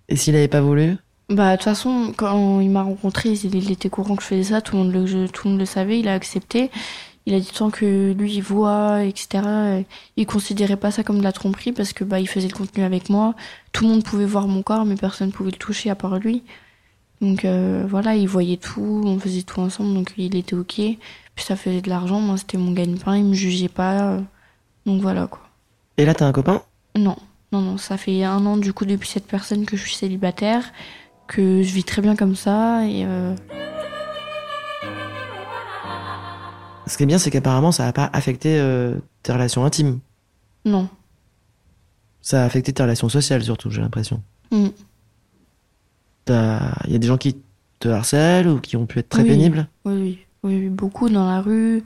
Et 0.09 0.17
s'il 0.17 0.37
avait 0.37 0.49
pas 0.49 0.61
voulu? 0.61 0.97
Bah 1.31 1.53
de 1.53 1.57
toute 1.57 1.65
façon, 1.65 2.13
quand 2.15 2.61
il 2.61 2.69
m'a 2.69 2.83
rencontré, 2.83 3.31
il, 3.31 3.71
était 3.71 3.89
courant 3.89 4.15
que 4.15 4.23
je 4.23 4.29
faisais 4.29 4.43
ça, 4.43 4.61
tout 4.61 4.77
le 4.77 4.83
monde 4.83 4.93
le, 4.93 5.29
tout 5.29 5.47
le 5.47 5.53
monde 5.53 5.61
le 5.61 5.67
savait, 5.67 5.99
il 5.99 6.09
a 6.09 6.13
accepté. 6.13 6.71
Il 7.27 7.35
a 7.35 7.41
dit 7.41 7.51
tant 7.57 7.71
que 7.71 8.13
lui 8.13 8.35
il 8.35 8.43
voit, 8.43 9.03
etc. 9.05 9.83
Il 10.17 10.27
considérait 10.27 10.77
pas 10.77 10.91
ça 10.91 11.03
comme 11.03 11.19
de 11.19 11.23
la 11.23 11.33
tromperie 11.33 11.73
parce 11.73 11.93
que 11.95 12.05
bah 12.05 12.21
il 12.21 12.29
faisait 12.29 12.49
le 12.49 12.55
contenu 12.55 12.85
avec 12.85 13.09
moi. 13.09 13.35
Tout 13.73 13.85
le 13.85 13.91
monde 13.91 14.05
pouvait 14.05 14.27
voir 14.27 14.47
mon 14.47 14.63
corps, 14.63 14.85
mais 14.85 14.95
personne 14.95 15.33
pouvait 15.33 15.51
le 15.51 15.57
toucher 15.57 15.89
à 15.89 15.95
part 15.95 16.19
lui. 16.19 16.43
Donc 17.23 17.45
euh, 17.47 17.85
voilà, 17.89 18.15
il 18.15 18.29
voyait 18.29 18.59
tout, 18.59 19.03
on 19.07 19.19
faisait 19.19 19.43
tout 19.43 19.61
ensemble, 19.61 19.95
donc 19.95 20.13
il 20.19 20.37
était 20.37 20.55
ok. 20.55 20.75
Puis 20.77 21.45
ça 21.45 21.57
faisait 21.57 21.81
de 21.81 21.89
l'argent, 21.89 22.21
moi 22.21 22.37
c'était 22.37 22.59
mon 22.59 22.73
gagne-pain, 22.73 23.17
il 23.17 23.25
me 23.25 23.35
jugeait 23.35 23.69
pas. 23.69 24.03
euh, 24.13 24.21
donc 24.85 25.01
voilà 25.01 25.27
quoi. 25.27 25.41
Et 25.97 26.05
là, 26.05 26.13
t'as 26.15 26.27
un 26.27 26.33
copain? 26.33 26.63
Non, 26.97 27.17
non, 27.53 27.61
non, 27.63 27.79
ça 27.79 27.97
fait 27.97 28.23
un 28.25 28.45
an 28.47 28.57
du 28.59 28.73
coup 28.73 28.85
depuis 28.85 29.09
cette 29.09 29.27
personne 29.27 29.65
que 29.65 29.77
je 29.77 29.83
suis 29.83 29.95
célibataire, 29.95 30.73
que 31.27 31.63
je 31.63 31.73
vis 31.73 31.85
très 31.85 32.03
bien 32.03 32.17
comme 32.17 32.37
ça 32.37 32.85
et 32.85 33.05
euh, 33.07 33.35
Ce 36.87 36.97
qui 36.97 37.03
est 37.03 37.07
bien, 37.07 37.19
c'est 37.19 37.31
qu'apparemment, 37.31 37.73
ça 37.73 37.87
a 37.89 37.93
pas 37.93 38.11
affecté 38.13 38.59
euh, 38.59 38.97
tes 39.23 39.33
relations 39.33 39.65
intimes. 39.65 40.01
non. 40.65 40.89
Ça 42.27 42.43
a 42.43 42.47
affecté 42.47 42.73
tes 42.73 42.83
relations 42.83 43.11
sociales, 43.11 43.45
surtout, 43.45 43.71
j'ai 43.71 43.83
l'impression. 43.83 44.23
Mm. 44.51 44.69
Il 46.29 46.33
y 46.93 46.95
a 46.95 46.99
des 46.99 47.07
gens 47.07 47.19
qui 47.19 47.37
te 47.81 47.89
harcèlent 47.89 48.49
ou 48.49 48.61
qui 48.61 48.77
ont 48.79 48.87
pu 48.87 48.99
être 49.01 49.11
très 49.11 49.23
Oui. 49.23 49.29
pénibles? 49.29 49.69
Oui, 49.85 49.93
oui, 49.95 50.19
oui, 50.43 50.59
oui, 50.61 50.69
beaucoup 50.71 51.11
dans 51.11 51.27
la 51.27 51.43
rue, 51.43 51.83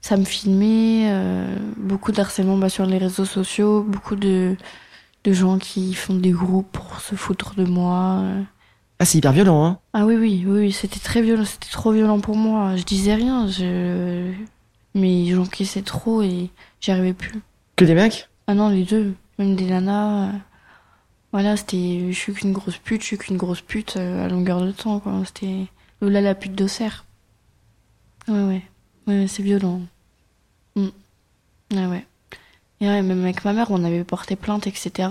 ça 0.00 0.16
me 0.16 0.24
filmait, 0.24 1.10
euh, 1.12 1.56
beaucoup 1.76 2.10
d'harcèlement 2.10 2.56
bah, 2.56 2.70
sur 2.70 2.86
les 2.86 2.96
réseaux 2.96 3.26
sociaux, 3.26 3.82
beaucoup 3.86 4.16
de, 4.16 4.56
de 5.24 5.32
gens 5.34 5.58
qui 5.58 5.92
font 5.92 6.14
des 6.14 6.30
groupes 6.30 6.72
pour 6.72 7.00
se 7.00 7.14
foutre 7.14 7.54
de 7.56 7.64
moi. 7.64 8.22
Ah, 9.02 9.04
c'est 9.04 9.18
hyper 9.18 9.32
violent, 9.32 9.64
hein 9.64 9.80
Ah 9.94 10.06
oui, 10.06 10.14
oui, 10.14 10.44
oui, 10.46 10.60
oui, 10.60 10.70
c'était 10.72 11.00
très 11.00 11.22
violent, 11.22 11.44
c'était 11.44 11.72
trop 11.72 11.90
violent 11.90 12.20
pour 12.20 12.36
moi. 12.36 12.76
Je 12.76 12.84
disais 12.84 13.16
rien, 13.16 13.48
je... 13.48 14.30
mais 14.94 15.26
j'encaissais 15.26 15.82
trop 15.82 16.22
et 16.22 16.50
j'y 16.80 16.92
arrivais 16.92 17.12
plus. 17.12 17.40
Que 17.74 17.84
des 17.84 17.96
mecs? 17.96 18.28
Ah 18.46 18.54
non, 18.54 18.68
les 18.68 18.84
deux, 18.84 19.12
même 19.40 19.56
des 19.56 19.64
nanas. 19.64 20.30
Voilà, 21.32 21.56
c'était 21.56 22.12
je 22.12 22.16
suis 22.16 22.32
qu'une 22.32 22.52
grosse 22.52 22.78
pute, 22.78 23.00
je 23.00 23.06
suis 23.08 23.18
qu'une 23.18 23.38
grosse 23.38 23.60
pute 23.60 23.96
euh, 23.96 24.24
à 24.24 24.28
longueur 24.28 24.60
de 24.60 24.70
temps, 24.70 25.00
quoi. 25.00 25.20
C'était 25.26 25.66
Lola 26.00 26.20
la 26.20 26.36
pute 26.36 26.54
d'Auxerre. 26.54 27.04
Ouais, 28.28 28.44
ouais. 28.44 28.62
Ouais, 29.08 29.26
c'est 29.26 29.42
violent. 29.42 29.80
Mm. 30.76 30.90
Ouais, 31.72 31.86
ouais. 31.86 32.06
Et 32.80 32.86
ouais, 32.86 33.02
même 33.02 33.24
avec 33.24 33.44
ma 33.44 33.52
mère, 33.52 33.72
on 33.72 33.82
avait 33.82 34.04
porté 34.04 34.36
plainte, 34.36 34.68
etc. 34.68 35.08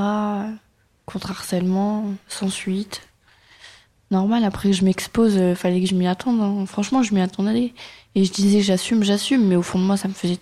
Contre 1.06 1.32
harcèlement, 1.32 2.06
sans 2.30 2.50
suite. 2.50 3.02
Normal, 4.12 4.44
après 4.44 4.74
je 4.74 4.84
m'expose, 4.84 5.38
euh, 5.38 5.56
fallait 5.56 5.80
que 5.82 5.88
je 5.88 5.96
m'y 5.96 6.06
attende. 6.08 6.42
hein. 6.42 6.66
Franchement, 6.66 7.02
je 7.02 7.14
m'y 7.14 7.22
attendais. 7.22 7.74
Et 8.16 8.26
je 8.26 8.32
disais 8.32 8.62
j'assume, 8.62 9.04
j'assume, 9.04 9.48
mais 9.48 9.56
au 9.56 9.62
fond 9.62 9.80
de 9.80 9.86
moi, 9.86 9.96
ça 9.98 10.08
me 10.10 10.14
faisait 10.14 10.38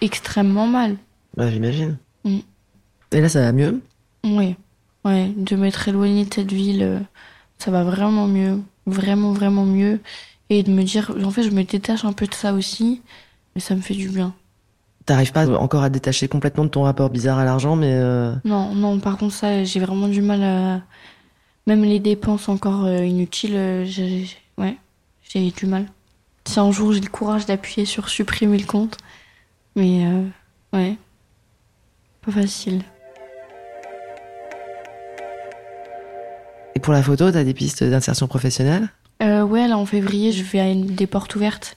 extrêmement 0.00 0.66
mal. 0.68 0.96
Bah, 1.36 1.50
j'imagine. 1.50 1.98
Mm. 2.24 2.38
Et 3.12 3.20
là, 3.20 3.28
ça 3.28 3.40
va 3.40 3.52
mieux? 3.52 3.82
Oui, 4.24 4.54
ouais, 5.04 5.32
de 5.36 5.56
m'être 5.56 5.88
éloignée 5.88 6.24
de 6.24 6.32
cette 6.34 6.52
ville, 6.52 6.82
euh, 6.82 6.98
ça 7.58 7.70
va 7.70 7.82
vraiment 7.84 8.26
mieux, 8.28 8.60
vraiment, 8.86 9.32
vraiment 9.32 9.64
mieux. 9.64 10.00
Et 10.50 10.62
de 10.62 10.70
me 10.70 10.82
dire, 10.82 11.12
en 11.24 11.30
fait, 11.30 11.42
je 11.42 11.50
me 11.50 11.62
détache 11.64 12.04
un 12.04 12.12
peu 12.12 12.26
de 12.26 12.34
ça 12.34 12.52
aussi, 12.52 13.02
mais 13.54 13.60
ça 13.60 13.74
me 13.74 13.80
fait 13.80 13.94
du 13.94 14.08
bien. 14.08 14.34
T'arrives 15.06 15.32
pas 15.32 15.48
encore 15.58 15.82
à 15.82 15.90
détacher 15.90 16.28
complètement 16.28 16.64
de 16.64 16.68
ton 16.68 16.82
rapport 16.82 17.08
bizarre 17.10 17.38
à 17.38 17.44
l'argent, 17.44 17.76
mais 17.76 17.92
euh, 17.92 18.34
Non, 18.44 18.74
non, 18.74 18.98
par 19.00 19.16
contre, 19.16 19.34
ça, 19.34 19.64
j'ai 19.64 19.80
vraiment 19.80 20.06
du 20.08 20.20
mal 20.22 20.42
à. 20.42 20.82
Même 21.68 21.84
les 21.84 21.98
dépenses 21.98 22.48
encore 22.48 22.86
euh, 22.86 23.04
inutiles, 23.04 23.54
euh, 23.54 23.84
j'ai, 23.84 24.26
ouais, 24.56 24.78
du 25.34 25.66
mal. 25.66 25.84
Si 26.46 26.58
un 26.58 26.72
jour 26.72 26.94
j'ai 26.94 27.00
le 27.00 27.10
courage 27.10 27.44
d'appuyer 27.44 27.84
sur 27.84 28.08
supprimer 28.08 28.56
le 28.56 28.64
compte, 28.64 28.96
mais 29.76 30.06
euh, 30.06 30.24
ouais, 30.72 30.96
pas 32.22 32.32
facile. 32.32 32.80
Et 36.74 36.80
pour 36.80 36.94
la 36.94 37.02
photo, 37.02 37.30
t'as 37.30 37.44
des 37.44 37.52
pistes 37.52 37.84
d'insertion 37.84 38.28
professionnelle? 38.28 38.88
Euh, 39.22 39.42
ouais, 39.42 39.68
là 39.68 39.76
en 39.76 39.84
février, 39.84 40.32
je 40.32 40.42
vais 40.44 40.60
à 40.60 40.70
une 40.70 40.86
des 40.86 41.06
portes 41.06 41.36
ouvertes 41.36 41.76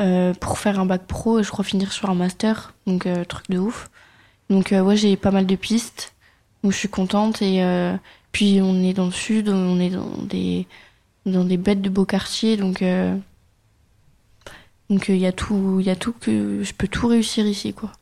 euh, 0.00 0.32
pour 0.32 0.60
faire 0.60 0.78
un 0.78 0.86
bac 0.86 1.08
pro 1.08 1.40
et 1.40 1.42
je 1.42 1.50
crois 1.50 1.64
finir 1.64 1.90
sur 1.90 2.08
un 2.08 2.14
master, 2.14 2.72
donc 2.86 3.04
euh, 3.04 3.24
truc 3.24 3.50
de 3.50 3.58
ouf. 3.58 3.90
Donc 4.48 4.68
ouais, 4.70 4.96
j'ai 4.96 5.16
pas 5.16 5.32
mal 5.32 5.44
de 5.44 5.56
pistes, 5.56 6.14
donc 6.62 6.70
je 6.70 6.78
suis 6.78 6.88
contente 6.88 7.42
et 7.42 7.64
puis 8.32 8.60
on 8.62 8.82
est 8.82 8.94
dans 8.94 9.06
le 9.06 9.12
sud, 9.12 9.48
on 9.48 9.80
est 9.80 9.90
dans 9.90 10.22
des 10.22 10.66
dans 11.26 11.44
des 11.44 11.56
bêtes 11.56 11.82
de 11.82 11.90
beaux 11.90 12.06
quartiers, 12.06 12.56
donc 12.56 12.82
euh, 12.82 13.16
donc 14.88 15.08
il 15.08 15.18
y 15.18 15.26
a 15.26 15.32
tout, 15.32 15.78
il 15.80 15.86
y 15.86 15.90
a 15.90 15.96
tout 15.96 16.12
que 16.12 16.62
je 16.62 16.72
peux 16.72 16.88
tout 16.88 17.06
réussir 17.06 17.46
ici 17.46 17.72
quoi. 17.72 17.92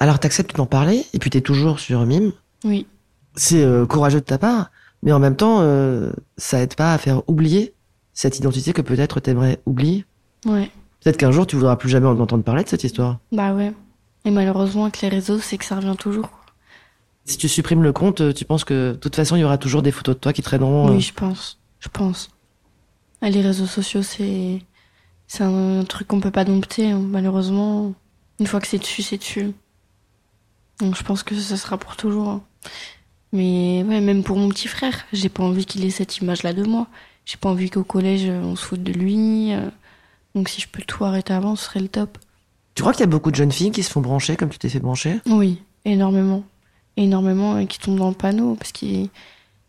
Alors, 0.00 0.18
t'acceptes 0.18 0.56
d'en 0.56 0.64
parler, 0.64 1.04
et 1.12 1.18
puis 1.18 1.28
t'es 1.28 1.42
toujours 1.42 1.78
sur 1.78 2.04
Mime. 2.06 2.32
Oui. 2.64 2.86
C'est 3.36 3.62
euh, 3.62 3.84
courageux 3.84 4.20
de 4.20 4.24
ta 4.24 4.38
part, 4.38 4.70
mais 5.02 5.12
en 5.12 5.18
même 5.18 5.36
temps, 5.36 5.58
euh, 5.60 6.10
ça 6.38 6.60
aide 6.60 6.74
pas 6.74 6.94
à 6.94 6.98
faire 6.98 7.22
oublier 7.28 7.74
cette 8.14 8.38
identité 8.38 8.72
que 8.72 8.80
peut-être 8.80 9.20
t'aimerais 9.20 9.60
oublier. 9.66 10.06
Ouais. 10.46 10.70
Peut-être 11.02 11.18
qu'un 11.18 11.30
jour, 11.30 11.46
tu 11.46 11.56
voudras 11.56 11.76
plus 11.76 11.90
jamais 11.90 12.06
en 12.06 12.18
entendre 12.18 12.42
parler 12.42 12.64
de 12.64 12.68
cette 12.68 12.82
histoire. 12.82 13.18
Bah 13.30 13.52
ouais. 13.52 13.72
Et 14.24 14.30
malheureusement, 14.30 14.84
avec 14.84 15.02
les 15.02 15.08
réseaux, 15.08 15.38
c'est 15.38 15.58
que 15.58 15.64
ça 15.66 15.76
revient 15.76 15.96
toujours. 15.98 16.30
Si 17.30 17.38
tu 17.38 17.48
supprimes 17.48 17.84
le 17.84 17.92
compte, 17.92 18.20
euh, 18.22 18.32
tu 18.32 18.44
penses 18.44 18.64
que 18.64 18.90
de 18.92 18.96
toute 18.96 19.14
façon, 19.14 19.36
il 19.36 19.40
y 19.40 19.44
aura 19.44 19.56
toujours 19.56 19.82
des 19.82 19.92
photos 19.92 20.16
de 20.16 20.20
toi 20.20 20.32
qui 20.32 20.42
traîneront. 20.42 20.88
euh, 20.88 20.94
Oui, 20.94 21.00
je 21.00 21.12
pense. 21.14 21.58
Je 21.78 21.88
pense. 21.88 22.28
Ah, 23.22 23.30
Les 23.30 23.40
réseaux 23.40 23.66
sociaux, 23.66 24.02
c'est 24.02 24.60
c'est 25.28 25.44
un 25.44 25.84
truc 25.84 26.08
qu'on 26.08 26.18
peut 26.18 26.32
pas 26.32 26.44
dompter. 26.44 26.90
hein. 26.90 26.98
Malheureusement, 26.98 27.94
une 28.40 28.48
fois 28.48 28.60
que 28.60 28.66
c'est 28.66 28.78
dessus, 28.78 29.02
c'est 29.02 29.18
dessus. 29.18 29.52
Donc 30.80 30.96
je 30.96 31.04
pense 31.04 31.22
que 31.22 31.36
ça 31.38 31.56
sera 31.56 31.78
pour 31.78 31.94
toujours. 31.96 32.28
hein. 32.28 32.42
Mais 33.32 33.84
ouais, 33.86 34.00
même 34.00 34.24
pour 34.24 34.36
mon 34.36 34.48
petit 34.48 34.66
frère, 34.66 35.04
j'ai 35.12 35.28
pas 35.28 35.44
envie 35.44 35.66
qu'il 35.66 35.84
ait 35.84 35.90
cette 35.90 36.18
image-là 36.18 36.52
de 36.52 36.64
moi. 36.64 36.88
J'ai 37.26 37.36
pas 37.36 37.48
envie 37.50 37.70
qu'au 37.70 37.84
collège 37.84 38.24
euh, 38.24 38.40
on 38.42 38.56
se 38.56 38.64
foute 38.64 38.82
de 38.82 38.92
lui. 38.92 39.52
Donc 40.34 40.48
si 40.48 40.60
je 40.60 40.66
peux 40.66 40.82
tout 40.82 41.04
arrêter 41.04 41.32
avant, 41.32 41.54
ce 41.54 41.66
serait 41.66 41.78
le 41.80 41.86
top. 41.88 42.18
Tu 42.74 42.82
crois 42.82 42.92
qu'il 42.92 43.00
y 43.02 43.04
a 43.04 43.06
beaucoup 43.06 43.30
de 43.30 43.36
jeunes 43.36 43.52
filles 43.52 43.70
qui 43.70 43.84
se 43.84 43.90
font 43.90 44.00
brancher 44.00 44.36
comme 44.36 44.48
tu 44.48 44.58
t'es 44.58 44.68
fait 44.68 44.80
brancher? 44.80 45.20
Oui, 45.26 45.62
énormément. 45.84 46.42
Énormément 47.00 47.58
et 47.58 47.66
qui 47.66 47.78
tombent 47.78 47.98
dans 47.98 48.08
le 48.10 48.14
panneau 48.14 48.54
parce 48.56 48.72
qu'il 48.72 49.02
y 49.04 49.08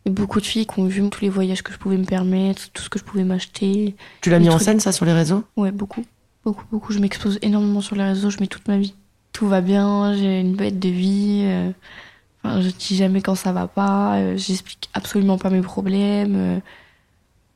a 0.08 0.12
beaucoup 0.12 0.42
de 0.42 0.46
filles 0.46 0.66
qui 0.68 0.80
ont 0.80 0.86
vu 0.86 1.10
tous 1.10 1.22
les 1.22 1.30
voyages 1.30 1.62
que 1.64 1.72
je 1.72 1.78
pouvais 1.78 1.98
me 1.98 2.04
permettre, 2.06 2.70
tout 2.74 2.84
ce 2.84 2.90
que 2.90 3.00
je 3.00 3.04
pouvais 3.06 3.24
m'acheter. 3.24 3.96
Tu 4.22 4.30
l'as 4.30 4.40
mis 4.40 4.50
en 4.50 4.60
scène, 4.60 4.80
ça, 4.82 4.92
sur 4.92 5.06
les 5.06 5.14
réseaux? 5.14 5.44
Ouais, 5.56 5.72
beaucoup. 5.72 6.04
Beaucoup, 6.44 6.66
beaucoup. 6.72 6.92
Je 6.92 7.00
m'expose 7.00 7.40
énormément 7.42 7.80
sur 7.82 7.96
les 7.96 8.04
réseaux, 8.04 8.30
je 8.30 8.40
mets 8.40 8.48
toute 8.48 8.68
ma 8.68 8.78
vie. 8.78 8.94
Tout 9.32 9.48
va 9.48 9.62
bien, 9.62 10.14
j'ai 10.14 10.42
une 10.42 10.56
bête 10.56 10.78
de 10.80 10.90
vie. 10.90 11.44
euh, 11.46 11.72
Enfin, 12.44 12.60
je 12.62 12.70
dis 12.70 12.96
jamais 12.98 13.22
quand 13.22 13.36
ça 13.36 13.54
va 13.54 13.68
pas. 13.68 14.18
euh, 14.18 14.36
J'explique 14.36 14.90
absolument 14.94 15.38
pas 15.38 15.50
mes 15.50 15.62
problèmes. 15.62 16.36
euh, 16.36 16.60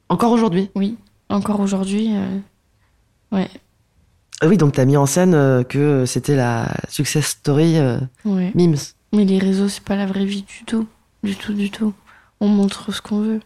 Encore 0.07 0.31
aujourd'hui? 0.31 0.69
Oui, 0.75 0.95
encore 1.29 1.59
aujourd'hui. 1.59 2.11
euh, 2.15 2.37
Ouais, 3.33 3.49
Ah 4.41 4.47
Oui, 4.47 4.55
donc 4.55 4.73
t'as 4.73 4.85
mis 4.85 4.95
en 4.95 5.05
scène 5.07 5.65
que 5.67 6.05
c'était 6.05 6.35
la 6.37 6.71
success 6.87 7.25
story 7.27 7.77
ouais. 8.23 8.51
Mims. 8.55 8.94
Mais 9.15 9.25
les 9.25 9.39
réseaux, 9.39 9.67
c'est 9.69 9.83
pas 9.83 9.95
la 9.95 10.05
vraie 10.05 10.25
vie 10.25 10.41
du 10.43 10.63
tout. 10.65 10.87
Du 11.23 11.35
tout, 11.35 11.53
du 11.53 11.71
tout. 11.71 11.93
On 12.39 12.47
montre 12.47 12.91
ce 12.93 13.01
qu'on 13.01 13.21
veut. 13.21 13.39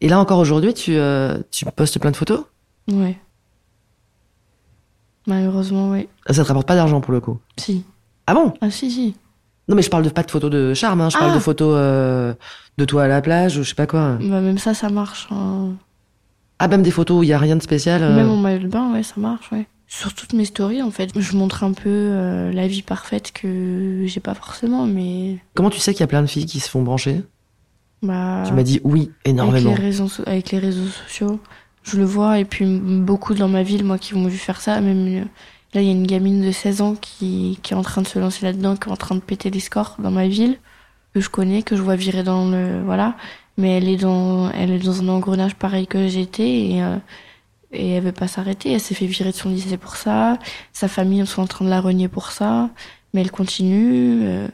Et 0.00 0.08
là, 0.08 0.18
encore 0.18 0.38
aujourd'hui, 0.38 0.74
tu, 0.74 0.96
euh, 0.96 1.38
tu 1.50 1.64
postes 1.76 1.98
plein 1.98 2.10
de 2.10 2.16
photos? 2.16 2.44
Ouais. 2.90 3.16
Malheureusement, 5.26 5.90
oui. 5.90 6.08
Ah, 6.26 6.32
Ça 6.32 6.42
te 6.42 6.48
rapporte 6.48 6.66
pas 6.68 6.74
d'argent 6.76 7.00
pour 7.00 7.12
le 7.12 7.20
coup? 7.20 7.38
Si. 7.56 7.84
Ah 8.26 8.34
bon? 8.34 8.52
Ah, 8.60 8.70
si, 8.70 8.90
si. 8.90 9.16
Non, 9.68 9.74
mais 9.74 9.82
je 9.82 9.90
parle 9.90 10.04
de 10.04 10.08
pas 10.10 10.22
de 10.22 10.30
photos 10.30 10.50
de 10.50 10.74
charme, 10.74 11.00
hein, 11.00 11.10
je 11.10 11.18
parle 11.18 11.32
Ah. 11.32 11.34
de 11.34 11.40
photos 11.40 11.74
euh, 11.76 12.34
de 12.78 12.84
toi 12.84 13.04
à 13.04 13.08
la 13.08 13.20
plage 13.20 13.56
ou 13.58 13.62
je 13.64 13.68
sais 13.70 13.74
pas 13.74 13.86
quoi. 13.86 14.16
Bah, 14.20 14.40
même 14.40 14.58
ça, 14.58 14.74
ça 14.74 14.88
marche. 14.90 15.26
hein. 15.32 15.70
Ah, 16.58 16.68
même 16.68 16.82
des 16.82 16.90
photos 16.92 17.18
où 17.18 17.22
il 17.22 17.28
y 17.28 17.32
a 17.32 17.38
rien 17.38 17.56
de 17.56 17.62
spécial. 17.62 18.02
euh. 18.02 18.14
Même 18.14 18.30
en 18.30 18.36
maillot 18.36 18.60
de 18.60 18.68
bain, 18.68 18.92
ouais, 18.92 19.02
ça 19.02 19.14
marche, 19.18 19.50
ouais. 19.52 19.66
Sur 19.88 20.14
toutes 20.14 20.32
mes 20.32 20.44
stories, 20.44 20.82
en 20.82 20.90
fait, 20.90 21.10
je 21.16 21.36
montre 21.36 21.62
un 21.62 21.72
peu 21.72 21.88
euh, 21.88 22.52
la 22.52 22.66
vie 22.66 22.82
parfaite 22.82 23.30
que 23.32 24.02
j'ai 24.06 24.20
pas 24.20 24.34
forcément, 24.34 24.84
mais 24.86 25.36
Comment 25.54 25.70
tu 25.70 25.78
sais 25.78 25.92
qu'il 25.92 26.00
y 26.00 26.04
a 26.04 26.08
plein 26.08 26.22
de 26.22 26.26
filles 26.26 26.46
qui 26.46 26.58
se 26.60 26.68
font 26.68 26.82
brancher? 26.82 27.22
Bah, 28.02 28.42
Tu 28.46 28.52
m'as 28.52 28.62
dit 28.64 28.80
oui, 28.84 29.02
avec 29.02 29.10
énormément. 29.24 29.70
les, 29.70 29.74
réseaux, 29.76 30.08
so- 30.08 30.24
avec 30.26 30.50
les 30.50 30.58
réseaux 30.58 30.86
sociaux, 30.88 31.38
je 31.84 31.96
le 31.98 32.04
vois, 32.04 32.40
et 32.40 32.44
puis 32.44 32.64
beaucoup 32.66 33.34
dans 33.34 33.48
ma 33.48 33.62
ville, 33.62 33.84
moi, 33.84 33.96
qui 33.98 34.14
m'ont 34.14 34.26
vu 34.28 34.38
faire 34.38 34.60
ça. 34.60 34.80
Même 34.80 35.22
euh, 35.22 35.24
là, 35.72 35.80
il 35.82 35.84
y 35.86 35.88
a 35.88 35.92
une 35.92 36.06
gamine 36.06 36.42
de 36.44 36.50
16 36.50 36.80
ans 36.80 36.96
qui, 37.00 37.58
qui 37.62 37.72
est 37.72 37.76
en 37.76 37.82
train 37.82 38.02
de 38.02 38.08
se 38.08 38.18
lancer 38.18 38.44
là-dedans, 38.44 38.74
qui 38.76 38.88
est 38.88 38.92
en 38.92 38.96
train 38.96 39.14
de 39.14 39.20
péter 39.20 39.50
des 39.52 39.60
scores 39.60 39.96
dans 40.00 40.10
ma 40.10 40.26
ville, 40.26 40.58
que 41.14 41.20
je 41.20 41.30
connais, 41.30 41.62
que 41.62 41.76
je 41.76 41.82
vois 41.82 41.94
virer 41.96 42.24
dans 42.24 42.50
le. 42.50 42.82
Voilà. 42.84 43.16
Mais 43.56 43.78
elle 43.78 43.88
est 43.88 43.96
dans, 43.96 44.50
elle 44.50 44.72
est 44.72 44.84
dans 44.84 45.00
un 45.00 45.08
engrenage 45.08 45.54
pareil 45.54 45.86
que 45.86 46.08
j'étais, 46.08 46.70
et. 46.70 46.82
euh, 46.82 46.96
et 47.72 47.90
elle 47.92 48.04
veut 48.04 48.12
pas 48.12 48.28
s'arrêter. 48.28 48.72
Elle 48.72 48.80
s'est 48.80 48.94
fait 48.94 49.06
virer 49.06 49.30
de 49.32 49.36
son 49.36 49.50
lycée 49.50 49.76
pour 49.76 49.96
ça. 49.96 50.38
Sa 50.72 50.88
famille, 50.88 51.20
ils 51.20 51.26
sont 51.26 51.42
en 51.42 51.46
train 51.46 51.64
de 51.64 51.70
la 51.70 51.80
renier 51.80 52.08
pour 52.08 52.30
ça. 52.30 52.70
Mais 53.14 53.20
elle 53.22 53.30
continue. 53.30 54.20
euh, 54.24 54.48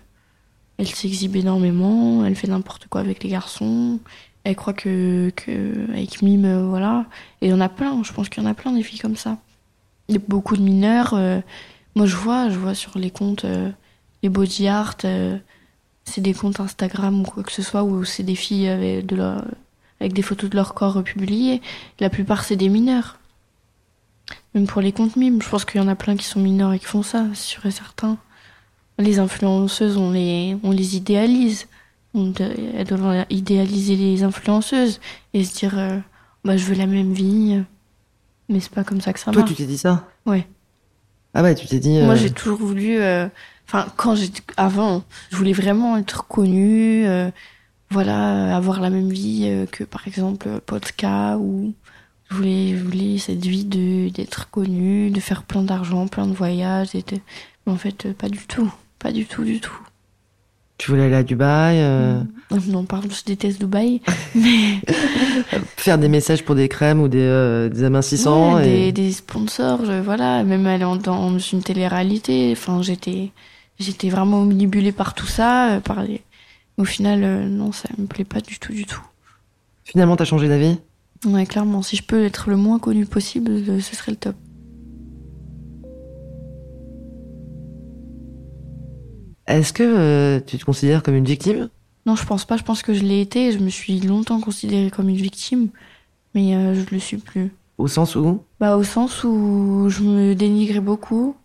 elle 0.78 0.88
s'exhibe 0.88 1.36
énormément. 1.36 2.24
Elle 2.24 2.36
fait 2.36 2.48
n'importe 2.48 2.88
quoi 2.88 3.00
avec 3.00 3.22
les 3.24 3.30
garçons. 3.30 4.00
Elle 4.44 4.56
croit 4.56 4.72
que, 4.74 5.30
que 5.36 5.90
avec 5.92 6.22
Mime, 6.22 6.44
euh, 6.46 6.66
voilà. 6.66 7.06
Et 7.40 7.46
il 7.48 7.50
y 7.50 7.54
en 7.54 7.60
a 7.60 7.68
plein. 7.68 8.02
Je 8.02 8.12
pense 8.12 8.28
qu'il 8.28 8.42
y 8.42 8.46
en 8.46 8.50
a 8.50 8.54
plein 8.54 8.72
des 8.72 8.82
filles 8.82 8.98
comme 9.00 9.16
ça. 9.16 9.38
Il 10.08 10.14
y 10.16 10.18
a 10.18 10.22
beaucoup 10.28 10.56
de 10.56 10.62
mineurs. 10.62 11.14
euh, 11.14 11.40
moi, 11.96 12.06
je 12.06 12.16
vois, 12.16 12.48
je 12.50 12.58
vois 12.58 12.74
sur 12.74 12.98
les 12.98 13.10
comptes, 13.10 13.44
les 14.22 14.28
body 14.28 14.68
art. 14.68 14.96
c'est 16.04 16.20
des 16.20 16.34
comptes 16.34 16.60
Instagram 16.60 17.20
ou 17.20 17.24
quoi 17.24 17.42
que 17.42 17.52
ce 17.52 17.62
soit 17.62 17.84
où 17.84 18.04
c'est 18.04 18.22
des 18.22 18.34
filles 18.34 18.68
avec 18.68 19.06
de 19.06 19.16
leur, 19.16 19.44
avec 20.02 20.12
des 20.12 20.22
photos 20.22 20.50
de 20.50 20.56
leur 20.56 20.74
corps 20.74 21.02
publiées. 21.02 21.62
La 22.00 22.10
plupart, 22.10 22.44
c'est 22.44 22.56
des 22.56 22.68
mineurs. 22.68 23.18
Même 24.54 24.66
pour 24.66 24.82
les 24.82 24.92
comptes 24.92 25.16
mimes, 25.16 25.40
je 25.40 25.48
pense 25.48 25.64
qu'il 25.64 25.80
y 25.80 25.84
en 25.84 25.88
a 25.88 25.94
plein 25.94 26.16
qui 26.16 26.24
sont 26.26 26.40
mineurs 26.40 26.72
et 26.72 26.78
qui 26.78 26.84
font 26.84 27.02
ça, 27.02 27.24
c'est 27.34 27.46
sûr 27.46 27.64
et 27.66 27.70
certain. 27.70 28.18
Les 28.98 29.18
influenceuses, 29.18 29.96
on 29.96 30.10
les, 30.10 30.56
on 30.62 30.70
les 30.70 30.96
idéalise. 30.96 31.66
On 32.14 32.32
elles 32.76 32.86
doivent 32.86 33.24
idéaliser 33.30 33.96
les 33.96 34.22
influenceuses 34.22 35.00
et 35.32 35.44
se 35.44 35.56
dire, 35.56 35.78
euh, 35.78 35.98
bah, 36.44 36.58
je 36.58 36.64
veux 36.66 36.74
la 36.74 36.86
même 36.86 37.12
vie. 37.14 37.62
Mais 38.50 38.60
c'est 38.60 38.70
pas 38.72 38.84
comme 38.84 39.00
ça 39.00 39.12
que 39.14 39.18
ça 39.20 39.30
Toi, 39.32 39.42
marche. 39.42 39.50
tu 39.52 39.56
t'es 39.56 39.66
dit 39.66 39.78
ça? 39.78 40.06
Ouais. 40.26 40.46
Ah 41.32 41.42
ouais, 41.42 41.54
tu 41.54 41.66
t'es 41.66 41.78
dit. 41.78 42.00
Moi, 42.02 42.12
euh, 42.14 42.16
j'ai 42.16 42.30
toujours 42.30 42.58
voulu. 42.58 43.00
euh, 43.00 43.26
Enfin, 43.66 43.86
quand 43.96 44.14
j'étais 44.16 44.42
avant, 44.58 45.02
je 45.30 45.36
voulais 45.36 45.54
vraiment 45.54 45.96
être 45.96 46.26
connue, 46.26 47.06
voilà, 47.92 48.56
avoir 48.56 48.80
la 48.80 48.90
même 48.90 49.10
vie 49.10 49.42
euh, 49.44 49.66
que 49.66 49.84
par 49.84 50.06
exemple 50.08 50.48
Podka 50.66 51.36
ou 51.38 51.72
je 52.30 52.36
voulais, 52.36 52.68
je 52.76 52.82
voulais 52.82 53.18
cette 53.18 53.44
vie 53.44 53.64
de 53.64 54.08
d'être 54.08 54.50
connue, 54.50 55.10
de 55.10 55.20
faire 55.20 55.42
plein 55.42 55.62
d'argent, 55.62 56.06
plein 56.08 56.26
de 56.26 56.32
voyages, 56.32 56.94
et 56.94 57.02
de... 57.02 57.18
mais 57.66 57.72
en 57.72 57.76
fait, 57.76 58.06
euh, 58.06 58.12
pas 58.14 58.28
du 58.30 58.38
tout, 58.46 58.72
pas 58.98 59.12
du 59.12 59.26
tout, 59.26 59.44
du 59.44 59.60
tout. 59.60 59.76
Tu 60.78 60.90
voulais 60.90 61.04
aller 61.04 61.14
à 61.14 61.22
Dubaï, 61.22 61.76
euh, 61.78 62.20
Non, 62.68 62.84
pardon, 62.84 63.08
je 63.10 63.22
déteste 63.24 63.60
Dubaï, 63.60 64.00
mais 64.34 64.80
faire 65.76 65.98
des 65.98 66.08
messages 66.08 66.44
pour 66.44 66.54
des 66.54 66.68
crèmes 66.68 67.00
ou 67.00 67.08
des, 67.08 67.18
euh, 67.20 67.68
des 67.68 67.84
amincissants. 67.84 68.54
Ouais, 68.56 68.68
et... 68.68 68.92
des, 68.92 69.02
des 69.02 69.12
sponsors, 69.12 69.84
je- 69.84 70.00
voilà, 70.00 70.42
même 70.42 70.66
aller 70.66 70.84
en- 70.84 70.96
dans 70.96 71.38
une 71.38 71.62
télé-réalité. 71.62 72.50
Enfin, 72.56 72.82
j'étais, 72.82 73.30
j'étais 73.78 74.08
vraiment 74.08 74.40
omnibulée 74.40 74.92
par 74.92 75.14
tout 75.14 75.26
ça. 75.26 75.72
euh, 75.74 75.80
Par 75.80 76.02
les... 76.02 76.22
Au 76.82 76.84
final, 76.84 77.22
euh, 77.22 77.46
non, 77.48 77.70
ça 77.70 77.88
me 77.96 78.06
plaît 78.06 78.24
pas 78.24 78.40
du 78.40 78.58
tout, 78.58 78.72
du 78.72 78.86
tout. 78.86 79.00
Finalement, 79.84 80.16
t'as 80.16 80.24
changé 80.24 80.48
d'avis? 80.48 80.80
Ouais, 81.24 81.46
clairement, 81.46 81.80
si 81.80 81.94
je 81.94 82.02
peux 82.02 82.24
être 82.24 82.50
le 82.50 82.56
moins 82.56 82.80
connu 82.80 83.06
possible, 83.06 83.52
euh, 83.52 83.78
ce 83.78 83.94
serait 83.94 84.10
le 84.10 84.16
top. 84.16 84.34
Est-ce 89.46 89.72
que 89.72 89.84
euh, 89.84 90.40
tu 90.44 90.58
te 90.58 90.64
considères 90.64 91.04
comme 91.04 91.14
une 91.14 91.24
victime? 91.24 91.68
Non, 92.04 92.16
je 92.16 92.26
pense 92.26 92.44
pas. 92.44 92.56
Je 92.56 92.64
pense 92.64 92.82
que 92.82 92.94
je 92.94 93.04
l'ai 93.04 93.20
été. 93.20 93.52
Je 93.52 93.60
me 93.60 93.68
suis 93.68 94.00
longtemps 94.00 94.40
considérée 94.40 94.90
comme 94.90 95.08
une 95.08 95.14
victime, 95.14 95.68
mais 96.34 96.56
euh, 96.56 96.74
je 96.74 96.92
le 96.92 96.98
suis 96.98 97.18
plus. 97.18 97.52
Au 97.78 97.86
sens 97.86 98.16
où? 98.16 98.42
Bah, 98.58 98.76
au 98.76 98.82
sens 98.82 99.22
où 99.22 99.86
je 99.88 100.02
me 100.02 100.34
dénigrais 100.34 100.80
beaucoup. 100.80 101.36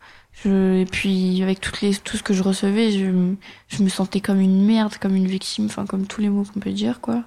Et 0.45 0.85
puis, 0.89 1.41
avec 1.41 1.59
tout 1.59 2.17
ce 2.17 2.23
que 2.23 2.33
je 2.33 2.43
recevais, 2.43 2.91
je, 2.91 3.05
me- 3.05 3.89
sentais 3.89 4.21
comme 4.21 4.39
une 4.39 4.63
merde, 4.65 4.95
comme 5.01 5.15
une 5.15 5.27
victime, 5.27 5.65
enfin, 5.65 5.85
comme 5.85 6.05
tous 6.05 6.21
les 6.21 6.29
mots 6.29 6.43
qu'on 6.43 6.59
peut 6.59 6.71
dire, 6.71 7.01
quoi. 7.01 7.23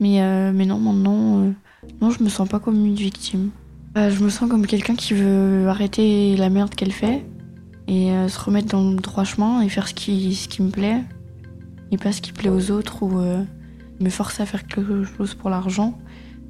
Mais, 0.00 0.22
euh, 0.22 0.52
mais 0.54 0.64
non, 0.64 0.78
maintenant, 0.78 1.42
euh, 1.42 1.50
non, 2.00 2.10
je 2.10 2.22
me 2.22 2.28
sens 2.28 2.48
pas 2.48 2.58
comme 2.58 2.84
une 2.86 2.94
victime. 2.94 3.50
Bah, 3.94 4.10
je 4.10 4.22
me 4.22 4.30
sens 4.30 4.48
comme 4.48 4.66
quelqu'un 4.66 4.94
qui 4.94 5.14
veut 5.14 5.68
arrêter 5.68 6.36
la 6.36 6.50
merde 6.50 6.74
qu'elle 6.74 6.92
fait 6.92 7.24
et 7.86 8.12
euh, 8.12 8.28
se 8.28 8.38
remettre 8.38 8.68
dans 8.68 8.90
le 8.90 8.96
droit 8.96 9.24
chemin 9.24 9.60
et 9.62 9.68
faire 9.68 9.88
ce 9.88 9.94
qui, 9.94 10.34
ce 10.34 10.46
qui 10.48 10.62
me 10.62 10.70
plaît 10.70 11.02
et 11.90 11.96
pas 11.96 12.12
ce 12.12 12.20
qui 12.20 12.32
plaît 12.32 12.50
aux 12.50 12.70
autres 12.70 13.02
ou 13.02 13.18
euh, 13.18 13.42
me 14.00 14.10
forcer 14.10 14.42
à 14.42 14.46
faire 14.46 14.66
quelque 14.66 15.04
chose 15.04 15.34
pour 15.34 15.50
l'argent. 15.50 15.98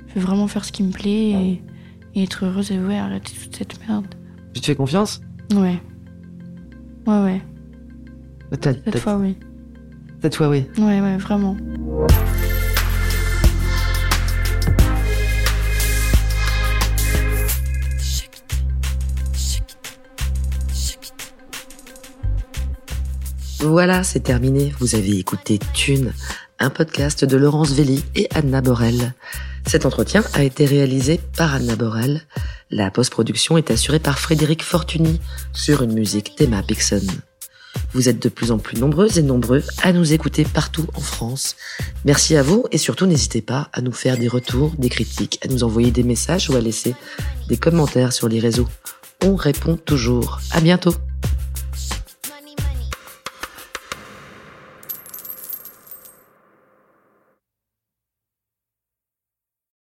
Je 0.08 0.14
veux 0.14 0.20
vraiment 0.26 0.48
faire 0.48 0.64
ce 0.64 0.72
qui 0.72 0.82
me 0.82 0.90
plaît 0.92 1.30
et, 1.30 1.62
et 2.14 2.22
être 2.24 2.44
heureuse 2.44 2.70
et 2.72 2.78
ouais, 2.78 2.98
arrêter 2.98 3.32
toute 3.40 3.56
cette 3.56 3.78
merde. 3.88 4.06
Tu 4.54 4.60
te 4.60 4.66
fais 4.66 4.74
confiance? 4.74 5.20
Ouais. 5.54 5.80
Ouais, 7.06 7.22
ouais. 7.22 7.42
T'as- 8.60 8.72
Cette 8.74 8.84
t'as- 8.90 8.98
fois, 8.98 9.16
oui. 9.16 9.36
Cette 10.22 10.34
fois, 10.36 10.48
oui. 10.48 10.66
Ouais, 10.78 11.00
ouais, 11.00 11.16
vraiment. 11.16 11.56
Voilà, 23.60 24.04
c'est 24.04 24.20
terminé. 24.20 24.72
Vous 24.78 24.94
avez 24.94 25.18
écouté 25.18 25.58
Thune, 25.74 26.12
un 26.58 26.70
podcast 26.70 27.24
de 27.24 27.36
Laurence 27.36 27.72
Velli 27.72 28.04
et 28.14 28.28
Anna 28.34 28.60
Borel. 28.60 29.14
Cet 29.66 29.84
entretien 29.84 30.22
a 30.34 30.42
été 30.44 30.64
réalisé 30.64 31.20
par 31.36 31.54
Anna 31.54 31.76
Borel. 31.76 32.22
La 32.70 32.90
post-production 32.90 33.56
est 33.56 33.70
assurée 33.70 33.98
par 33.98 34.18
Frédéric 34.18 34.62
Fortuny 34.62 35.20
sur 35.54 35.82
une 35.82 35.94
musique 35.94 36.36
d'Emma 36.36 36.62
Pixon. 36.62 37.00
Vous 37.94 38.10
êtes 38.10 38.22
de 38.22 38.28
plus 38.28 38.50
en 38.50 38.58
plus 38.58 38.78
nombreuses 38.78 39.18
et 39.18 39.22
nombreux 39.22 39.62
à 39.82 39.92
nous 39.92 40.12
écouter 40.12 40.44
partout 40.44 40.86
en 40.94 41.00
France. 41.00 41.56
Merci 42.04 42.36
à 42.36 42.42
vous 42.42 42.66
et 42.70 42.76
surtout 42.76 43.06
n'hésitez 43.06 43.40
pas 43.40 43.70
à 43.72 43.80
nous 43.80 43.92
faire 43.92 44.18
des 44.18 44.28
retours, 44.28 44.72
des 44.78 44.90
critiques, 44.90 45.38
à 45.42 45.48
nous 45.48 45.64
envoyer 45.64 45.90
des 45.90 46.02
messages 46.02 46.50
ou 46.50 46.56
à 46.56 46.60
laisser 46.60 46.94
des 47.48 47.56
commentaires 47.56 48.12
sur 48.12 48.28
les 48.28 48.40
réseaux. 48.40 48.68
On 49.24 49.34
répond 49.34 49.76
toujours. 49.76 50.40
À 50.50 50.60
bientôt. 50.60 50.94